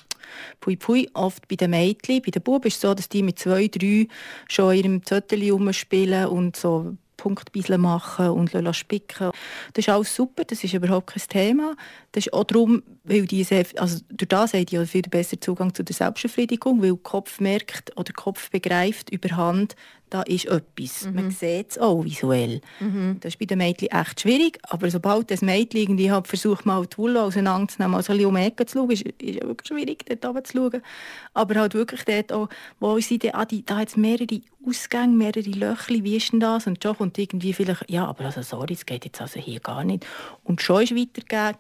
pui 0.60 0.76
pui, 0.76 1.10
oft 1.14 1.48
bei 1.48 1.56
den 1.56 1.72
Mädchen. 1.72 2.22
Bei 2.22 2.32
den 2.32 2.42
Buben 2.42 2.68
ist 2.68 2.76
es 2.76 2.82
so, 2.82 2.94
dass 2.94 3.10
die 3.10 3.24
mit 3.24 3.40
zwei, 3.40 3.68
drei 3.68 4.08
schon 4.48 4.74
in 4.74 4.84
ihrem 4.84 5.06
Zettel 5.06 5.50
rumspielen 5.52 6.28
und 6.28 6.56
so 6.56 6.96
Punktbisle 7.22 7.78
machen 7.78 8.30
und 8.30 8.76
spicken. 8.76 9.30
Das 9.74 9.86
ist 9.86 9.90
alles 9.90 10.16
super, 10.16 10.44
das 10.44 10.64
ist 10.64 10.74
überhaupt 10.74 11.14
kein 11.14 11.22
Thema. 11.30 11.76
Das 12.14 12.26
ist 12.26 12.34
auch 12.34 12.46
darum, 12.46 12.82
weil 13.04 13.28
die 13.28 13.44
sehr, 13.44 13.64
also 13.78 14.00
durch 14.10 14.30
das 14.30 14.54
haben 14.54 14.66
die 14.66 14.84
viel 14.88 15.04
besseren 15.04 15.40
Zugang 15.40 15.76
zu 15.76 15.84
der 15.84 15.96
Selbstbefriedigung, 15.96 16.82
weil 16.82 16.94
der 16.94 17.04
Kopf 17.04 17.40
merkt 17.40 17.92
oder 17.96 18.06
der 18.06 18.16
Kopf 18.16 18.50
begreift 18.50 19.12
überhand, 19.12 19.76
da 20.12 20.22
ist 20.24 20.46
etwas. 20.46 21.06
Mhm. 21.06 21.16
Man 21.16 21.32
sieht 21.32 21.72
es 21.72 21.78
auch 21.80 22.04
visuell. 22.04 22.62
Mhm. 22.80 23.18
Das 23.22 23.34
ist 23.34 23.40
bei 23.40 23.46
den 23.46 23.58
Mädchen 23.58 23.90
echt 23.90 24.22
schwierig, 24.22 24.60
aber 24.64 24.92
sobald 24.92 25.32
das 25.32 25.42
Mädchen 25.42 25.82
irgendwie 25.82 26.12
hat 26.12 26.28
versucht, 26.28 26.66
mal 26.66 26.86
die 26.86 26.98
Wolle 26.98 27.24
auseinanderzunehmen, 27.24 27.96
also 27.96 28.12
ein 28.12 28.18
bisschen 28.18 28.30
um 28.30 28.36
die 28.36 28.42
Ecke 28.42 28.66
zu 28.66 28.80
schauen, 28.80 28.92
ist, 28.92 29.06
es 29.06 29.36
wirklich 29.36 29.68
schwierig, 29.68 30.06
dort 30.06 30.26
oben 30.26 30.46
zu 30.46 30.58
schauen. 30.58 30.82
Aber 31.34 31.56
halt 31.56 31.74
wirklich 31.74 32.04
dort 32.04 32.34
auch, 32.34 32.50
wo 32.80 33.00
sie 33.00 33.20
dann, 33.20 33.32
ah, 33.36 33.46
die, 33.46 33.66
da 33.66 33.78
hat 33.78 33.88
es 33.88 33.98
mehrere 33.98 34.42
Ausgänge, 34.68 35.16
mehrere 35.16 35.50
Löcher, 35.50 36.04
wie 36.04 36.18
ist 36.18 36.34
denn 36.34 36.42
das? 36.42 36.68
Und 36.68 36.84
schon 36.84 36.98
kommt 36.98 37.18
irgendwie 37.18 37.54
vielleicht, 37.54 37.90
ja, 37.90 38.06
aber 38.06 38.26
also 38.26 38.42
sorry, 38.42 38.74
es 38.74 38.86
geht 38.86 39.06
jetzt 39.06 39.22
also 39.22 39.40
hier 39.40 39.60
gar 39.62 39.84
nicht. 39.84 40.06
Und 40.44 40.62
schon 40.62 40.84
ist 40.84 40.96
weitergegeben, 40.96 41.58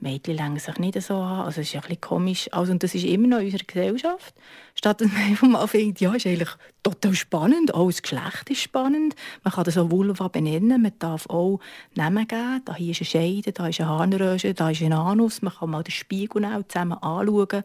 Mädchen 0.00 0.36
längen 0.36 0.58
sich 0.58 0.78
nicht 0.78 1.00
so 1.02 1.14
an. 1.14 1.46
Also 1.46 1.60
es 1.60 1.68
ist 1.68 1.72
ja 1.74 1.80
ein 1.80 1.88
bisschen 1.88 2.00
komisch. 2.00 2.48
Also, 2.52 2.72
und 2.72 2.82
das 2.82 2.94
ist 2.94 3.04
immer 3.04 3.28
noch 3.28 3.38
in 3.38 3.46
unserer 3.46 3.64
Gesellschaft. 3.66 4.34
Statt 4.74 5.00
dass 5.00 5.08
man 5.08 5.22
einfach 5.28 5.48
mal 5.48 5.66
findet, 5.66 6.00
ja, 6.00 6.14
ist 6.14 6.26
eigentlich 6.26 6.48
total 6.82 7.14
spannend. 7.14 7.74
Auch 7.74 7.88
das 7.88 8.02
Geschlecht 8.02 8.50
ist 8.50 8.62
spannend. 8.62 9.14
Man 9.44 9.52
kann 9.52 9.64
das 9.64 9.76
auch 9.76 9.90
Vulva 9.90 10.28
benennen. 10.28 10.82
Man 10.82 10.92
darf 10.98 11.28
auch 11.28 11.60
Namen 11.94 12.26
geben. 12.26 12.62
Da 12.64 12.74
hier 12.74 12.92
ist 12.92 13.00
eine 13.00 13.06
Scheide, 13.06 13.52
da 13.52 13.68
ist 13.68 13.80
eine 13.80 13.90
Harnröhre, 13.90 14.54
da 14.54 14.70
ist 14.70 14.82
ein 14.82 14.92
Anus. 14.92 15.42
Man 15.42 15.52
kann 15.52 15.70
mal 15.70 15.82
den 15.82 15.92
Spiegel 15.92 16.42
zusammen 16.68 16.98
anschauen. 17.02 17.62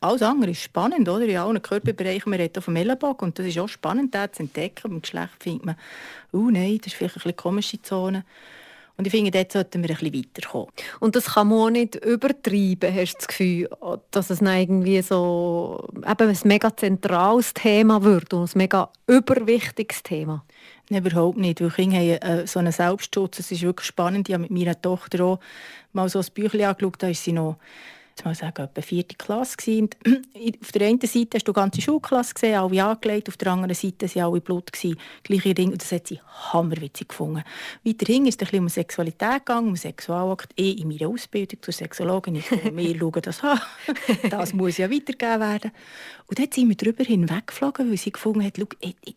Alles 0.00 0.22
andere 0.22 0.50
ist 0.50 0.62
spannend, 0.62 1.08
oder? 1.08 1.24
In 1.24 1.36
allen 1.38 1.62
Körperbereichen. 1.62 2.28
Man 2.28 2.38
redet 2.38 2.62
vom 2.62 2.76
Ellenbogen 2.76 3.28
und 3.28 3.38
das 3.38 3.46
ist 3.46 3.58
auch 3.58 3.68
spannend, 3.68 4.14
das 4.14 4.32
zu 4.32 4.42
entdecken. 4.42 4.90
Beim 4.90 5.00
Geschlecht 5.00 5.42
findet 5.42 5.64
man, 5.64 5.76
oh 6.32 6.50
nein, 6.50 6.78
das 6.78 6.88
ist 6.88 6.94
vielleicht 6.94 7.24
eine 7.24 7.32
komische 7.32 7.80
Zone. 7.80 8.24
Und 8.96 9.06
ich 9.06 9.10
finde, 9.10 9.32
dort 9.32 9.50
sollten 9.50 9.82
wir 9.82 9.90
ein 9.90 9.96
bisschen 9.96 10.14
weiterkommen. 10.14 10.68
Und 11.00 11.16
das 11.16 11.26
kann 11.34 11.48
man 11.48 11.58
auch 11.58 11.70
nicht 11.70 11.96
übertreiben, 11.96 12.94
hast 12.94 13.14
du 13.14 13.18
das 13.18 13.28
Gefühl, 13.28 13.68
dass 14.12 14.30
es 14.30 14.40
irgendwie 14.40 15.02
so 15.02 15.88
eben 15.96 16.28
ein 16.28 16.38
mega 16.44 16.76
zentrales 16.76 17.52
Thema 17.54 18.02
wird 18.04 18.32
und 18.32 18.54
ein 18.54 18.58
mega 18.58 18.90
überwichtiges 19.08 20.02
Thema? 20.02 20.44
Nein, 20.90 21.04
überhaupt 21.04 21.38
nicht, 21.38 21.60
weil 21.60 21.70
Kinder 21.70 21.96
haben 21.96 22.40
äh, 22.42 22.46
so 22.46 22.60
einen 22.60 22.72
Selbstschutz. 22.72 23.40
Es 23.40 23.50
ist 23.50 23.62
wirklich 23.62 23.86
spannend. 23.86 24.28
Ich 24.28 24.34
habe 24.34 24.42
mit 24.42 24.50
meiner 24.50 24.80
Tochter 24.80 25.24
auch 25.24 25.40
mal 25.92 26.08
so 26.08 26.20
ein 26.20 26.26
Büchlein 26.32 26.68
angeschaut, 26.68 27.02
da 27.02 27.08
ist 27.08 27.24
sie 27.24 27.32
noch 27.32 27.56
jetzt 28.14 28.24
mal 28.24 28.34
sagen, 28.34 28.62
etwa 28.62 28.80
vierte 28.80 29.16
Klasse 29.16 29.56
gewesen. 29.56 29.90
auf 30.62 30.72
der 30.72 30.86
einen 30.86 31.00
Seite 31.00 31.36
hast 31.36 31.48
du 31.48 31.52
die 31.52 31.56
ganze 31.56 31.80
Schulklasse 31.80 32.34
gesehen, 32.34 32.54
alle 32.54 32.84
angelegt, 32.84 33.28
auf 33.28 33.36
der 33.36 33.52
anderen 33.52 33.74
Seite 33.74 34.06
waren 34.14 34.32
alle 34.32 34.40
Blut. 34.40 34.72
Gewesen. 34.72 34.98
Gleiche 35.24 35.54
Dinge, 35.54 35.72
und 35.72 35.82
das 35.82 35.92
hat 35.92 36.06
sie 36.06 36.20
hammerwitzig 36.52 37.08
gefunden. 37.08 37.42
Weiterhin 37.84 38.26
ist 38.26 38.40
es 38.40 38.46
ein 38.46 38.50
bisschen 38.50 38.60
um 38.60 38.68
Sexualität 38.68 39.46
gegangen, 39.46 39.68
um 39.68 39.76
Sexualakt. 39.76 40.52
Ich 40.54 40.80
in 40.80 40.88
meiner 40.88 41.08
Ausbildung 41.08 41.60
zur 41.60 41.74
Sexologin, 41.74 42.36
ich 42.36 42.50
wir 42.50 42.98
schauen 42.98 43.22
das 43.22 43.42
an. 43.42 43.60
das 44.30 44.52
muss 44.52 44.78
ja 44.78 44.90
weitergegeben 44.90 45.40
werden. 45.40 45.72
Und 46.26 46.38
dann 46.38 46.52
sind 46.52 46.68
wir 46.68 46.76
darüber 46.76 47.04
hinweggeflogen, 47.04 47.90
weil 47.90 47.96
sie 47.96 48.12
gefunden 48.12 48.44
hat, 48.44 48.58
ich, 48.58 48.96
ich, 49.02 49.16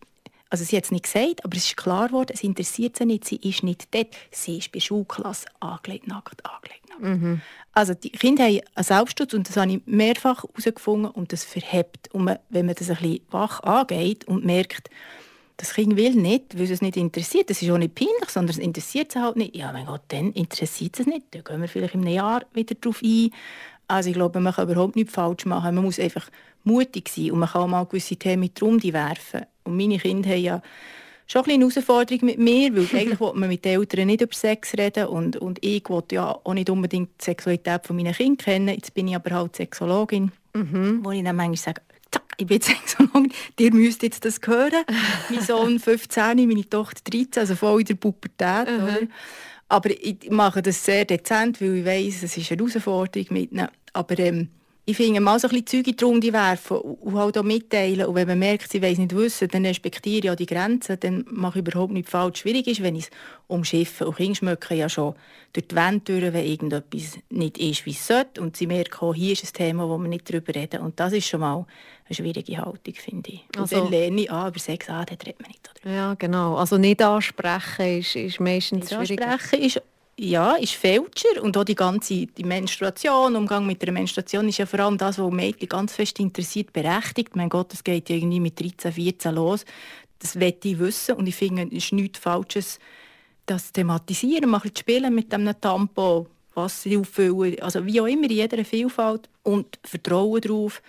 also 0.49 0.63
sie 0.63 0.77
hat 0.77 0.85
es 0.85 0.91
nicht 0.91 1.03
gesagt, 1.03 1.43
aber 1.43 1.57
es 1.57 1.65
ist 1.65 1.77
klar 1.77 2.07
geworden, 2.07 2.31
es 2.33 2.43
interessiert 2.43 2.97
sie 2.97 3.05
nicht, 3.05 3.25
sie 3.25 3.37
ist 3.37 3.63
nicht 3.63 3.93
dort. 3.93 4.15
Sie 4.31 4.57
ist 4.57 4.71
bei 4.71 4.79
Schulklasse 4.79 5.47
angelegt, 5.59 6.07
nackt, 6.07 6.45
angelegt, 6.45 6.89
nackt. 6.89 7.01
Mhm. 7.01 7.41
Also 7.73 7.93
die 7.93 8.09
Kinder 8.09 8.45
haben 8.45 8.61
einen 8.75 8.83
Selbstschutz 8.83 9.33
und 9.33 9.47
das 9.49 9.57
habe 9.57 9.71
ich 9.71 9.81
mehrfach 9.85 10.43
herausgefunden 10.43 11.11
und 11.11 11.33
das 11.33 11.43
verhebt. 11.43 12.13
Und 12.13 12.23
man, 12.23 12.39
wenn 12.49 12.65
man 12.65 12.75
das 12.75 12.89
ein 12.89 12.97
bisschen 12.97 13.21
wach 13.29 13.61
angeht 13.61 14.25
und 14.25 14.45
merkt, 14.45 14.89
das 15.57 15.73
Kind 15.73 15.97
will 15.97 16.13
nicht, 16.13 16.57
weil 16.57 16.71
es 16.71 16.81
nicht 16.81 16.97
interessiert. 16.97 17.49
Das 17.49 17.61
ist 17.61 17.69
auch 17.69 17.77
nicht 17.79 17.95
peinlich, 17.95 18.29
sondern 18.29 18.51
es 18.51 18.59
interessiert 18.59 19.15
es 19.15 19.21
halt 19.21 19.35
nicht. 19.37 19.55
Ja, 19.55 19.71
mein 19.71 19.87
Gott, 19.87 20.01
dann 20.09 20.31
interessiert 20.33 20.99
es 20.99 21.07
nicht. 21.07 21.25
Dann 21.31 21.43
gehen 21.43 21.61
wir 21.61 21.67
vielleicht 21.67 21.95
im 21.95 22.05
Jahr 22.05 22.43
wieder 22.53 22.75
darauf 22.75 23.01
ein. 23.01 23.31
Also 23.87 24.09
ich 24.09 24.15
glaube, 24.15 24.39
man 24.39 24.53
kann 24.53 24.69
überhaupt 24.69 24.95
nichts 24.95 25.13
falsch 25.13 25.45
machen. 25.45 25.73
Man 25.73 25.83
muss 25.83 25.99
einfach 25.99 26.29
mutig 26.67 27.09
sein 27.09 27.31
und 27.31 27.39
man 27.39 27.49
kann 27.49 27.61
auch 27.63 27.67
mal 27.67 27.85
gewisse 27.85 28.15
Themen 28.15 28.41
mit 28.41 28.61
Runde 28.61 28.93
werfen. 28.93 29.45
Und 29.63 29.77
meine 29.77 29.97
Kinder 29.97 30.29
haben 30.29 30.41
ja 30.41 30.61
schon 31.27 31.43
ein 31.43 31.51
eine 31.51 31.69
Herausforderung 31.69 32.25
mit 32.25 32.39
mir, 32.39 32.75
weil 32.75 32.87
eigentlich 32.99 33.19
will 33.19 33.33
man 33.33 33.49
mit 33.49 33.65
den 33.65 33.79
Eltern 33.79 34.07
nicht 34.07 34.21
über 34.21 34.33
Sex 34.33 34.73
reden 34.77 35.07
und, 35.07 35.37
und 35.37 35.63
ich 35.63 35.87
will 35.89 36.03
ja 36.11 36.39
auch 36.43 36.53
nicht 36.53 36.69
unbedingt 36.69 37.09
die 37.19 37.25
Sexualität 37.25 37.85
von 37.85 37.95
meinen 37.95 38.13
Kindern 38.13 38.37
kennen. 38.37 38.67
Jetzt 38.69 38.93
bin 38.93 39.07
ich 39.07 39.15
aber 39.15 39.31
halt 39.31 39.55
Sexologin, 39.55 40.31
mhm. 40.53 40.99
wo 41.03 41.11
ich 41.11 41.23
dann 41.23 41.35
manchmal 41.35 41.57
sage, 41.57 41.81
ich 42.37 42.47
bin 42.47 42.61
Sexologin, 42.61 43.33
ihr 43.59 43.73
müsst 43.73 44.03
jetzt 44.03 44.23
das 44.25 44.39
hören. 44.45 44.83
mein 45.29 45.41
Sohn 45.41 45.79
15, 45.79 46.47
meine 46.47 46.69
Tochter 46.69 47.01
13, 47.09 47.41
also 47.41 47.55
voll 47.55 47.81
in 47.81 47.87
der 47.87 47.95
Pubertät. 47.95 48.67
Mhm. 48.67 49.09
Aber 49.69 49.89
ich 49.89 50.29
mache 50.29 50.61
das 50.61 50.83
sehr 50.83 51.03
dezent, 51.03 51.59
weil 51.59 51.77
ich 51.77 51.85
weiss, 51.85 52.23
es 52.23 52.37
ist 52.37 52.51
eine 52.51 52.59
Herausforderung 52.59 53.27
mit 53.31 53.51
ihnen. 53.51 53.67
Aber 53.91 54.17
ähm, 54.19 54.47
ich 54.89 54.95
finde, 54.95 55.19
mal 55.19 55.37
so 55.37 55.49
ein 55.49 55.51
bisschen 55.51 55.83
Zeug 55.83 55.87
in 55.87 55.97
die 55.97 56.03
Runde 56.05 56.31
werfen 56.31 56.77
und 56.77 57.13
halt 57.15 57.37
auch 57.37 57.43
mitteilen. 57.43 58.07
Und 58.07 58.15
wenn 58.15 58.25
man 58.25 58.39
merkt, 58.39 58.71
sie 58.71 58.81
weiß 58.81 58.99
nicht 58.99 59.13
wissen, 59.13 59.49
dann 59.49 59.65
respektiere 59.65 60.25
ich 60.25 60.31
auch 60.31 60.35
die 60.35 60.45
Grenzen. 60.45 60.97
Dann 60.97 61.25
mache 61.29 61.59
ich 61.59 61.67
überhaupt 61.67 61.91
nicht 61.91 62.07
falsch. 62.07 62.39
Schwierig 62.39 62.67
ist, 62.67 62.81
wenn 62.81 62.95
ich 62.95 63.03
es 63.03 63.09
umschiffe. 63.47 64.07
Und 64.07 64.15
Kinder 64.15 64.35
schmecken 64.35 64.77
ja 64.77 64.87
schon 64.87 65.13
durch 65.51 65.67
die 65.67 65.75
Wände 65.75 65.99
durch, 66.05 66.33
wenn 66.33 66.45
irgendetwas 66.45 67.19
nicht 67.29 67.57
ist, 67.57 67.85
wie 67.85 67.91
es 67.91 68.07
sollte. 68.07 68.39
Und 68.39 68.55
sie 68.55 68.65
merken 68.65 69.01
auch, 69.01 69.13
hier 69.13 69.33
ist 69.33 69.43
ein 69.43 69.51
Thema, 69.51 69.89
wo 69.89 69.97
wir 69.97 70.07
nicht 70.07 70.29
darüber 70.29 70.55
reden. 70.55 70.79
Und 70.79 70.97
das 70.97 71.11
ist 71.11 71.27
schon 71.27 71.41
mal 71.41 71.65
eine 72.05 72.15
schwierige 72.15 72.57
Haltung, 72.57 72.93
finde 72.93 73.29
ich. 73.29 73.43
Und 73.57 73.63
also, 73.63 73.81
dann 73.81 73.91
lerne 73.91 74.21
ich, 74.21 74.31
ah, 74.31 74.47
über 74.47 74.59
Sex, 74.59 74.89
ah, 74.89 75.03
dort 75.03 75.25
redet 75.25 75.41
man 75.41 75.49
nicht. 75.49 75.69
Oder? 75.83 75.93
Ja, 75.93 76.13
genau. 76.13 76.55
Also 76.55 76.77
nicht 76.77 77.01
ansprechen 77.01 77.99
ist, 77.99 78.15
ist 78.15 78.39
meistens 78.39 78.87
schwierig. 78.87 79.21
Ansprechen 79.21 79.65
ist 79.65 79.81
ja, 80.19 80.55
ist 80.55 80.73
Fälscher 80.73 81.41
und 81.41 81.55
auch 81.57 81.63
die 81.63 81.75
ganze 81.75 82.25
die 82.25 82.43
Menstruation, 82.43 83.35
Umgang 83.35 83.67
mit 83.67 83.81
der 83.83 83.91
Menstruation 83.91 84.49
ist 84.49 84.57
ja 84.57 84.65
vor 84.65 84.79
allem 84.79 84.97
das, 84.97 85.19
was 85.19 85.31
Mädchen 85.31 85.69
ganz 85.69 85.93
fest 85.93 86.19
interessiert, 86.19 86.73
berechtigt. 86.73 87.35
Mein 87.35 87.49
Gott, 87.49 87.71
das 87.71 87.83
geht 87.83 88.09
irgendwie 88.09 88.39
mit 88.39 88.59
13, 88.59 88.91
14 88.91 89.35
los. 89.35 89.63
Das 90.19 90.39
wette 90.39 90.69
ich 90.69 90.79
wissen 90.79 91.15
und 91.15 91.27
ich 91.27 91.35
finde, 91.35 91.67
es 91.67 91.85
ist 91.85 91.93
nichts 91.93 92.19
Falsches, 92.19 92.79
das 93.45 93.71
thematisieren, 93.71 94.49
mal 94.49 94.61
zu 94.61 94.79
spielen 94.79 95.13
mit 95.13 95.31
einem 95.33 95.59
Tampon, 95.61 96.25
was 96.55 96.81
sie 96.81 96.97
auffüllen, 96.97 97.61
also 97.61 97.85
wie 97.85 98.01
auch 98.01 98.07
immer, 98.07 98.29
jeder 98.29 98.65
Vielfalt 98.65 99.29
und 99.43 99.79
Vertrauen 99.83 100.41
darauf, 100.41 100.81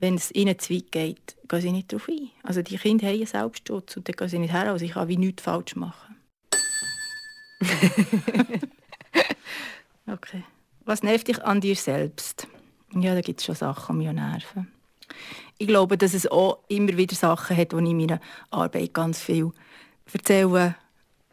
wenn 0.00 0.14
es 0.14 0.34
ihnen 0.34 0.58
zu 0.58 0.74
weit 0.74 0.90
geht, 0.90 1.36
gehen 1.46 1.60
sie 1.60 1.72
nicht 1.72 1.92
darauf 1.92 2.08
ein. 2.08 2.30
Also 2.42 2.62
die 2.62 2.78
Kinder 2.78 3.06
haben 3.06 3.16
einen 3.16 3.26
Selbstschutz 3.26 3.98
und 3.98 4.08
dann 4.08 4.16
gehen 4.16 4.28
sie 4.28 4.38
nicht 4.38 4.54
her, 4.54 4.72
also 4.72 4.84
ich 4.84 4.92
kann 4.92 5.08
wie 5.08 5.18
nichts 5.18 5.42
falsch 5.42 5.76
machen. 5.76 6.05
okay. 10.06 10.44
Was 10.84 11.02
nervt 11.02 11.28
dich 11.28 11.42
an 11.42 11.60
dir 11.60 11.74
selbst? 11.74 12.46
Ja, 12.94 13.14
da 13.14 13.20
gibt 13.20 13.40
es 13.40 13.46
schon 13.46 13.54
Sachen, 13.54 13.98
die 13.98 14.06
mich 14.06 14.14
nerven. 14.14 14.68
Ich 15.58 15.66
glaube, 15.66 15.96
dass 15.96 16.14
es 16.14 16.30
auch 16.30 16.58
immer 16.68 16.96
wieder 16.96 17.16
Sachen 17.16 17.56
hat, 17.56 17.72
die 17.72 17.76
ich 17.76 17.90
in 17.90 17.96
meiner 17.96 18.20
Arbeit 18.50 18.92
ganz 18.92 19.20
viel 19.20 19.50
erzähle. 20.12 20.76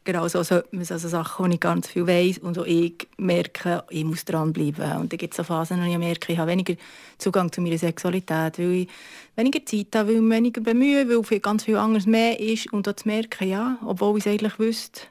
Genau 0.05 0.27
so 0.27 0.43
sollte 0.43 0.75
man 0.75 0.85
also 0.89 1.07
Sachen, 1.07 1.49
die 1.49 1.55
ich 1.55 1.61
ganz 1.61 1.87
viel 1.87 2.05
weiss 2.05 2.37
und 2.37 2.59
auch 2.59 2.65
ich 2.65 3.07
merke, 3.17 3.85
ich 3.89 4.03
muss 4.03 4.25
dranbleiben. 4.25 4.97
Und 4.97 5.13
dann 5.13 5.17
gibt 5.17 5.33
es 5.33 5.37
so 5.37 5.43
Phasen, 5.43 5.81
wo 5.81 5.89
ich 5.89 5.97
merke, 5.97 6.33
ich 6.33 6.39
habe 6.39 6.51
weniger 6.51 6.75
Zugang 7.17 7.51
zu 7.51 7.61
meiner 7.61 7.77
Sexualität, 7.77 8.59
weil 8.59 8.71
ich 8.71 8.89
weniger 9.37 9.65
Zeit 9.65 9.95
habe, 9.95 10.09
weil 10.09 10.15
ich 10.15 10.29
weniger 10.29 10.61
bemühe, 10.61 11.07
weil 11.07 11.39
ganz 11.39 11.63
viel 11.63 11.77
anderes 11.77 12.05
mehr 12.05 12.37
ist. 12.37 12.73
Und 12.73 12.87
auch 12.87 12.95
zu 12.95 13.07
merken, 13.07 13.47
ja, 13.47 13.77
obwohl 13.85 14.17
ich 14.17 14.25
es 14.25 14.31
eigentlich 14.31 14.59
wüsste, 14.59 15.01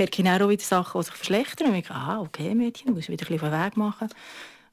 merke 0.00 0.22
ich 0.22 0.28
auch 0.28 0.48
wieder 0.48 0.62
Sachen, 0.62 1.00
die 1.00 1.04
sich 1.04 1.14
verschlechtern. 1.14 1.68
Und 1.68 1.74
ich 1.74 1.86
denke, 1.86 2.00
ah, 2.00 2.20
okay, 2.20 2.54
Mädchen, 2.54 2.94
muss 2.94 3.08
wieder 3.08 3.26
ein 3.26 3.38
bisschen 3.38 3.52
Weg 3.52 3.76
machen. 3.76 4.08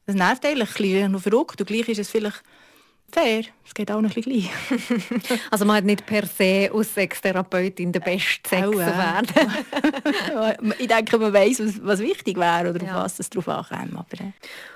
Das 0.06 0.16
nervt 0.16 0.46
eigentlich, 0.46 0.70
ein 0.70 0.74
bisschen 0.74 1.12
noch 1.12 1.22
verrückt. 1.22 1.60
Und 1.60 1.68
gleich 1.68 1.90
ist 1.90 2.00
es 2.00 2.10
vielleicht 2.10 2.42
fair. 3.12 3.44
Es 3.66 3.74
geht 3.74 3.92
auch 3.92 4.00
noch 4.00 4.10
ein 4.10 4.22
bisschen 4.22 4.50
gleich. 4.50 5.42
also 5.52 5.66
man 5.66 5.78
hat 5.78 5.84
nicht 5.84 6.06
per 6.06 6.26
se 6.26 6.70
als 6.74 6.94
Sextherapeutin 6.94 7.92
den 7.92 8.02
besten 8.02 8.48
Sex 8.48 8.68
oh, 8.68 8.78
werden. 8.78 9.28
ich 10.80 10.88
denke, 10.88 11.18
man 11.18 11.34
weiß, 11.34 11.60
was, 11.60 11.84
was 11.84 12.00
wichtig 12.00 12.38
wäre 12.38 12.70
oder 12.70 12.84
ja. 12.84 12.98
auf 12.98 13.04
was 13.04 13.20
es 13.20 13.30
darauf 13.30 13.50
ankommt. 13.50 13.96
Aber, 13.96 14.24
äh. 14.24 14.32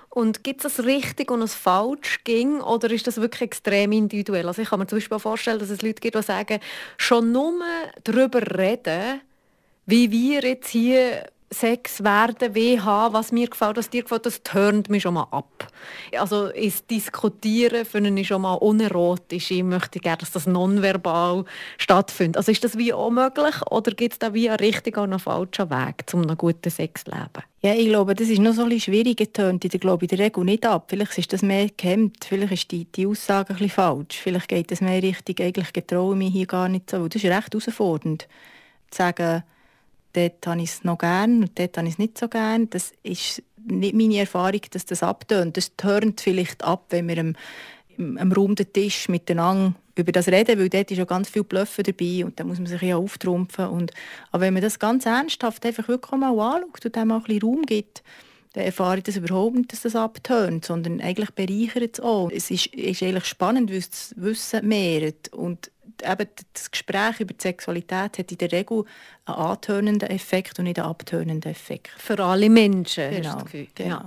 Und 0.10 0.44
gibt 0.44 0.66
es 0.66 0.76
das 0.76 0.86
richtig 0.86 1.32
und 1.32 1.40
das 1.40 1.56
falsch 1.56 2.26
ging 2.26 2.60
oder 2.60 2.92
ist 2.92 3.08
das 3.08 3.16
wirklich 3.16 3.44
extrem 3.44 3.94
individuell? 3.94 4.46
Also 4.46 4.62
ich 4.62 4.70
kann 4.70 4.80
mir 4.80 4.88
zum 4.88 4.98
Beispiel 4.98 5.20
vorstellen, 5.20 5.60
dass 5.60 5.70
es 5.70 5.82
Leute 5.82 6.02
gibt, 6.02 6.16
die 6.16 6.22
sagen, 6.22 6.60
schon 6.98 7.32
nur 7.32 7.54
darüber 8.04 8.42
reden, 8.42 9.22
wie 9.86 10.12
wir 10.12 10.42
jetzt 10.42 10.70
hier 10.70 11.26
Sex 11.54 12.02
werden, 12.02 12.86
haben, 12.86 13.14
was 13.14 13.34
mir 13.34 13.50
gefällt, 13.50 13.76
was 13.76 13.90
dir 13.90 14.04
gefällt, 14.04 14.26
das 14.26 14.42
turnt 14.42 14.90
mich 14.90 15.04
schon 15.04 15.16
mal 15.16 15.28
ab. 15.32 15.68
Also 16.18 16.46
ist 16.46 16.90
Diskutieren 16.90 17.84
für 17.84 17.98
ihn 17.98 18.24
schon 18.24 18.44
mal 18.44 18.54
unerotisch. 18.54 19.52
Ich 19.52 19.62
möchte 19.62 20.00
gerne, 20.00 20.20
dass 20.20 20.32
das 20.32 20.48
nonverbal 20.48 21.44
stattfindet. 21.78 22.38
Also 22.38 22.54
ist 22.54 22.64
das 22.64 22.78
wie 22.78 22.94
auch 22.94 23.10
möglich 23.10 23.56
oder 23.70 23.92
gibt 23.92 24.14
es 24.14 24.20
da 24.20 24.34
wie 24.34 24.50
einen 24.50 24.60
richtigen 24.60 25.00
oder 25.00 25.12
einen 25.12 25.20
falschen 25.20 25.70
Weg, 25.70 26.06
um 26.14 26.22
einen 26.22 26.38
guten 26.38 26.70
Sex 26.70 27.04
zu 27.04 27.12
leben? 27.12 27.44
Ja, 27.62 27.74
ich 27.74 27.88
glaube, 27.88 28.16
das 28.16 28.30
ist 28.30 28.40
noch 28.40 28.54
so 28.54 28.64
ein 28.64 28.70
bisschen 28.70 28.94
schwierig 28.94 29.18
getönt. 29.18 29.66
Ich 29.66 29.74
in 29.74 30.08
der 30.08 30.20
Regel 30.20 30.46
nicht 30.46 30.66
ab. 30.66 30.86
Vielleicht 30.88 31.18
ist 31.18 31.34
das 31.34 31.42
mehr 31.42 31.68
gehemmt. 31.76 32.24
Vielleicht 32.24 32.54
ist 32.54 32.72
die, 32.72 32.86
die 32.86 33.06
Aussage 33.06 33.50
ein 33.50 33.56
bisschen 33.58 33.72
falsch. 33.72 34.20
Vielleicht 34.24 34.48
geht 34.48 34.72
das 34.72 34.80
mehr 34.80 35.04
richtig, 35.04 35.42
eigentlich 35.42 35.74
getraue 35.74 36.16
mich 36.16 36.32
hier 36.32 36.48
gar 36.48 36.70
nicht 36.70 36.90
so. 36.90 37.10
Das 37.10 37.22
ist 37.22 37.30
recht 37.30 37.54
herausfordernd. 37.54 38.28
Zu 38.90 38.98
sagen, 38.98 39.44
dort 40.14 40.46
habe 40.46 40.62
ich 40.62 40.70
es 40.70 40.84
noch 40.84 40.98
gern 40.98 41.42
und 41.44 41.60
dort 41.60 41.78
habe 41.78 41.88
ich 41.88 41.94
es 41.94 42.00
nicht 42.00 42.18
so 42.18 42.28
gern. 42.28 42.70
Das 42.70 42.92
ist 43.04 43.44
nicht 43.66 43.96
meine 43.96 44.20
Erfahrung, 44.20 44.62
dass 44.72 44.86
das 44.86 45.04
abtönt. 45.04 45.58
Das 45.58 45.76
tönt 45.76 46.22
vielleicht 46.22 46.64
ab, 46.64 46.86
wenn 46.90 47.08
wir 47.08 47.18
am, 47.20 47.36
am 48.18 48.32
runden 48.32 48.72
Tisch 48.72 49.10
miteinander 49.10 49.76
über 49.96 50.12
das 50.12 50.28
reden, 50.28 50.60
weil 50.60 50.70
dort 50.70 50.92
ist 50.92 50.98
ja 50.98 51.06
ganz 51.06 51.30
viel 51.30 51.44
Blöffen 51.44 51.84
dabei 51.84 52.26
und 52.26 52.40
da 52.40 52.44
muss 52.44 52.58
man 52.58 52.68
sich 52.68 52.82
ja 52.82 52.96
auftrumpfen. 52.96 53.68
Und, 53.68 53.92
aber 54.32 54.44
wenn 54.44 54.54
man 54.54 54.64
das 54.64 54.80
ganz 54.80 55.06
ernsthaft 55.06 55.66
einfach 55.66 55.88
wirklich 55.88 56.20
mal 56.20 56.38
anschaut 56.40 56.86
und 56.86 56.96
dem 56.96 57.12
auch 57.12 57.18
ein 57.18 57.24
bisschen 57.24 57.42
Raum 57.42 57.62
gibt, 57.64 58.04
dann 58.54 58.66
erfahre 58.66 58.98
ich 58.98 59.04
das 59.04 59.16
überhaupt 59.16 59.56
nicht, 59.56 59.72
dass 59.72 59.82
das 59.82 59.96
abtönt, 59.96 60.66
sondern 60.66 61.00
eigentlich 61.00 61.32
bereichert 61.32 62.00
es 62.00 62.00
auch. 62.02 62.30
Es 62.32 62.52
ist, 62.52 62.68
ist 62.68 63.02
eigentlich 63.02 63.26
spannend, 63.26 63.70
weil 63.70 63.78
es 63.78 63.90
das 63.90 64.14
Wissen 64.18 64.68
mehrt 64.68 65.32
und 65.34 65.72
eben 66.02 66.28
das 66.54 66.72
Gespräch 66.72 67.20
über 67.20 67.34
die 67.34 67.42
Sexualität 67.42 68.18
hat 68.18 68.32
in 68.32 68.38
der 68.38 68.52
Regel 68.52 68.84
einen 69.26 69.38
antönenden 69.38 70.10
Effekt 70.10 70.60
und 70.60 70.66
nicht 70.66 70.80
einen 70.80 70.90
abtönenden 70.90 71.52
Effekt. 71.52 71.90
Für 71.98 72.20
alle 72.24 72.50
Menschen, 72.50 73.10
genau. 73.10 73.30
hast 73.30 73.34
du 73.34 73.44
das 73.44 73.44
Gefühl? 73.46 73.68
Genau. 73.76 74.02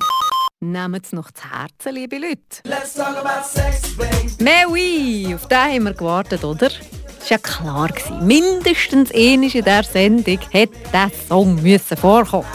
Nehmt 0.60 1.04
es 1.04 1.12
noch 1.12 1.30
zu 1.30 1.42
Herzen, 1.50 1.94
liebe 1.94 2.16
Leute. 2.16 2.38
Let's 2.64 2.94
talk 2.94 3.16
about 3.16 3.46
sex, 3.46 3.94
baby. 3.96 4.42
Mais 4.42 4.66
oui, 4.68 5.34
auf 5.34 5.46
den 5.46 5.58
haben 5.58 5.84
wir 5.84 5.92
gewartet, 5.92 6.42
oder? 6.42 6.68
Das 6.68 6.80
war 6.80 7.28
ja 7.28 7.38
klar. 7.38 7.88
Gewesen. 7.88 8.26
Mindestens 8.26 9.12
einmal 9.12 9.44
in 9.44 9.50
dieser 9.50 9.82
Sendung 9.82 10.38
hätte 10.50 10.78
dieser 10.86 11.10
Song 11.28 11.62
müssen 11.62 11.96
vorkommen 11.96 12.46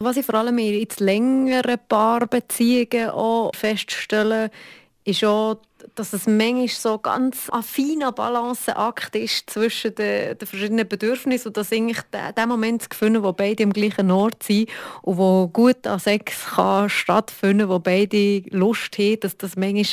Was 0.00 0.16
ich 0.16 0.26
vor 0.26 0.34
allem 0.34 0.58
in 0.58 0.80
jetzt 0.80 1.00
längeren 1.00 1.78
Paarbeziehungen 1.88 3.10
auch 3.10 3.52
feststelle, 3.54 4.50
ist 5.04 5.24
auch, 5.24 5.58
dass 5.98 6.12
es 6.12 6.26
manchmal 6.26 6.68
so 6.68 6.98
ganz 6.98 7.50
ein 7.50 7.62
feiner 7.62 8.12
Balanceakt 8.12 9.16
ist 9.16 9.50
zwischen 9.50 9.94
den, 9.94 10.38
den 10.38 10.46
verschiedenen 10.48 10.88
Bedürfnissen 10.88 11.48
und 11.48 11.56
dass 11.56 11.72
eigentlich 11.72 12.00
der, 12.12 12.32
der 12.32 12.46
Moment 12.46 12.82
zu 12.82 12.88
finden, 12.96 13.22
wo 13.22 13.32
beide 13.32 13.64
am 13.64 13.72
gleichen 13.72 14.10
Ort 14.10 14.42
sind 14.42 14.68
und 15.02 15.18
wo 15.18 15.48
gut 15.48 15.86
an 15.86 15.98
Sex 15.98 16.46
kann 16.54 16.88
stattfinden, 16.88 17.68
wo 17.68 17.78
beide 17.78 18.42
Lust 18.50 18.96
haben, 18.98 19.20
dass 19.20 19.36
das 19.36 19.56
manchmal 19.56 19.84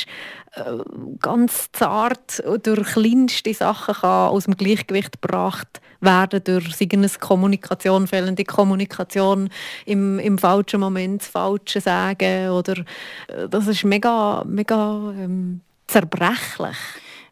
äh, 0.54 0.82
ganz 1.20 1.70
zart 1.72 2.42
durch 2.62 2.92
kleinste 2.92 3.52
Sachen 3.52 3.94
kann 3.94 4.30
aus 4.30 4.44
dem 4.44 4.56
Gleichgewicht 4.56 5.20
gebracht 5.20 5.80
werden 6.00 6.42
durch 6.44 6.76
seine 6.76 7.08
Kommunikation, 7.08 8.06
fehlende 8.06 8.44
Kommunikation, 8.44 9.50
im, 9.86 10.18
im 10.18 10.38
falschen 10.38 10.80
Moment 10.80 11.22
das 11.22 11.28
Falsche 11.28 11.80
sagen 11.80 12.50
oder 12.50 12.78
äh, 13.28 13.48
das 13.48 13.66
ist 13.66 13.84
mega, 13.84 14.44
mega 14.46 15.12
ähm, 15.18 15.62
zerbrechlich. 15.86 16.76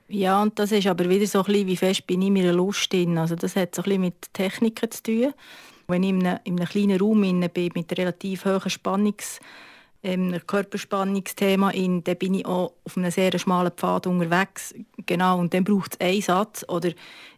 Ja, 0.08 0.42
und 0.42 0.58
das 0.58 0.72
ist 0.72 0.86
aber 0.86 1.08
wieder 1.08 1.26
so 1.26 1.40
ein 1.40 1.44
bisschen, 1.46 1.66
wie 1.66 1.76
fest 1.76 2.06
bin 2.06 2.22
ich 2.22 2.28
in 2.28 2.34
meiner 2.34 2.52
Lust 2.52 2.92
drin. 2.92 3.18
Also 3.18 3.34
das 3.36 3.56
hat 3.56 3.74
so 3.74 3.82
ein 3.82 4.00
mit 4.00 4.32
Techniken 4.32 4.90
zu 4.90 5.02
tun. 5.02 5.34
Wenn 5.86 6.02
ich 6.02 6.10
in 6.10 6.26
einem, 6.26 6.38
in 6.44 6.58
einem 6.58 6.68
kleinen 6.68 7.00
Raum 7.00 7.22
bin, 7.22 7.38
mit 7.74 7.98
relativ 7.98 8.44
hohen 8.44 8.60
Spannungs- 8.60 9.40
ähm, 10.04 10.38
Körperspannungsthema 10.46 11.70
in, 11.70 12.04
dann 12.04 12.16
bin 12.16 12.34
ich 12.34 12.46
auch 12.46 12.74
auf 12.84 12.96
einem 12.96 13.10
sehr 13.10 13.36
schmalen 13.38 13.72
Pfad 13.72 14.06
unterwegs. 14.06 14.74
Genau, 15.06 15.38
und 15.38 15.54
dann 15.54 15.64
braucht 15.64 15.94
es 15.94 16.00
einen 16.00 16.20
Satz 16.20 16.64
oder 16.68 16.90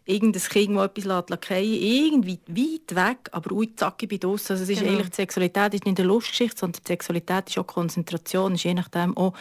irgendein 0.05 0.41
Kind, 0.41 0.75
das 0.75 0.85
etwas 0.85 1.47
fallen 1.47 1.73
irgendwie 1.73 2.39
weit 2.47 2.95
weg, 2.95 3.29
aber 3.31 3.53
ui, 3.53 3.73
zack, 3.75 4.03
ich 4.03 4.09
bin 4.09 4.19
draussen. 4.19 4.51
Also 4.53 4.63
es 4.63 4.69
ist 4.69 4.79
Genau. 4.79 4.91
eigentlich, 4.91 5.09
die 5.09 5.15
Sexualität 5.15 5.73
ist 5.73 5.85
nicht 5.85 5.99
eine 5.99 6.07
Lustgeschichte, 6.07 6.59
sondern 6.59 6.81
die 6.83 6.87
Sexualität 6.87 7.49
ist 7.49 7.57
auch 7.57 7.67
Konzentration, 7.67 8.55
ist 8.55 8.63
je 8.63 8.73
nachdem 8.73 9.15
auch 9.15 9.33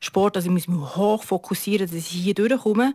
Sport. 0.00 0.36
Also 0.36 0.48
ich 0.48 0.52
muss 0.52 0.68
mich 0.68 0.96
hoch 0.96 1.22
fokussieren, 1.24 1.86
dass 1.86 1.96
ich 1.96 2.06
hier 2.06 2.34
durchkomme. 2.34 2.94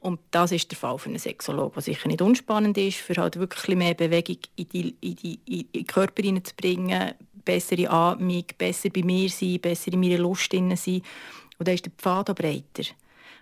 Und 0.00 0.20
das 0.30 0.52
ist 0.52 0.70
der 0.70 0.78
Fall 0.78 0.98
für 0.98 1.08
einen 1.08 1.18
Sexologen, 1.18 1.76
was 1.76 1.86
sicher 1.86 2.08
nicht 2.08 2.22
unspannend 2.22 2.78
ist, 2.78 2.98
für 2.98 3.16
halt 3.16 3.38
wirklich 3.38 3.76
mehr 3.76 3.94
Bewegung 3.94 4.38
in, 4.54 4.68
die, 4.68 4.96
in, 5.00 5.16
die, 5.16 5.40
in 5.46 5.72
den 5.72 5.86
Körper 5.86 6.22
hineinzubringen, 6.22 7.14
bessere 7.46 7.88
Atmung, 7.90 8.44
besser 8.58 8.90
bei 8.90 9.02
mir 9.02 9.30
sein, 9.30 9.58
besser 9.60 9.94
in 9.94 10.00
meiner 10.00 10.18
Lust 10.18 10.52
sein. 10.52 10.70
Und 10.70 11.66
dann 11.66 11.74
ist 11.74 11.86
der 11.86 11.92
Pfad 11.96 12.28
auch 12.28 12.34
breiter. 12.34 12.84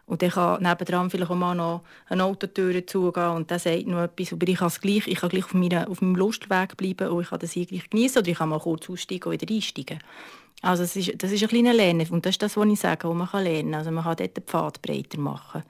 Und 0.06 0.20
dann 0.22 0.30
kann 0.30 0.62
nebendran 0.62 1.10
vielleicht 1.10 1.30
auch 1.30 1.36
mal 1.36 1.54
noch 1.54 1.82
eine 2.08 2.24
Autotür 2.24 2.86
zugehen 2.86 3.30
und 3.30 3.50
der 3.50 3.58
sagt 3.58 3.86
noch 3.86 4.02
etwas, 4.02 4.34
aber 4.34 4.46
ich 4.46 4.58
kann 4.58 4.70
gleich, 4.80 5.06
ich 5.06 5.18
kann 5.18 5.30
gleich 5.30 5.44
auf, 5.44 5.54
meiner, 5.54 5.88
auf 5.88 6.02
meinem 6.02 6.16
Lustweg 6.16 6.76
bleiben 6.76 7.08
und 7.08 7.22
ich 7.22 7.30
kann 7.30 7.38
das 7.38 7.52
hier 7.52 7.64
gleich 7.64 7.88
genießen 7.88 8.20
oder 8.20 8.30
ich 8.30 8.36
kann 8.36 8.50
mal 8.50 8.60
kurz 8.60 8.90
aussteigen 8.90 9.32
und 9.32 9.40
wieder 9.40 9.54
einsteigen. 9.54 10.00
Also 10.64 10.82
es 10.82 10.96
ist, 10.96 11.22
das 11.22 11.30
ist 11.30 11.42
ein 11.42 11.48
kleiner 11.48 11.74
Lernen 11.74 12.06
und 12.10 12.24
das 12.24 12.30
ist 12.30 12.42
das, 12.42 12.56
was 12.56 12.66
ich 12.66 12.80
sage, 12.80 13.08
wo 13.08 13.14
man 13.14 13.28
kann 13.28 13.44
lernen 13.44 13.72
kann. 13.72 13.78
Also 13.78 13.90
man 13.90 14.04
kann 14.04 14.16
dort 14.16 14.36
den 14.36 14.44
Pfad 14.44 14.80
breiter 14.82 15.18
machen. 15.18 15.62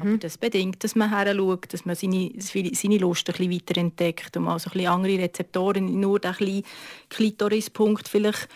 Aber 0.00 0.16
das 0.16 0.38
bedingt, 0.38 0.82
dass 0.82 0.96
man 0.96 1.10
her 1.10 1.34
schaut, 1.34 1.72
dass 1.72 1.84
man 1.84 1.94
seine, 1.94 2.30
seine 2.38 2.98
Lust 2.98 3.28
ein 3.28 3.36
bisschen 3.36 3.52
weiter 3.52 3.80
entdeckt 3.80 4.36
und 4.36 4.44
mal 4.44 4.58
so 4.58 4.70
ein 4.70 4.72
bisschen 4.72 4.90
andere 4.90 5.18
Rezeptoren, 5.18 6.00
nur 6.00 6.18
der 6.18 6.32
kleine 6.32 6.62
Klitorispunkt 7.10 8.08
vielleicht 8.08 8.48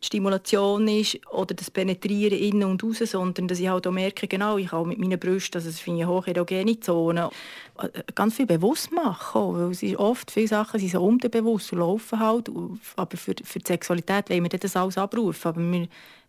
die 0.00 0.06
Stimulation 0.06 0.86
ist 0.86 1.18
oder 1.30 1.54
das 1.54 1.70
Penetrieren 1.70 2.38
innen 2.38 2.64
und 2.64 2.84
außen, 2.84 3.06
sondern 3.06 3.48
dass 3.48 3.58
ich 3.58 3.68
halt 3.68 3.86
auch 3.86 3.92
merke, 3.92 4.28
genau, 4.28 4.56
ich 4.56 4.68
kann 4.68 4.88
mit 4.88 4.98
meinen 4.98 5.18
Brüsten, 5.18 5.58
also 5.58 5.68
das 5.68 5.80
finde 5.80 6.00
ich 6.00 6.06
eine 6.06 6.14
hocherogene 6.14 6.78
Zone, 6.78 7.30
äh, 7.78 7.88
ganz 8.14 8.34
viel 8.34 8.46
bewusst 8.46 8.92
machen, 8.92 9.40
auch, 9.40 9.54
weil 9.54 9.70
es 9.70 9.82
ist 9.82 9.96
oft, 9.96 10.30
viele 10.30 10.48
Sachen 10.48 10.78
sind 10.78 10.92
so 10.92 11.02
unterbewusst 11.02 11.72
und 11.72 11.80
laufen 11.80 12.20
halt, 12.20 12.48
aber 12.96 13.16
für, 13.16 13.34
für 13.42 13.58
die 13.58 13.66
Sexualität 13.66 14.30
wollen 14.30 14.44
wir 14.44 14.58
das 14.58 14.76
alles 14.76 14.98
abrufen, 14.98 15.48
aber 15.48 15.60
wir 15.60 15.88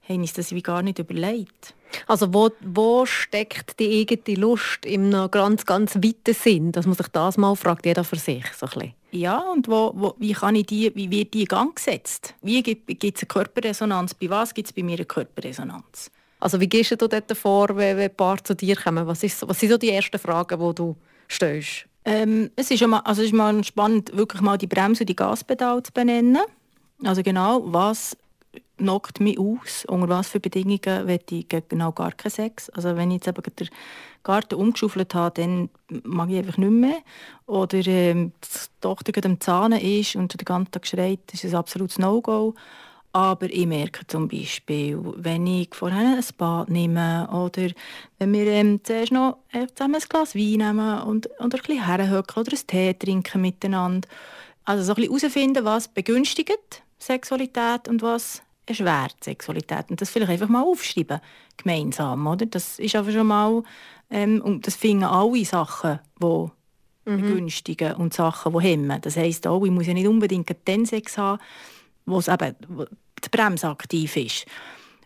haben 0.10 0.22
uns 0.22 0.34
das 0.34 0.52
wie 0.52 0.62
gar 0.62 0.82
nicht 0.82 1.00
überlegt. 1.00 1.74
Also 2.08 2.34
wo, 2.34 2.52
wo 2.62 3.06
steckt 3.06 3.80
die 3.80 4.02
eigene 4.02 4.38
Lust 4.38 4.86
einem 4.86 5.30
ganz, 5.32 5.66
ganz 5.66 5.96
weiten 5.96 6.34
Sinn? 6.34 6.72
Dass 6.72 6.86
man 6.86 6.96
sich 6.96 7.08
das 7.08 7.38
mal 7.38 7.56
fragt, 7.56 7.86
jeder 7.86 8.04
für 8.04 8.18
sich. 8.18 8.46
So 8.54 8.68
ein 8.68 8.72
bisschen. 8.72 8.94
Ja, 9.12 9.40
und 9.40 9.68
wo, 9.68 9.92
wo, 9.96 10.16
wie, 10.20 10.34
kann 10.34 10.56
ich 10.56 10.68
die, 10.68 10.96
wie 10.96 11.10
wird 11.10 11.34
die 11.34 11.42
in 11.42 11.48
Gang 11.48 11.76
gesetzt? 11.76 12.36
Wie 12.42 12.62
gibt 12.62 13.04
es 13.04 13.22
eine 13.22 13.28
Körperresonanz? 13.28 14.14
Bei 14.14 14.30
was 14.30 14.54
gibt 14.54 14.68
es 14.68 14.74
bei 14.74 14.84
mir 14.84 14.98
eine 14.98 15.06
Körperresonanz? 15.06 16.12
Also 16.40 16.60
wie 16.60 16.68
gehst 16.68 16.92
du 16.92 17.08
dort 17.08 17.36
vor, 17.36 17.70
wenn, 17.70 17.98
wenn 17.98 18.10
ein 18.10 18.16
Paar 18.16 18.44
zu 18.44 18.56
dir 18.56 18.76
kommen? 18.76 19.06
Was, 19.08 19.24
ist, 19.24 19.48
was 19.48 19.60
sind 19.60 19.70
so 19.70 19.78
die 19.78 19.90
ersten 19.90 20.20
Fragen, 20.20 20.60
die 20.60 20.76
du 20.76 20.96
stellst? 21.28 21.86
Ähm, 22.06 22.50
es 22.56 22.72
ist, 22.72 22.80
schon 22.80 22.92
mal, 22.92 23.00
also 23.00 23.22
es 23.22 23.28
ist 23.28 23.34
mal 23.34 23.64
spannend, 23.64 24.16
wirklich 24.16 24.42
mal 24.42 24.58
die 24.58 24.68
Bremse 24.68 25.04
und 25.04 25.10
die 25.10 25.16
Gaspedale 25.16 25.84
zu 25.84 25.92
benennen. 25.92 26.44
Also 27.04 27.24
genau, 27.24 27.62
was 27.66 28.16
knockt 28.78 29.20
mich 29.20 29.38
aus, 29.38 29.86
unter 29.86 30.10
was 30.10 30.30
für 30.30 30.40
Bedingungen 30.40 31.08
will 31.08 31.20
ich 31.30 31.48
genau 31.68 31.92
gar 31.92 32.12
keinen 32.12 32.32
Sex. 32.32 32.70
Also 32.70 32.96
wenn 32.96 33.12
ich 33.12 33.26
jetzt 33.26 33.28
eben 33.28 33.56
den 33.56 33.70
Garten 34.24 34.56
umgeschaufelt 34.56 35.14
habe, 35.14 35.42
dann 35.42 35.70
mag 36.04 36.30
ich 36.30 36.38
einfach 36.38 36.58
nicht 36.58 36.72
mehr. 36.72 37.00
Oder 37.46 37.86
ähm, 37.86 38.32
die 38.44 38.82
Tochter 38.82 39.12
gerade 39.12 39.28
am 39.28 39.40
Zahnen 39.40 39.80
ist 39.80 40.16
und 40.16 40.40
den 40.40 40.46
ganzen 40.46 40.72
Tag 40.72 40.88
schreit, 40.88 41.20
ist 41.34 41.44
es 41.44 41.54
ein 41.54 41.60
absolutes 41.60 42.00
No-Go. 42.00 42.56
Aber 43.12 43.50
ich 43.50 43.66
merke 43.66 44.06
zum 44.06 44.28
Beispiel, 44.28 45.00
wenn 45.16 45.48
ich 45.48 45.74
vorher 45.74 46.18
ein 46.18 46.26
Bad 46.38 46.70
nehme 46.70 47.28
oder 47.32 47.70
wenn 48.20 48.34
wir 48.34 48.46
ähm, 48.46 48.82
zuerst 48.84 49.12
noch 49.12 49.40
äh, 49.52 49.66
zusammen 49.74 49.96
ein 49.96 50.08
Glas 50.08 50.36
Wein 50.36 50.58
nehmen 50.60 51.02
und, 51.02 51.26
und 51.40 51.56
ein 51.56 51.62
bisschen 51.62 51.86
herhöckeln 51.86 52.46
oder 52.46 52.56
einen 52.56 52.68
Tee 52.68 52.94
trinken 52.94 53.42
miteinander. 53.42 54.08
Also 54.64 54.84
so 54.84 54.92
ein 54.92 54.96
bisschen 54.98 55.18
herausfinden, 55.18 55.66
was 55.66 55.88
begünstigt 55.88 56.84
Sexualität 57.00 57.88
und 57.88 58.02
was 58.02 58.42
erschwert 58.66 59.16
Sexualität. 59.24 59.90
Und 59.90 60.02
das 60.02 60.10
vielleicht 60.10 60.32
einfach 60.32 60.50
mal 60.50 60.64
aufschreiben, 60.64 61.20
gemeinsam. 61.58 62.28
Oder? 62.28 62.46
Das 62.46 62.80
ist 62.80 62.96
aber 62.96 63.12
schon 63.12 63.28
mal, 63.28 63.64
ähm, 64.10 64.42
und 64.42 64.68
das 64.68 64.76
finden 64.76 65.06
alle 65.06 65.44
Sachen, 65.46 66.00
die 66.22 66.48
begünstigen 67.06 67.94
und 67.96 68.14
Sachen, 68.14 68.54
die 68.54 68.60
hemmen. 68.60 69.02
Das 69.02 69.18
heisst 69.18 69.48
auch, 69.48 69.66
ich 69.66 69.72
muss 69.72 69.88
ja 69.88 69.94
nicht 69.94 70.08
unbedingt 70.08 70.56
den 70.68 70.86
Sex 70.86 71.18
haben, 71.18 71.42
wo 72.06 72.20
es 72.20 72.28
eben 72.28 72.56
die 73.24 73.30
Bremse 73.30 73.68
aktiv 73.68 74.16
ist. 74.16 74.46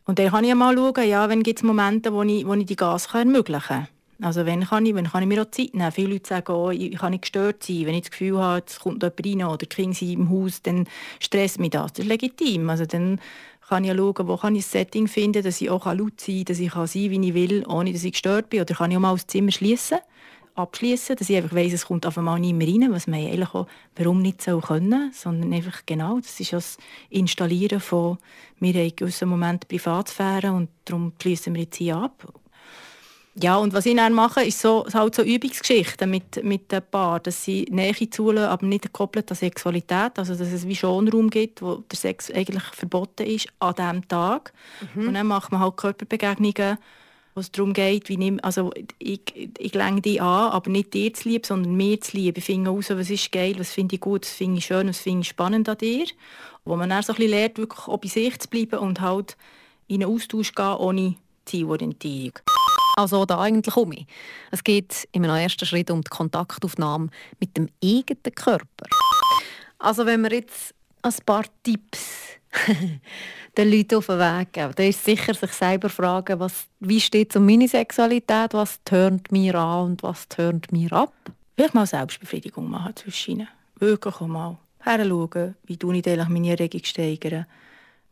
Und 0.05 0.19
dann 0.19 0.31
kann 0.31 0.43
ich 0.43 0.49
ja 0.49 0.55
mal 0.55 0.75
schauen, 0.75 1.07
ja, 1.07 1.29
wenn 1.29 1.43
gibt 1.43 1.59
es 1.59 1.63
Momente, 1.63 2.13
wo 2.13 2.23
ich, 2.23 2.45
wo 2.45 2.53
ich 2.55 2.65
die 2.65 2.75
Gas 2.75 3.09
kann 3.09 3.29
ermöglichen 3.29 3.67
kann. 3.67 3.87
Also 4.23 4.45
wenn 4.45 4.63
kann, 4.63 4.85
ich, 4.85 4.95
wenn 4.95 5.09
kann 5.09 5.21
ich 5.21 5.27
mir 5.27 5.41
auch 5.41 5.51
Zeit 5.51 5.73
nehmen? 5.73 5.91
Viele 5.91 6.13
Leute 6.13 6.29
sagen, 6.29 6.53
oh, 6.53 6.69
ich 6.69 6.97
kann 6.97 7.11
nicht 7.11 7.23
gestört 7.23 7.61
sein. 7.61 7.85
Wenn 7.85 7.95
ich 7.95 8.03
das 8.03 8.11
Gefühl 8.11 8.37
habe, 8.39 8.63
es 8.65 8.79
kommt 8.79 9.03
jemand 9.03 9.25
rein 9.25 9.43
oder 9.43 9.57
die 9.57 9.65
Kinder 9.65 9.93
sind 9.93 10.11
im 10.11 10.29
Haus, 10.29 10.61
dann 10.61 10.87
stresst 11.19 11.59
mich 11.59 11.71
das. 11.71 11.91
Das 11.91 12.05
ist 12.05 12.09
legitim. 12.09 12.69
Also 12.69 12.85
dann 12.85 13.19
kann 13.67 13.83
ich 13.83 13.91
schauen, 13.91 14.27
wo 14.27 14.37
kann 14.37 14.55
ich 14.55 14.65
ein 14.65 14.69
Setting 14.69 15.07
finden, 15.07 15.43
dass 15.43 15.59
ich 15.59 15.69
auch 15.69 15.85
laut 15.85 16.21
sein 16.21 16.37
kann, 16.37 16.45
dass 16.45 16.59
ich 16.59 16.71
kann 16.71 16.87
sein 16.87 17.11
wie 17.11 17.27
ich 17.27 17.33
will, 17.33 17.65
ohne 17.67 17.91
dass 17.91 18.03
ich 18.05 18.13
gestört 18.13 18.49
bin. 18.49 18.61
Oder 18.61 18.73
kann 18.75 18.91
ich 18.91 18.97
auch 18.97 19.01
mal 19.01 19.13
das 19.13 19.27
Zimmer 19.27 19.51
schließen 19.51 19.99
abschließen, 20.55 21.15
dass 21.15 21.29
ich 21.29 21.35
einfach 21.35 21.55
weiss, 21.55 21.73
es 21.73 21.87
kommt 21.87 22.05
auf 22.05 22.15
einmal 22.15 22.39
nicht 22.39 22.53
mehr 22.53 22.67
rein, 22.67 22.93
was 22.93 23.07
man 23.07 23.19
eigentlich 23.19 23.55
auch, 23.55 23.65
warum 23.95 24.21
nicht 24.21 24.39
so 24.39 24.59
können, 24.59 25.11
sondern 25.11 25.51
einfach 25.51 25.81
genau, 25.87 26.19
das 26.19 26.39
ist 26.39 26.53
das 26.53 26.77
Installieren 27.09 27.79
von, 27.79 28.19
wir 28.59 28.73
haben 28.73 28.89
in 28.89 28.95
gewissen 28.95 29.29
Momenten 29.29 29.67
Privatsphäre 29.67 30.51
und 30.51 30.69
darum 30.85 31.11
schließen 31.19 31.55
wir 31.55 31.63
jetzt 31.63 31.77
hier 31.77 31.97
ab. 31.97 32.31
Ja, 33.41 33.57
und 33.57 33.73
was 33.73 33.87
ich 33.87 33.95
dann 33.95 34.13
mache, 34.13 34.43
ist 34.43 34.61
so, 34.61 34.85
halt 34.93 35.15
so 35.15 35.23
Übungsgeschichten 35.23 36.09
mit, 36.09 36.43
mit 36.43 36.71
den 36.71 36.83
Paar, 36.83 37.19
dass 37.19 37.43
sie 37.43 37.65
Nähe 37.71 38.09
zulassen, 38.09 38.47
aber 38.47 38.65
nicht 38.65 38.83
gekoppelt 38.83 39.31
an 39.31 39.35
Sexualität, 39.35 40.19
also 40.19 40.35
dass 40.35 40.51
es 40.51 40.67
wie 40.67 40.75
schon 40.75 41.07
Raum 41.07 41.31
gibt, 41.31 41.61
wo 41.63 41.77
der 41.77 41.97
Sex 41.97 42.29
eigentlich 42.29 42.63
verboten 42.63 43.25
ist 43.25 43.47
an 43.59 43.73
diesem 43.73 44.07
Tag. 44.07 44.53
Und 44.95 45.13
dann 45.15 45.25
macht 45.25 45.51
man 45.51 45.61
halt 45.61 45.77
Körperbegegnungen, 45.77 46.77
wo 47.33 47.41
es 47.41 47.51
darum 47.51 47.73
geht, 47.73 48.07
wie 48.09 48.17
nimm, 48.17 48.39
also 48.43 48.71
ich, 48.99 49.21
ich 49.57 49.73
lenke 49.73 50.01
dich 50.01 50.21
an, 50.21 50.51
aber 50.51 50.69
nicht 50.69 50.93
dir 50.93 51.11
zu 51.11 51.29
lieb, 51.29 51.47
sondern 51.47 51.75
mir 51.75 51.99
zu 51.99 52.15
lieb. 52.15 52.37
Ich 52.37 52.45
finde 52.45 52.69
heraus, 52.69 52.91
was 52.91 53.09
ist 53.09 53.31
geil, 53.31 53.55
was 53.57 53.71
finde 53.71 53.95
ich 53.95 54.01
gut, 54.01 54.25
was 54.25 54.33
finde 54.33 54.59
ich 54.59 54.65
schön, 54.65 54.87
was 54.87 54.99
finde 54.99 55.21
ich 55.21 55.29
spannend 55.29 55.67
an 55.67 55.77
dir. 55.79 56.05
Wo 56.65 56.75
man 56.75 56.91
dann 56.91 57.01
so 57.01 57.13
ein 57.13 57.17
bisschen 57.17 57.31
lernt, 57.31 57.57
wirklich 57.57 57.87
auch 57.87 57.97
bei 57.97 58.07
sich 58.07 58.37
zu 58.37 58.47
bleiben 58.47 58.77
und 58.77 59.01
halt 59.01 59.35
in 59.87 60.03
einen 60.03 60.13
Austausch 60.13 60.53
gehen, 60.53 60.75
ohne 60.75 61.15
Zielorientierung. 61.45 62.33
Also 62.95 63.25
da 63.25 63.39
eigentlich 63.39 63.75
um. 63.75 63.93
Es 64.51 64.63
geht 64.63 65.07
einem 65.13 65.25
ersten 65.25 65.65
Schritt 65.65 65.89
um 65.89 66.01
die 66.01 66.09
Kontaktaufnahme 66.09 67.09
mit 67.39 67.57
dem 67.57 67.69
eigenen 67.83 68.35
Körper. 68.35 68.85
Also 69.79 70.05
wenn 70.05 70.21
wir 70.21 70.31
jetzt 70.31 70.73
ein 71.01 71.13
paar 71.25 71.45
Tipps 71.63 72.37
den 73.57 73.71
Leuten 73.71 73.95
auf 73.95 74.05
den 74.05 74.19
Weg 74.19 74.53
geben, 74.53 74.73
dann 74.75 74.85
ist 74.85 75.03
sicher 75.03 75.33
sich 75.33 75.51
selber 75.51 75.89
fragen, 75.89 76.39
was, 76.39 76.67
wie 76.79 77.01
steht 77.01 77.31
es 77.31 77.35
um 77.35 77.45
meine 77.45 77.67
Sexualität, 77.67 78.53
was 78.53 78.79
tönt 78.85 79.31
mir 79.31 79.55
an 79.55 79.85
und 79.85 80.03
was 80.03 80.27
tönt 80.29 80.71
mir 80.71 80.93
ab. 80.93 81.13
Vielleicht 81.55 81.73
mal 81.73 81.85
Selbstbefriedigung 81.85 82.69
machen 82.69 82.95
zwischen. 82.95 83.47
Wirklich 83.79 84.19
mal 84.21 84.57
heranschauen, 84.79 85.55
wie 85.65 85.77
tue 85.77 85.97
ich 85.97 86.07
eigentlich 86.07 86.29
meine 86.29 86.49
Erregung 86.51 86.83
steigern. 86.83 87.45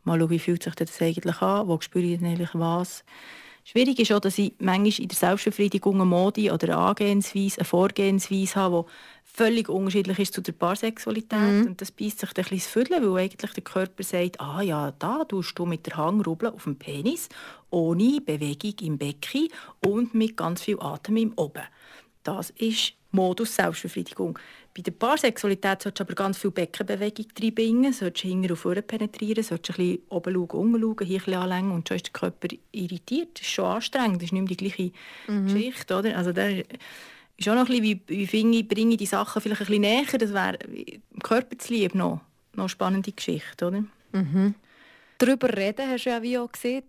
Mal 0.04 0.18
schauen, 0.18 0.30
wie 0.30 0.38
fühlt 0.38 0.62
sich 0.62 0.74
das 0.74 1.00
eigentlich 1.00 1.40
an, 1.40 1.68
wo 1.68 1.80
spüre 1.80 2.04
ich 2.04 2.22
eigentlich 2.22 2.50
was. 2.54 3.04
Schwierig 3.64 4.00
ist 4.00 4.12
auch, 4.12 4.20
dass 4.20 4.38
ich 4.38 4.54
manchmal 4.58 5.00
in 5.00 5.08
der 5.08 5.16
Selbstbefriedigung 5.16 5.94
eine 5.94 6.04
Mode 6.04 6.52
oder 6.52 6.68
eine 6.68 6.76
Angehensweise, 6.78 7.58
eine 7.58 7.64
Vorgehensweise 7.64 8.56
habe, 8.56 8.84
die 8.86 9.36
völlig 9.36 9.68
unterschiedlich 9.68 10.18
ist 10.18 10.34
zu 10.34 10.40
der 10.40 10.52
Paarsexualität. 10.52 11.66
Und 11.66 11.80
das 11.80 11.92
beißt 11.92 12.18
sich 12.18 12.28
ein 12.28 12.34
bisschen 12.34 12.54
ins 12.56 12.66
Viertel, 12.66 13.12
weil 13.12 13.22
eigentlich 13.22 13.52
der 13.52 13.62
Körper 13.62 14.02
sagt, 14.02 14.40
ah 14.40 14.62
ja, 14.62 14.92
da 14.98 15.24
tust 15.24 15.58
du 15.58 15.64
mit 15.64 15.86
der 15.86 15.96
Hangrubel 15.96 16.50
auf 16.50 16.64
dem 16.64 16.76
Penis, 16.76 17.28
ohne 17.70 18.20
Bewegung 18.20 18.74
im 18.80 18.98
Becken 18.98 19.48
und 19.84 20.12
mit 20.14 20.36
ganz 20.36 20.62
viel 20.62 20.80
Atem 20.80 21.16
im 21.16 21.32
Oben. 21.36 21.62
Das 22.24 22.50
ist 22.50 22.94
Modus 23.12 23.54
Selbstbefriedigung. 23.54 24.38
Bei 24.74 24.80
der 24.80 24.92
Paarsexualität 24.92 25.82
solltest 25.82 26.00
du 26.00 26.04
aber 26.04 26.14
ganz 26.14 26.38
viel 26.38 26.50
Beckenbewegung 26.50 27.26
reinbringen, 27.38 27.92
solltest 27.92 28.22
hinten 28.22 28.50
und 28.50 28.56
vorne 28.56 28.80
penetrieren, 28.80 29.44
solltest 29.44 29.78
ein 29.78 29.84
bisschen 29.84 30.02
oben 30.08 30.34
schauen, 30.34 30.48
unten 30.48 30.80
schauen, 30.80 31.06
hier 31.06 31.18
ein 31.20 31.24
bisschen 31.24 31.42
anlängen 31.42 31.72
und 31.72 31.88
schon 31.88 31.96
ist 31.96 32.06
der 32.06 32.12
Körper 32.12 32.48
irritiert. 32.72 33.38
Das 33.38 33.42
ist 33.42 33.52
schon 33.52 33.66
anstrengend, 33.66 34.16
das 34.16 34.24
ist 34.24 34.32
nicht 34.32 34.42
mehr 34.42 34.56
die 34.56 34.56
gleiche 34.56 34.92
Geschichte. 35.26 35.98
Oder? 35.98 36.16
Also 36.16 36.32
der 36.32 36.64
ist 37.36 37.48
auch 37.48 37.54
noch 37.54 37.62
ein 37.62 37.66
bisschen, 37.66 37.82
wie, 37.82 38.00
wie 38.06 38.26
finde 38.26 38.58
ich, 38.58 38.68
bringe 38.68 38.92
ich 38.92 38.98
die 38.98 39.06
Sachen 39.06 39.42
vielleicht 39.42 39.60
ein 39.60 39.66
bisschen 39.66 39.80
näher, 39.82 40.18
das 40.18 40.32
wäre 40.32 40.58
im 40.64 41.20
Körper 41.22 41.58
zu 41.58 41.74
lieb 41.74 41.94
noch, 41.94 42.20
noch 42.54 42.64
eine 42.64 42.68
spannende 42.70 43.12
Geschichte. 43.12 43.66
Oder? 43.66 43.84
Darüber 45.18 45.54
reden, 45.54 45.88
hast 45.90 46.06
du 46.06 46.10
ja 46.10 46.22
wie 46.22 46.38
auch 46.38 46.50
gesehen, 46.50 46.84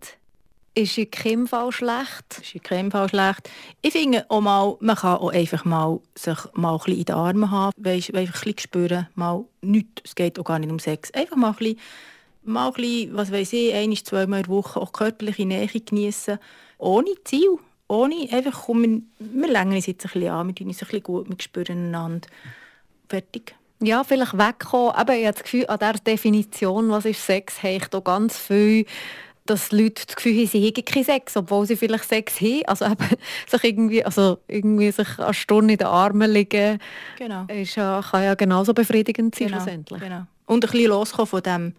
ist 0.74 0.98
in 0.98 1.10
keinem 1.10 1.46
Fall 1.46 1.70
schlecht. 1.72 2.40
Ist 2.40 2.54
in 2.54 2.62
keinem 2.62 2.90
Fall 2.90 3.08
schlecht. 3.08 3.48
Ich 3.82 3.92
finde 3.92 4.26
auch 4.28 4.40
mal, 4.40 4.76
man 4.80 4.96
kann 4.96 5.18
auch 5.18 5.32
einfach 5.32 5.64
mal 5.64 6.00
sich 6.14 6.38
mal 6.54 6.72
ein 6.72 6.78
bisschen 6.78 6.98
in 6.98 7.04
den 7.04 7.14
Armen 7.14 7.50
haben, 7.50 7.72
weißt, 7.76 8.14
einfach 8.14 8.42
ein 8.42 8.52
bisschen 8.52 8.58
spüren, 8.58 9.08
mal 9.14 9.44
nichts, 9.62 10.02
es 10.04 10.14
geht 10.14 10.38
auch 10.38 10.44
gar 10.44 10.58
nicht 10.58 10.70
um 10.70 10.78
Sex, 10.78 11.12
einfach 11.12 11.36
mal 11.36 11.50
ein 11.50 11.56
bisschen, 11.56 11.78
mal 12.42 12.68
ein 12.68 12.72
bisschen, 12.74 13.16
was 13.16 13.30
weiß 13.30 13.52
ich, 13.52 13.74
ein, 13.74 13.94
zweimal 13.96 14.40
in 14.40 14.46
der 14.46 14.52
Woche 14.52 14.80
auch 14.80 14.92
körperliche 14.92 15.46
Nähe 15.46 15.68
genießen, 15.68 16.38
ohne 16.78 17.10
Ziel, 17.24 17.58
ohne, 17.88 18.28
einfach 18.32 18.64
komm, 18.66 18.82
wir, 18.82 19.02
wir 19.18 19.48
längen 19.48 19.74
uns 19.74 19.86
jetzt 19.86 20.04
ein 20.06 20.12
bisschen 20.12 20.30
an, 20.30 20.48
wir 20.48 20.54
tun 20.54 20.66
uns 20.66 20.82
ein 20.82 20.86
bisschen 20.86 21.02
gut, 21.02 21.28
wir 21.28 21.36
spüren 21.38 21.86
einander, 21.86 22.28
fertig. 23.08 23.54
Ja, 23.80 24.02
vielleicht 24.02 24.38
wegkommen. 24.38 24.92
Aber 24.92 25.14
ich 25.14 25.26
habe 25.26 25.34
das 25.34 25.42
Gefühl, 25.42 25.66
an 25.66 25.78
dieser 25.78 25.92
Definition, 25.94 26.90
was 26.90 27.04
ist 27.04 27.26
Sex, 27.26 27.62
habe 27.62 27.74
ich 27.74 27.86
da 27.88 28.00
ganz 28.00 28.38
viel 28.38 28.86
dass 29.46 29.72
Leute 29.72 30.06
das 30.06 30.16
Gefühl 30.16 30.38
haben, 30.38 30.46
sie 30.46 30.66
hätten 30.66 30.84
keinen 30.84 31.04
Sex, 31.04 31.36
obwohl 31.36 31.66
sie 31.66 31.76
vielleicht 31.76 32.04
Sex 32.08 32.40
haben. 32.40 32.62
Also 32.66 32.86
eben, 32.86 32.96
sich 33.46 33.64
irgendwie, 33.64 34.04
also 34.04 34.38
irgendwie 34.48 34.90
sich 34.90 35.18
eine 35.18 35.34
Stunde 35.34 35.74
in 35.74 35.78
den 35.78 35.86
Armen 35.86 36.30
liegen, 36.30 36.78
Genau. 37.18 37.44
ist 37.48 37.76
ja, 37.76 38.02
kann 38.10 38.24
ja 38.24 38.34
genauso 38.34 38.72
befriedigend 38.72 39.34
sein 39.34 39.50
schlussendlich. 39.50 40.00
Genau. 40.00 40.22
Und 40.46 40.64
ein 40.64 40.70
bisschen 40.70 40.88
loskommen 40.88 41.26
von 41.26 41.42
dem 41.42 41.74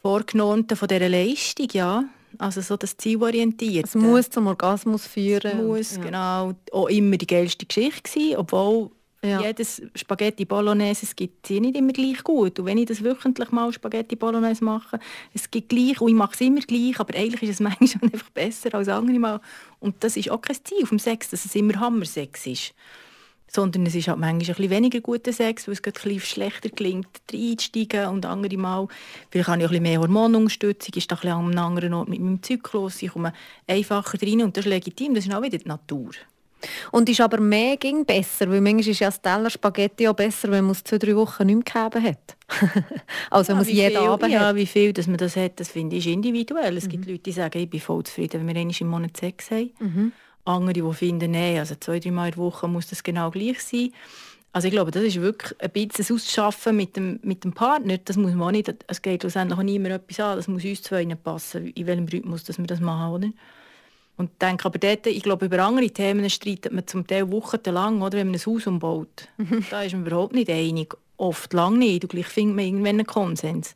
Vorgenormten, 0.00 0.76
von 0.76 0.88
dieser 0.88 1.08
Leistung, 1.08 1.68
ja. 1.72 2.04
Also 2.38 2.60
so 2.62 2.76
das 2.76 2.96
Zielorientierte. 2.96 3.86
Es 3.86 3.94
muss 3.94 4.28
zum 4.28 4.46
Orgasmus 4.48 5.06
führen. 5.06 5.66
muss, 5.66 5.96
ja. 5.96 6.02
genau. 6.02 6.52
Auch 6.72 6.88
immer 6.88 7.16
die 7.16 7.26
geilste 7.26 7.64
Geschichte 7.66 8.10
sein, 8.10 8.36
obwohl 8.36 8.90
Ja. 9.24 9.40
jedes 9.40 9.80
Spaghetti 9.94 10.44
Bolognese, 10.44 11.06
es 11.06 11.16
gibt 11.16 11.46
sie 11.46 11.58
nicht 11.58 11.76
immer 11.76 11.92
gleich 11.92 12.22
gut. 12.22 12.58
Und 12.58 12.66
wenn 12.66 12.76
ich 12.76 12.86
das 12.86 13.02
wöchentlich 13.02 13.50
mal 13.52 13.72
Spaghetti 13.72 14.16
Bolognese 14.16 14.62
mache, 14.62 14.98
es 15.32 15.50
gibt 15.50 15.70
gleich 15.70 15.98
und 16.00 16.08
ich 16.08 16.14
mache 16.14 16.34
es 16.34 16.40
immer 16.42 16.60
gleich, 16.60 17.00
aber 17.00 17.14
eigentlich 17.14 17.42
ist 17.42 17.48
es 17.48 17.60
manchmal 17.60 18.12
einfach 18.12 18.30
besser 18.30 18.74
als 18.74 18.88
andere 18.88 19.18
Mal. 19.18 19.40
Und 19.80 20.04
das 20.04 20.18
ist 20.18 20.30
auch 20.30 20.42
kein 20.42 20.56
Ziel 20.62 20.84
vom 20.84 20.98
Sex, 20.98 21.30
dass 21.30 21.46
es 21.46 21.54
immer 21.54 21.80
Hammersex 21.80 22.46
ist. 22.46 22.74
Sondern 23.50 23.86
es 23.86 23.94
ist 23.94 24.08
halt 24.08 24.18
manchmal 24.18 24.40
ein 24.40 24.56
bisschen 24.56 24.70
weniger 24.70 25.00
guter 25.00 25.32
Sex, 25.32 25.68
weil 25.68 25.74
es 25.74 25.82
gerade 25.82 25.98
ein 26.00 26.02
bisschen 26.02 26.20
schlechter 26.20 26.68
gelingt, 26.68 27.08
reinzusteigen 27.32 28.08
und 28.08 28.26
andere 28.26 28.56
Mal, 28.58 28.88
vielleicht 29.30 29.48
habe 29.48 29.60
ich 29.60 29.66
auch 29.66 29.70
ein 29.70 29.82
bisschen 29.82 29.82
mehr 29.84 30.00
Hormonunterstützung, 30.00 30.94
ist 30.96 31.10
da 31.10 31.14
ein 31.14 31.20
bisschen 31.20 31.32
an 31.32 31.46
einem 31.46 31.58
anderen 31.58 31.94
Ort 31.94 32.08
mit 32.08 32.20
meinem 32.20 32.42
Zyklus, 32.42 33.00
ich 33.00 33.12
komme 33.12 33.32
einfacher 33.66 34.20
rein 34.20 34.42
und 34.42 34.56
das 34.56 34.66
ist 34.66 34.70
legitim, 34.70 35.14
das 35.14 35.24
ist 35.24 35.32
auch 35.32 35.42
wieder 35.42 35.58
die 35.58 35.68
Natur. 35.68 36.10
Und 36.92 37.08
ist 37.08 37.20
aber 37.20 37.40
mehr 37.40 37.76
ging 37.76 38.04
besser, 38.04 38.48
weil 38.50 38.60
manchmal 38.60 38.88
ist 38.88 39.00
ja 39.00 39.08
das 39.08 39.20
Teller 39.20 39.50
Spaghetti 39.50 40.08
auch 40.08 40.14
besser, 40.14 40.50
wenn 40.50 40.64
man 40.64 40.72
es 40.72 40.84
zwei, 40.84 40.98
drei 40.98 41.16
Wochen 41.16 41.46
nicht 41.46 41.74
mehr 41.74 41.88
gegeben 41.88 42.04
hat. 42.08 42.36
also 43.30 43.48
wenn 43.48 43.56
man 43.56 43.62
es 43.66 43.70
wie 43.70 43.76
jeden 43.76 43.98
viel, 43.98 44.08
Abend 44.08 44.32
ja, 44.32 44.40
hat. 44.40 44.56
wie 44.56 44.66
viel 44.66 44.92
dass 44.92 45.06
man 45.06 45.16
das 45.16 45.36
hat, 45.36 45.58
das 45.60 45.68
finde 45.70 45.96
ich 45.96 46.06
individuell. 46.06 46.76
Es 46.76 46.84
Mhm. 46.86 46.90
gibt 46.90 47.06
Leute, 47.06 47.18
die 47.20 47.32
sagen, 47.32 47.58
ich 47.58 47.70
bin 47.70 47.80
voll 47.80 48.02
zufrieden, 48.04 48.40
wenn 48.46 48.54
wir 48.54 48.60
einmal 48.60 48.74
im 48.78 48.88
Monat 48.88 49.16
Sex 49.16 49.50
haben. 49.50 49.70
Mhm. 49.78 50.12
Andere, 50.44 50.72
die 50.74 50.94
finden, 50.94 51.30
nein, 51.30 51.58
also 51.58 51.74
zwei, 51.80 51.98
drei 52.00 52.10
Mal 52.10 52.26
in 52.26 52.32
der 52.32 52.38
Woche 52.38 52.68
muss 52.68 52.88
das 52.88 53.02
genau 53.02 53.30
gleich 53.30 53.62
sein. 53.62 53.90
Also 54.52 54.68
ich 54.68 54.72
glaube, 54.72 54.92
das 54.92 55.02
ist 55.02 55.20
wirklich 55.20 55.60
ein 55.60 55.70
bisschen 55.70 55.90
das 55.96 56.12
Ausschaffen 56.12 56.76
mit 56.76 56.94
dem, 56.96 57.18
mit 57.22 57.42
dem 57.42 57.52
Partner. 57.54 57.98
Das 57.98 58.16
muss 58.16 58.34
man 58.34 58.48
auch 58.48 58.52
nicht, 58.52 58.72
es 58.86 59.02
geht 59.02 59.22
schlussendlich 59.22 59.58
auch 59.58 59.64
niemand 59.64 59.94
etwas 59.94 60.20
an. 60.20 60.36
Das 60.36 60.46
muss 60.46 60.64
uns 60.64 60.82
zwei 60.82 61.04
passen, 61.16 61.68
in 61.68 61.86
welchem 61.88 62.06
Rhythmus 62.06 62.44
dass 62.44 62.58
wir 62.58 62.66
das 62.66 62.78
machen, 62.78 63.12
oder? 63.14 63.28
Und 64.16 64.30
ich 64.30 64.38
denke 64.38 64.64
aber 64.66 64.78
dort, 64.78 65.06
ich 65.06 65.22
glaube, 65.22 65.46
über 65.46 65.58
andere 65.60 65.90
Themen 65.90 66.28
streitet 66.30 66.72
man 66.72 66.86
zum 66.86 67.06
Teil 67.06 67.30
wochenlang, 67.30 68.00
oder, 68.00 68.18
wenn 68.18 68.30
man 68.30 68.38
ein 68.38 68.46
Haus 68.46 68.66
umbaut. 68.66 69.28
Da 69.70 69.82
ist 69.82 69.92
man 69.92 70.06
überhaupt 70.06 70.34
nicht 70.34 70.50
einig. 70.50 70.94
Oft 71.16 71.52
lang 71.52 71.78
nicht. 71.78 72.04
Und 72.04 72.10
gleich 72.10 72.26
findet 72.26 72.56
man 72.56 72.64
irgendwann 72.64 72.88
einen 72.90 73.06
Konsens. 73.06 73.74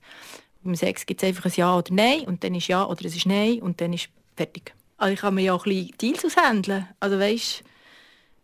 Beim 0.62 0.74
Sex 0.74 1.06
gibt 1.06 1.22
es 1.22 1.28
einfach 1.28 1.46
ein 1.46 1.52
Ja 1.54 1.76
oder 1.76 1.92
Nein 1.92 2.20
und 2.26 2.44
dann 2.44 2.54
ist 2.54 2.68
Ja 2.68 2.86
oder 2.86 3.04
es 3.04 3.16
ist 3.16 3.26
Nein 3.26 3.60
und 3.60 3.80
dann 3.80 3.92
ist 3.92 4.08
fertig. 4.36 4.74
Also 4.96 5.14
ich 5.14 5.20
kann 5.20 5.34
mir 5.34 5.42
ja 5.42 5.54
auch 5.54 5.64
ein 5.64 5.72
bisschen 5.72 5.94
Deals 6.00 6.24
aushandeln. 6.24 6.88
Also 6.98 7.18
weißt, 7.18 7.62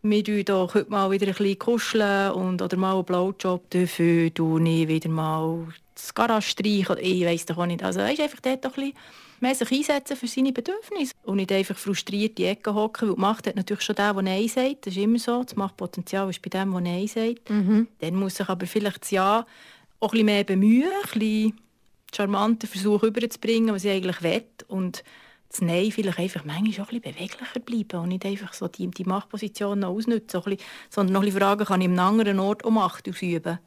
wir 0.03 0.25
tun 0.25 0.45
doch 0.45 0.75
heute 0.75 0.91
mal 0.91 1.11
wieder 1.11 1.27
ein 1.27 1.35
bisschen 1.35 1.59
kuscheln 1.59 2.33
und, 2.33 2.63
oder 2.63 2.77
mal 2.77 2.95
einen 2.95 3.05
Blowjob 3.05 3.69
dafür, 3.71 4.31
du 4.31 4.59
nie 4.59 4.87
wieder 4.87 5.09
mal 5.09 5.67
das 5.95 6.15
Garage 6.15 6.49
streichen. 6.49 6.93
oder 6.93 7.03
Ich 7.03 7.25
weiss 7.25 7.47
doch 7.47 7.59
auch 7.59 7.67
nicht. 7.67 7.83
Also 7.83 8.01
weißt, 8.01 8.21
einfach 8.21 8.41
dort 8.41 8.65
ein 8.65 8.73
bisschen 8.73 8.93
mehr 9.41 9.55
sich 9.55 9.71
einsetzen 9.71 10.17
für 10.17 10.27
seine 10.27 10.53
Bedürfnisse 10.53 11.13
und 11.25 11.37
nicht 11.37 11.53
einfach 11.53 11.77
frustriert 11.77 12.31
in 12.31 12.35
die 12.37 12.45
Ecke 12.47 12.75
hocken, 12.75 13.09
weil 13.09 13.15
die 13.15 13.21
Macht 13.21 13.47
hat 13.47 13.57
natürlich 13.57 13.83
schon 13.83 13.97
der, 13.97 14.15
der 14.15 14.23
Nein 14.23 14.49
sagt. 14.49 14.87
Das 14.87 14.95
ist 14.95 15.03
immer 15.03 15.19
so. 15.19 15.43
Das 15.43 15.57
Machtpotenzial 15.57 16.29
ist 16.31 16.43
bei 16.43 16.51
dem, 16.51 16.73
der 16.73 16.81
Nein 16.81 17.07
sagt. 17.07 17.51
Dann 18.01 18.15
muss 18.15 18.37
sich 18.37 18.49
aber 18.49 18.67
vielleicht 18.67 19.03
das 19.03 19.11
Ja 19.11 19.47
auch 20.01 20.09
ein 20.09 20.11
bisschen 20.11 20.27
mehr 20.27 20.45
bemühen, 20.45 20.91
ein 20.91 21.19
bisschen 21.19 21.61
charmanten 22.15 22.69
Versuch 22.69 23.03
rüberzubringen, 23.03 23.75
was 23.75 23.85
ich 23.85 23.91
eigentlich 23.91 24.23
will. 24.23 24.45
Und 24.69 25.03
das 25.51 25.61
Nein 25.61 25.91
vielleicht 25.93 26.19
einfach 26.19 26.45
manchmal 26.45 26.87
auch 26.87 26.91
ein 26.91 27.01
bisschen 27.01 27.15
beweglicher 27.15 27.61
bleiben 27.61 28.03
und 28.03 28.09
nicht 28.09 28.27
einfach 28.27 28.53
so 28.53 28.69
die, 28.69 28.89
die 28.89 29.05
Machtposition 29.05 29.81
noch 29.81 29.91
ausnutzen, 29.91 30.29
so 30.29 30.41
bisschen, 30.41 30.65
sondern 30.91 31.15
noch 31.15 31.21
ein 31.21 31.27
bisschen 31.27 31.41
fragen, 31.41 31.65
kann 31.65 31.81
ich 31.81 31.89
an 31.89 31.99
einem 31.99 32.07
anderen 32.07 32.41
Ort 32.41 32.65
auch 32.65 32.71
Macht 32.71 33.09
ausüben? 33.09 33.59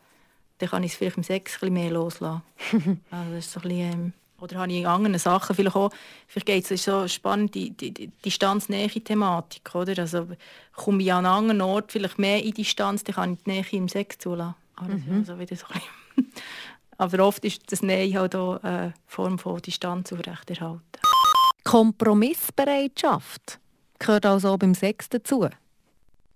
Dann 0.60 0.70
kann 0.70 0.84
ich 0.84 0.92
es 0.92 0.98
vielleicht 0.98 1.18
im 1.18 1.24
Sex 1.24 1.54
ein 1.54 1.60
bisschen 1.60 1.74
mehr 1.74 1.92
loslassen. 1.92 2.42
also 3.12 3.32
das 3.32 3.46
ist 3.46 3.52
so 3.52 3.60
ein 3.62 3.70
bisschen, 3.70 3.94
ähm, 3.94 4.14
oder 4.40 4.60
habe 4.60 4.72
ich 4.72 4.80
in 4.80 4.86
anderen 4.86 5.18
Sachen 5.18 5.56
vielleicht 5.56 5.76
auch, 5.76 5.92
vielleicht 6.28 6.46
geht 6.46 6.72
es, 6.72 6.84
so 6.84 7.08
spannend, 7.08 7.56
die, 7.56 7.72
die, 7.72 7.92
die 7.92 8.08
Distanz-Nähe-Thematik, 8.24 9.74
oder? 9.74 10.00
Also 10.00 10.28
komme 10.76 11.02
ich 11.02 11.12
an 11.12 11.26
einen 11.26 11.36
anderen 11.36 11.62
Ort 11.62 11.92
vielleicht 11.92 12.20
mehr 12.20 12.44
in 12.44 12.54
Distanz, 12.54 13.04
dann 13.04 13.16
kann 13.16 13.34
ich 13.34 13.44
die 13.44 13.52
Nähe 13.52 13.66
im 13.72 13.90
Sex 13.90 14.18
zulassen. 14.18 14.56
Also, 14.76 14.98
also 15.12 15.40
wieder 15.40 15.56
so. 15.56 15.66
Aber 17.00 17.26
oft 17.26 17.46
ist 17.46 17.72
das 17.72 17.82
Nein 17.84 18.18
halt 18.18 18.36
auch 18.36 18.62
eine 18.64 18.94
Form 19.06 19.38
von 19.38 19.62
Distanz 19.62 20.12
aufrechterhalten. 20.12 20.82
Kompromissbereitschaft 21.64 23.60
gehört 24.00 24.26
also 24.26 24.50
auch 24.50 24.58
beim 24.58 24.74
Sex 24.74 25.10
dazu. 25.10 25.48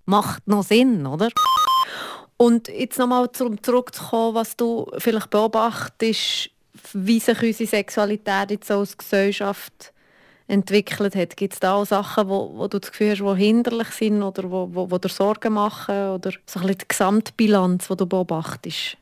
macht 0.05 0.47
noch 0.47 0.63
Sinn, 0.63 1.05
oder? 1.05 1.29
Und 2.37 2.67
jetzt 2.67 2.97
nochmal 2.97 3.31
zurückzukommen, 3.31 4.35
was 4.35 4.57
du 4.57 4.91
vielleicht 4.97 5.29
beobachtest, 5.29 6.49
wie 6.93 7.19
sich 7.19 7.41
unsere 7.41 7.69
Sexualität 7.69 8.51
jetzt 8.51 8.71
als 8.71 8.97
Gesellschaft 8.97 9.93
entwickelt 10.47 11.15
hat. 11.15 11.37
Gibt 11.37 11.53
es 11.53 11.59
da 11.59 11.75
auch 11.75 11.85
Sachen, 11.85 12.27
wo, 12.27 12.51
wo 12.55 12.67
du 12.67 12.79
das 12.79 12.91
Gefühl 12.91 13.11
hast, 13.11 13.21
die 13.21 13.43
hinderlich 13.43 13.87
sind 13.89 14.21
oder 14.21 14.51
wo, 14.51 14.69
wo, 14.71 14.91
wo 14.91 14.97
dir 14.97 15.09
Sorgen 15.09 15.53
machen? 15.53 16.09
Oder 16.09 16.33
so 16.45 16.59
ein 16.59 16.67
die 16.67 16.87
Gesamtbilanz, 16.87 17.87
die 17.87 17.95
du 17.95 18.05
beobachtest? 18.05 18.97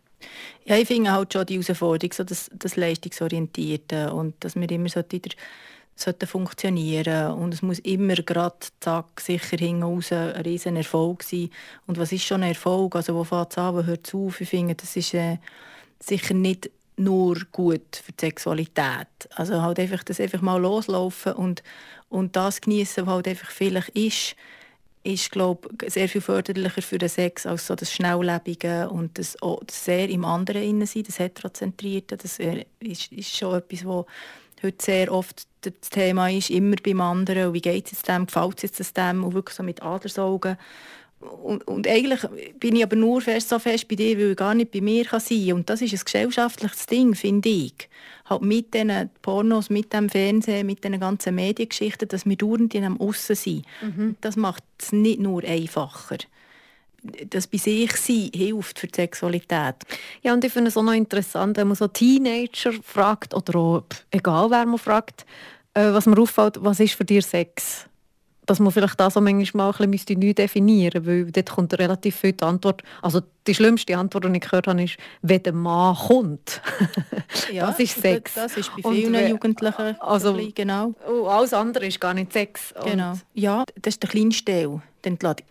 Ja, 0.65 0.75
ich 0.75 0.87
finde 0.87 1.11
halt 1.11 1.33
schon 1.33 1.45
die 1.45 1.59
Herausforderung, 1.59 2.13
so 2.13 2.23
das, 2.23 2.51
das 2.53 2.75
Leistungsorientierte 2.75 4.13
und 4.13 4.35
dass 4.41 4.55
wir 4.55 4.69
immer 4.69 4.89
so 4.89 5.01
wieder 5.09 5.31
sollten 5.95 6.27
funktionieren 6.27 7.33
und 7.33 7.53
es 7.53 7.61
muss 7.61 7.79
immer 7.79 8.15
gerade 8.15 8.55
zack 8.79 9.19
sicher 9.19 9.57
hinten 9.57 9.83
raus 9.83 10.11
ein 10.11 10.29
riesen 10.43 10.77
Erfolg 10.77 11.23
sein 11.23 11.49
und 11.87 11.97
was 11.97 12.13
ist 12.13 12.23
schon 12.23 12.41
ein 12.41 12.49
Erfolg 12.49 12.95
also 12.95 13.15
wo 13.15 13.25
fängt 13.25 13.51
es 13.51 13.57
an 13.57 13.75
wo 13.75 13.83
hört 13.83 14.07
es 14.07 14.15
auf 14.15 14.39
ich 14.39 14.49
finde 14.49 14.75
das 14.75 14.95
ist 14.95 15.13
äh, 15.13 15.39
sicher 15.99 16.33
nicht 16.33 16.71
nur 16.99 17.37
gut 17.51 18.01
für 18.03 18.11
die 18.11 18.25
Sexualität. 18.25 19.07
Also 19.35 19.61
halt 19.61 19.79
einfach 19.79 20.03
das 20.03 20.19
einfach 20.19 20.41
mal 20.41 20.61
loslaufen 20.61 21.33
und, 21.33 21.63
und 22.09 22.35
das 22.35 22.61
genießen, 22.61 23.05
was 23.05 23.13
halt 23.13 23.27
einfach 23.27 23.51
vielleicht 23.51 23.89
ist, 23.89 24.35
ist 25.03 25.31
glaube 25.31 25.69
sehr 25.87 26.09
viel 26.09 26.21
förderlicher 26.21 26.81
für 26.81 26.97
den 26.97 27.09
Sex 27.09 27.45
als 27.45 27.67
so 27.67 27.75
das 27.75 27.93
Schnelllebige 27.93 28.89
und 28.89 29.17
das, 29.17 29.41
auch 29.41 29.63
das 29.63 29.85
sehr 29.85 30.09
im 30.09 30.25
anderen 30.25 30.61
innen 30.61 30.85
sein, 30.85 31.03
das 31.03 31.19
heterozentrierte. 31.19 32.17
Das 32.17 32.37
ist, 32.37 33.11
ist 33.11 33.35
schon 33.35 33.57
etwas, 33.57 33.85
was 33.85 34.05
heute 34.61 34.85
sehr 34.85 35.11
oft 35.11 35.47
das 35.61 35.89
Thema 35.89 36.29
ist, 36.29 36.49
immer 36.49 36.75
beim 36.83 36.99
anderen. 37.01 37.47
Und 37.47 37.53
wie 37.53 37.61
geht 37.61 37.91
es 37.91 38.01
dem, 38.01 38.25
gefällt 38.25 38.63
es 38.63 38.93
dem 38.93 39.23
und 39.23 39.33
wirklich 39.33 39.55
so 39.55 39.63
mit 39.63 39.81
Adlersaugen 39.81 40.57
und, 41.19 41.67
und, 41.67 41.85
eigentlich 41.87 42.21
bin 42.59 42.77
ich 42.77 42.83
aber 42.83 42.95
nur 42.95 43.19
fest, 43.19 43.49
so 43.49 43.59
fest 43.59 43.87
bei 43.89 43.95
dir, 43.95 44.17
weil 44.17 44.31
ich 44.31 44.37
gar 44.37 44.53
nicht 44.53 44.71
bei 44.71 44.79
mir 44.79 45.03
kann 45.03 45.19
sein 45.19 45.47
kann. 45.47 45.53
Und 45.55 45.69
das 45.69 45.81
ist 45.81 45.93
ein 45.93 45.99
gesellschaftliches 46.05 46.85
Ding, 46.85 47.13
finde 47.13 47.49
ich. 47.49 47.89
Halt 48.25 48.41
mit 48.41 48.73
diesen 48.73 49.09
Pornos, 49.21 49.69
mit 49.69 49.91
dem 49.91 50.07
Fernsehen, 50.07 50.65
mit 50.65 50.83
diesen 50.83 50.99
ganzen 50.99 51.35
Mediengeschichten, 51.35 52.07
dass 52.07 52.25
wir 52.25 52.37
dauernd 52.37 52.73
in 52.73 52.85
einem 52.85 53.01
Aussen 53.01 53.35
sind. 53.35 53.65
Mhm. 53.81 54.15
Das 54.21 54.37
macht 54.37 54.63
es 54.79 54.93
nicht 54.93 55.19
nur 55.19 55.43
einfacher. 55.43 56.17
Das 57.01 57.47
bei 57.47 57.57
sich 57.57 57.91
sein 57.97 58.29
hilft 58.33 58.79
für 58.79 58.87
die 58.87 58.95
Sexualität. 58.95 59.75
Ja, 60.21 60.33
und 60.33 60.43
ich 60.43 60.53
finde 60.53 60.69
es 60.69 60.77
auch 60.77 60.83
noch 60.83 60.93
interessant, 60.93 61.57
wenn 61.57 61.67
man 61.67 61.75
so 61.75 61.87
Teenager 61.87 62.73
fragt, 62.83 63.33
oder 63.33 63.59
auch, 63.59 63.83
egal 64.11 64.51
wer 64.51 64.65
man 64.65 64.77
fragt, 64.77 65.25
äh, 65.73 65.91
was 65.91 66.05
mir 66.05 66.19
auffällt, 66.19 66.57
was 66.61 66.79
ist 66.79 66.93
für 66.93 67.05
dich 67.05 67.25
Sex? 67.25 67.88
Dass 68.49 68.59
man 68.59 68.71
vielleicht 68.71 68.99
das 68.99 69.15
auch 69.15 69.21
manchmal 69.21 69.73
ein 69.77 69.91
bisschen 69.91 70.19
neu 70.19 70.33
definieren 70.33 71.03
müsste, 71.03 71.25
weil 71.25 71.31
dort 71.31 71.49
kommt 71.51 71.77
relativ 71.77 72.15
viel 72.15 72.33
die 72.33 72.43
Antwort, 72.43 72.81
also 73.03 73.21
die 73.45 73.53
schlimmste 73.53 73.95
Antwort, 73.95 74.25
die 74.25 74.35
ich 74.35 74.41
gehört 74.41 74.65
habe, 74.65 74.83
ist, 74.83 74.97
wenn 75.21 75.43
der 75.43 75.53
Mann 75.53 75.95
kommt. 75.95 76.61
ja, 77.53 77.67
das 77.67 77.79
ist 77.79 78.01
Sex. 78.01 78.33
Das 78.33 78.57
ist 78.57 78.71
bei 78.81 78.91
vielen 78.91 79.15
Und, 79.15 79.29
Jugendlichen 79.29 79.95
also, 79.99 80.35
genau. 80.55 80.95
Oh, 81.07 81.27
alles 81.27 81.53
andere 81.53 81.85
ist 81.85 82.01
gar 82.01 82.15
nicht 82.15 82.33
Sex. 82.33 82.73
Genau. 82.83 83.13
ja, 83.35 83.63
das 83.81 83.93
ist 83.95 84.03
der 84.03 84.09
kleinste 84.09 84.45
Teil. 84.45 84.81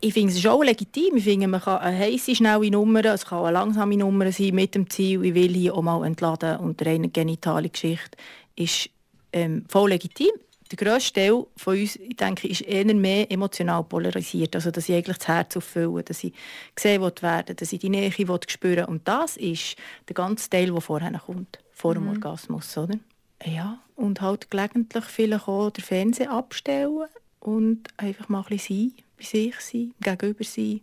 Ich 0.01 0.15
finde 0.15 0.33
es 0.33 0.41
schon 0.41 0.67
legitim. 0.67 1.17
Ich 1.17 1.25
finde, 1.25 1.47
man 1.47 1.61
kann 1.61 1.79
eine 1.79 1.97
heisse, 1.97 2.35
schnelle 2.35 2.71
Nummer, 2.71 3.05
es 3.05 3.25
kann 3.25 3.45
eine 3.45 3.53
langsame 3.53 3.97
Nummer 3.97 4.31
sein 4.33 4.55
mit 4.55 4.75
dem 4.75 4.91
Ziel, 4.91 5.25
ich 5.25 5.35
will 5.35 5.55
hier 5.55 5.75
auch 5.75 5.83
mal 5.83 6.05
entladen 6.05 6.59
und 6.59 6.85
eine 6.85 7.09
genitale 7.09 7.69
Geschichte 7.69 8.19
ist 8.57 8.91
ähm, 9.33 9.65
voll 9.69 9.91
legitim 9.91 10.33
der 10.71 10.77
grösste 10.77 11.15
Teil 11.15 11.47
von 11.57 11.79
uns, 11.79 11.97
ich 11.97 12.17
denke, 12.17 12.49
ist 12.49 12.61
eher 12.61 12.85
mehr 12.95 13.31
emotional 13.31 13.85
polarisiert. 13.85 14.55
Also, 14.55 14.71
dass 14.71 14.89
ich 14.89 14.95
eigentlich 14.95 15.19
das 15.19 15.29
Herz 15.29 15.57
auffüllen 15.57 16.05
dass 16.05 16.25
ich 16.25 16.33
gesehen 16.75 17.03
werden 17.03 17.57
dass 17.57 17.73
ich 17.73 17.79
die 17.79 17.89
Nähe 17.89 18.13
spüren 18.13 18.85
Und 18.85 19.07
das 19.09 19.37
ist 19.37 19.77
der 20.09 20.15
ganze 20.15 20.51
Teil, 20.51 20.71
der 20.71 20.81
vorher 20.81 21.19
kommt, 21.19 21.59
vor 21.73 21.95
dem 21.95 22.05
mhm. 22.05 22.11
Orgasmus. 22.11 22.77
Oder? 22.77 22.99
Ja, 23.45 23.79
und 23.97 24.21
halt 24.21 24.51
gelegentlich 24.51 25.05
vielleicht 25.05 25.49
auch 25.49 25.71
den 25.71 25.85
Fernseher 25.85 26.31
abstellen 26.31 27.07
und 27.41 27.89
einfach 27.97 28.29
mal 28.29 28.41
ein 28.41 28.45
bisschen 28.49 28.91
sein, 28.91 29.05
bei 29.17 29.25
sich 29.25 29.61
sein, 29.61 29.95
gegenüber 30.01 30.45
sein. 30.45 30.81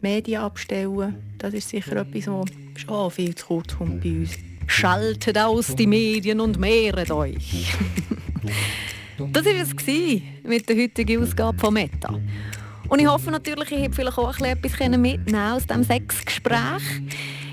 Medien 0.00 0.42
abstellen, 0.42 1.36
das 1.38 1.54
ist 1.54 1.68
sicher 1.68 1.96
etwas, 1.96 2.26
was 2.26 2.50
schon 2.76 3.10
viel 3.10 3.34
zu 3.34 3.46
kurz 3.46 3.76
kommt 3.76 4.02
bei 4.02 4.10
uns. 4.10 4.32
Schaltet 4.66 5.38
aus 5.38 5.74
die 5.76 5.86
Medien 5.86 6.40
und 6.40 6.58
mehret 6.58 7.10
euch. 7.10 7.74
Das 9.18 9.44
war 9.44 9.52
es 9.52 10.42
mit 10.44 10.68
der 10.68 10.76
heutigen 10.76 11.22
Ausgabe 11.22 11.58
von 11.58 11.74
Meta. 11.74 12.14
Und 12.88 12.98
ich 12.98 13.06
hoffe 13.06 13.30
natürlich, 13.30 13.72
ich 13.72 13.82
habe 13.84 13.94
vielleicht 13.94 14.18
auch 14.18 14.38
etwas 14.38 14.78
mitnehmen 14.98 15.34
aus 15.36 15.66
diesem 15.66 15.84
Sexgespräch. 15.84 16.82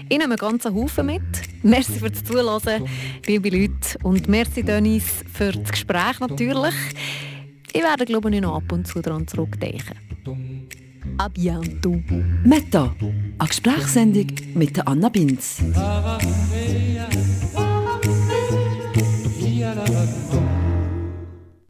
Ich 0.09 0.18
nehme 0.18 0.34
einen 0.34 0.38
ganzen 0.38 0.76
Haufen 0.76 1.05
mit. 1.05 1.22
Merci 1.64 1.93
fürs 1.93 2.24
Zuhören, 2.24 2.86
liebe 3.26 3.49
Leute. 3.49 3.97
Und 4.03 4.28
merci, 4.28 4.62
Dennis, 4.62 5.24
für 5.32 5.51
das 5.53 5.72
Gespräch 5.72 6.20
natürlich. 6.20 6.76
Ich 7.72 7.82
werde, 7.82 8.05
glaube 8.05 8.30
ich, 8.36 8.41
noch 8.41 8.57
ab 8.57 8.72
und 8.72 8.86
zu 8.86 9.01
daran 9.01 9.26
zurückdenken. 9.26 9.95
A 11.18 11.30
bientôt. 11.30 12.01
Meta, 12.43 12.93
eine 12.99 13.47
Gesprächssendung 13.47 14.28
mit 14.53 14.86
Anna 14.86 15.09
Binz. 15.09 15.62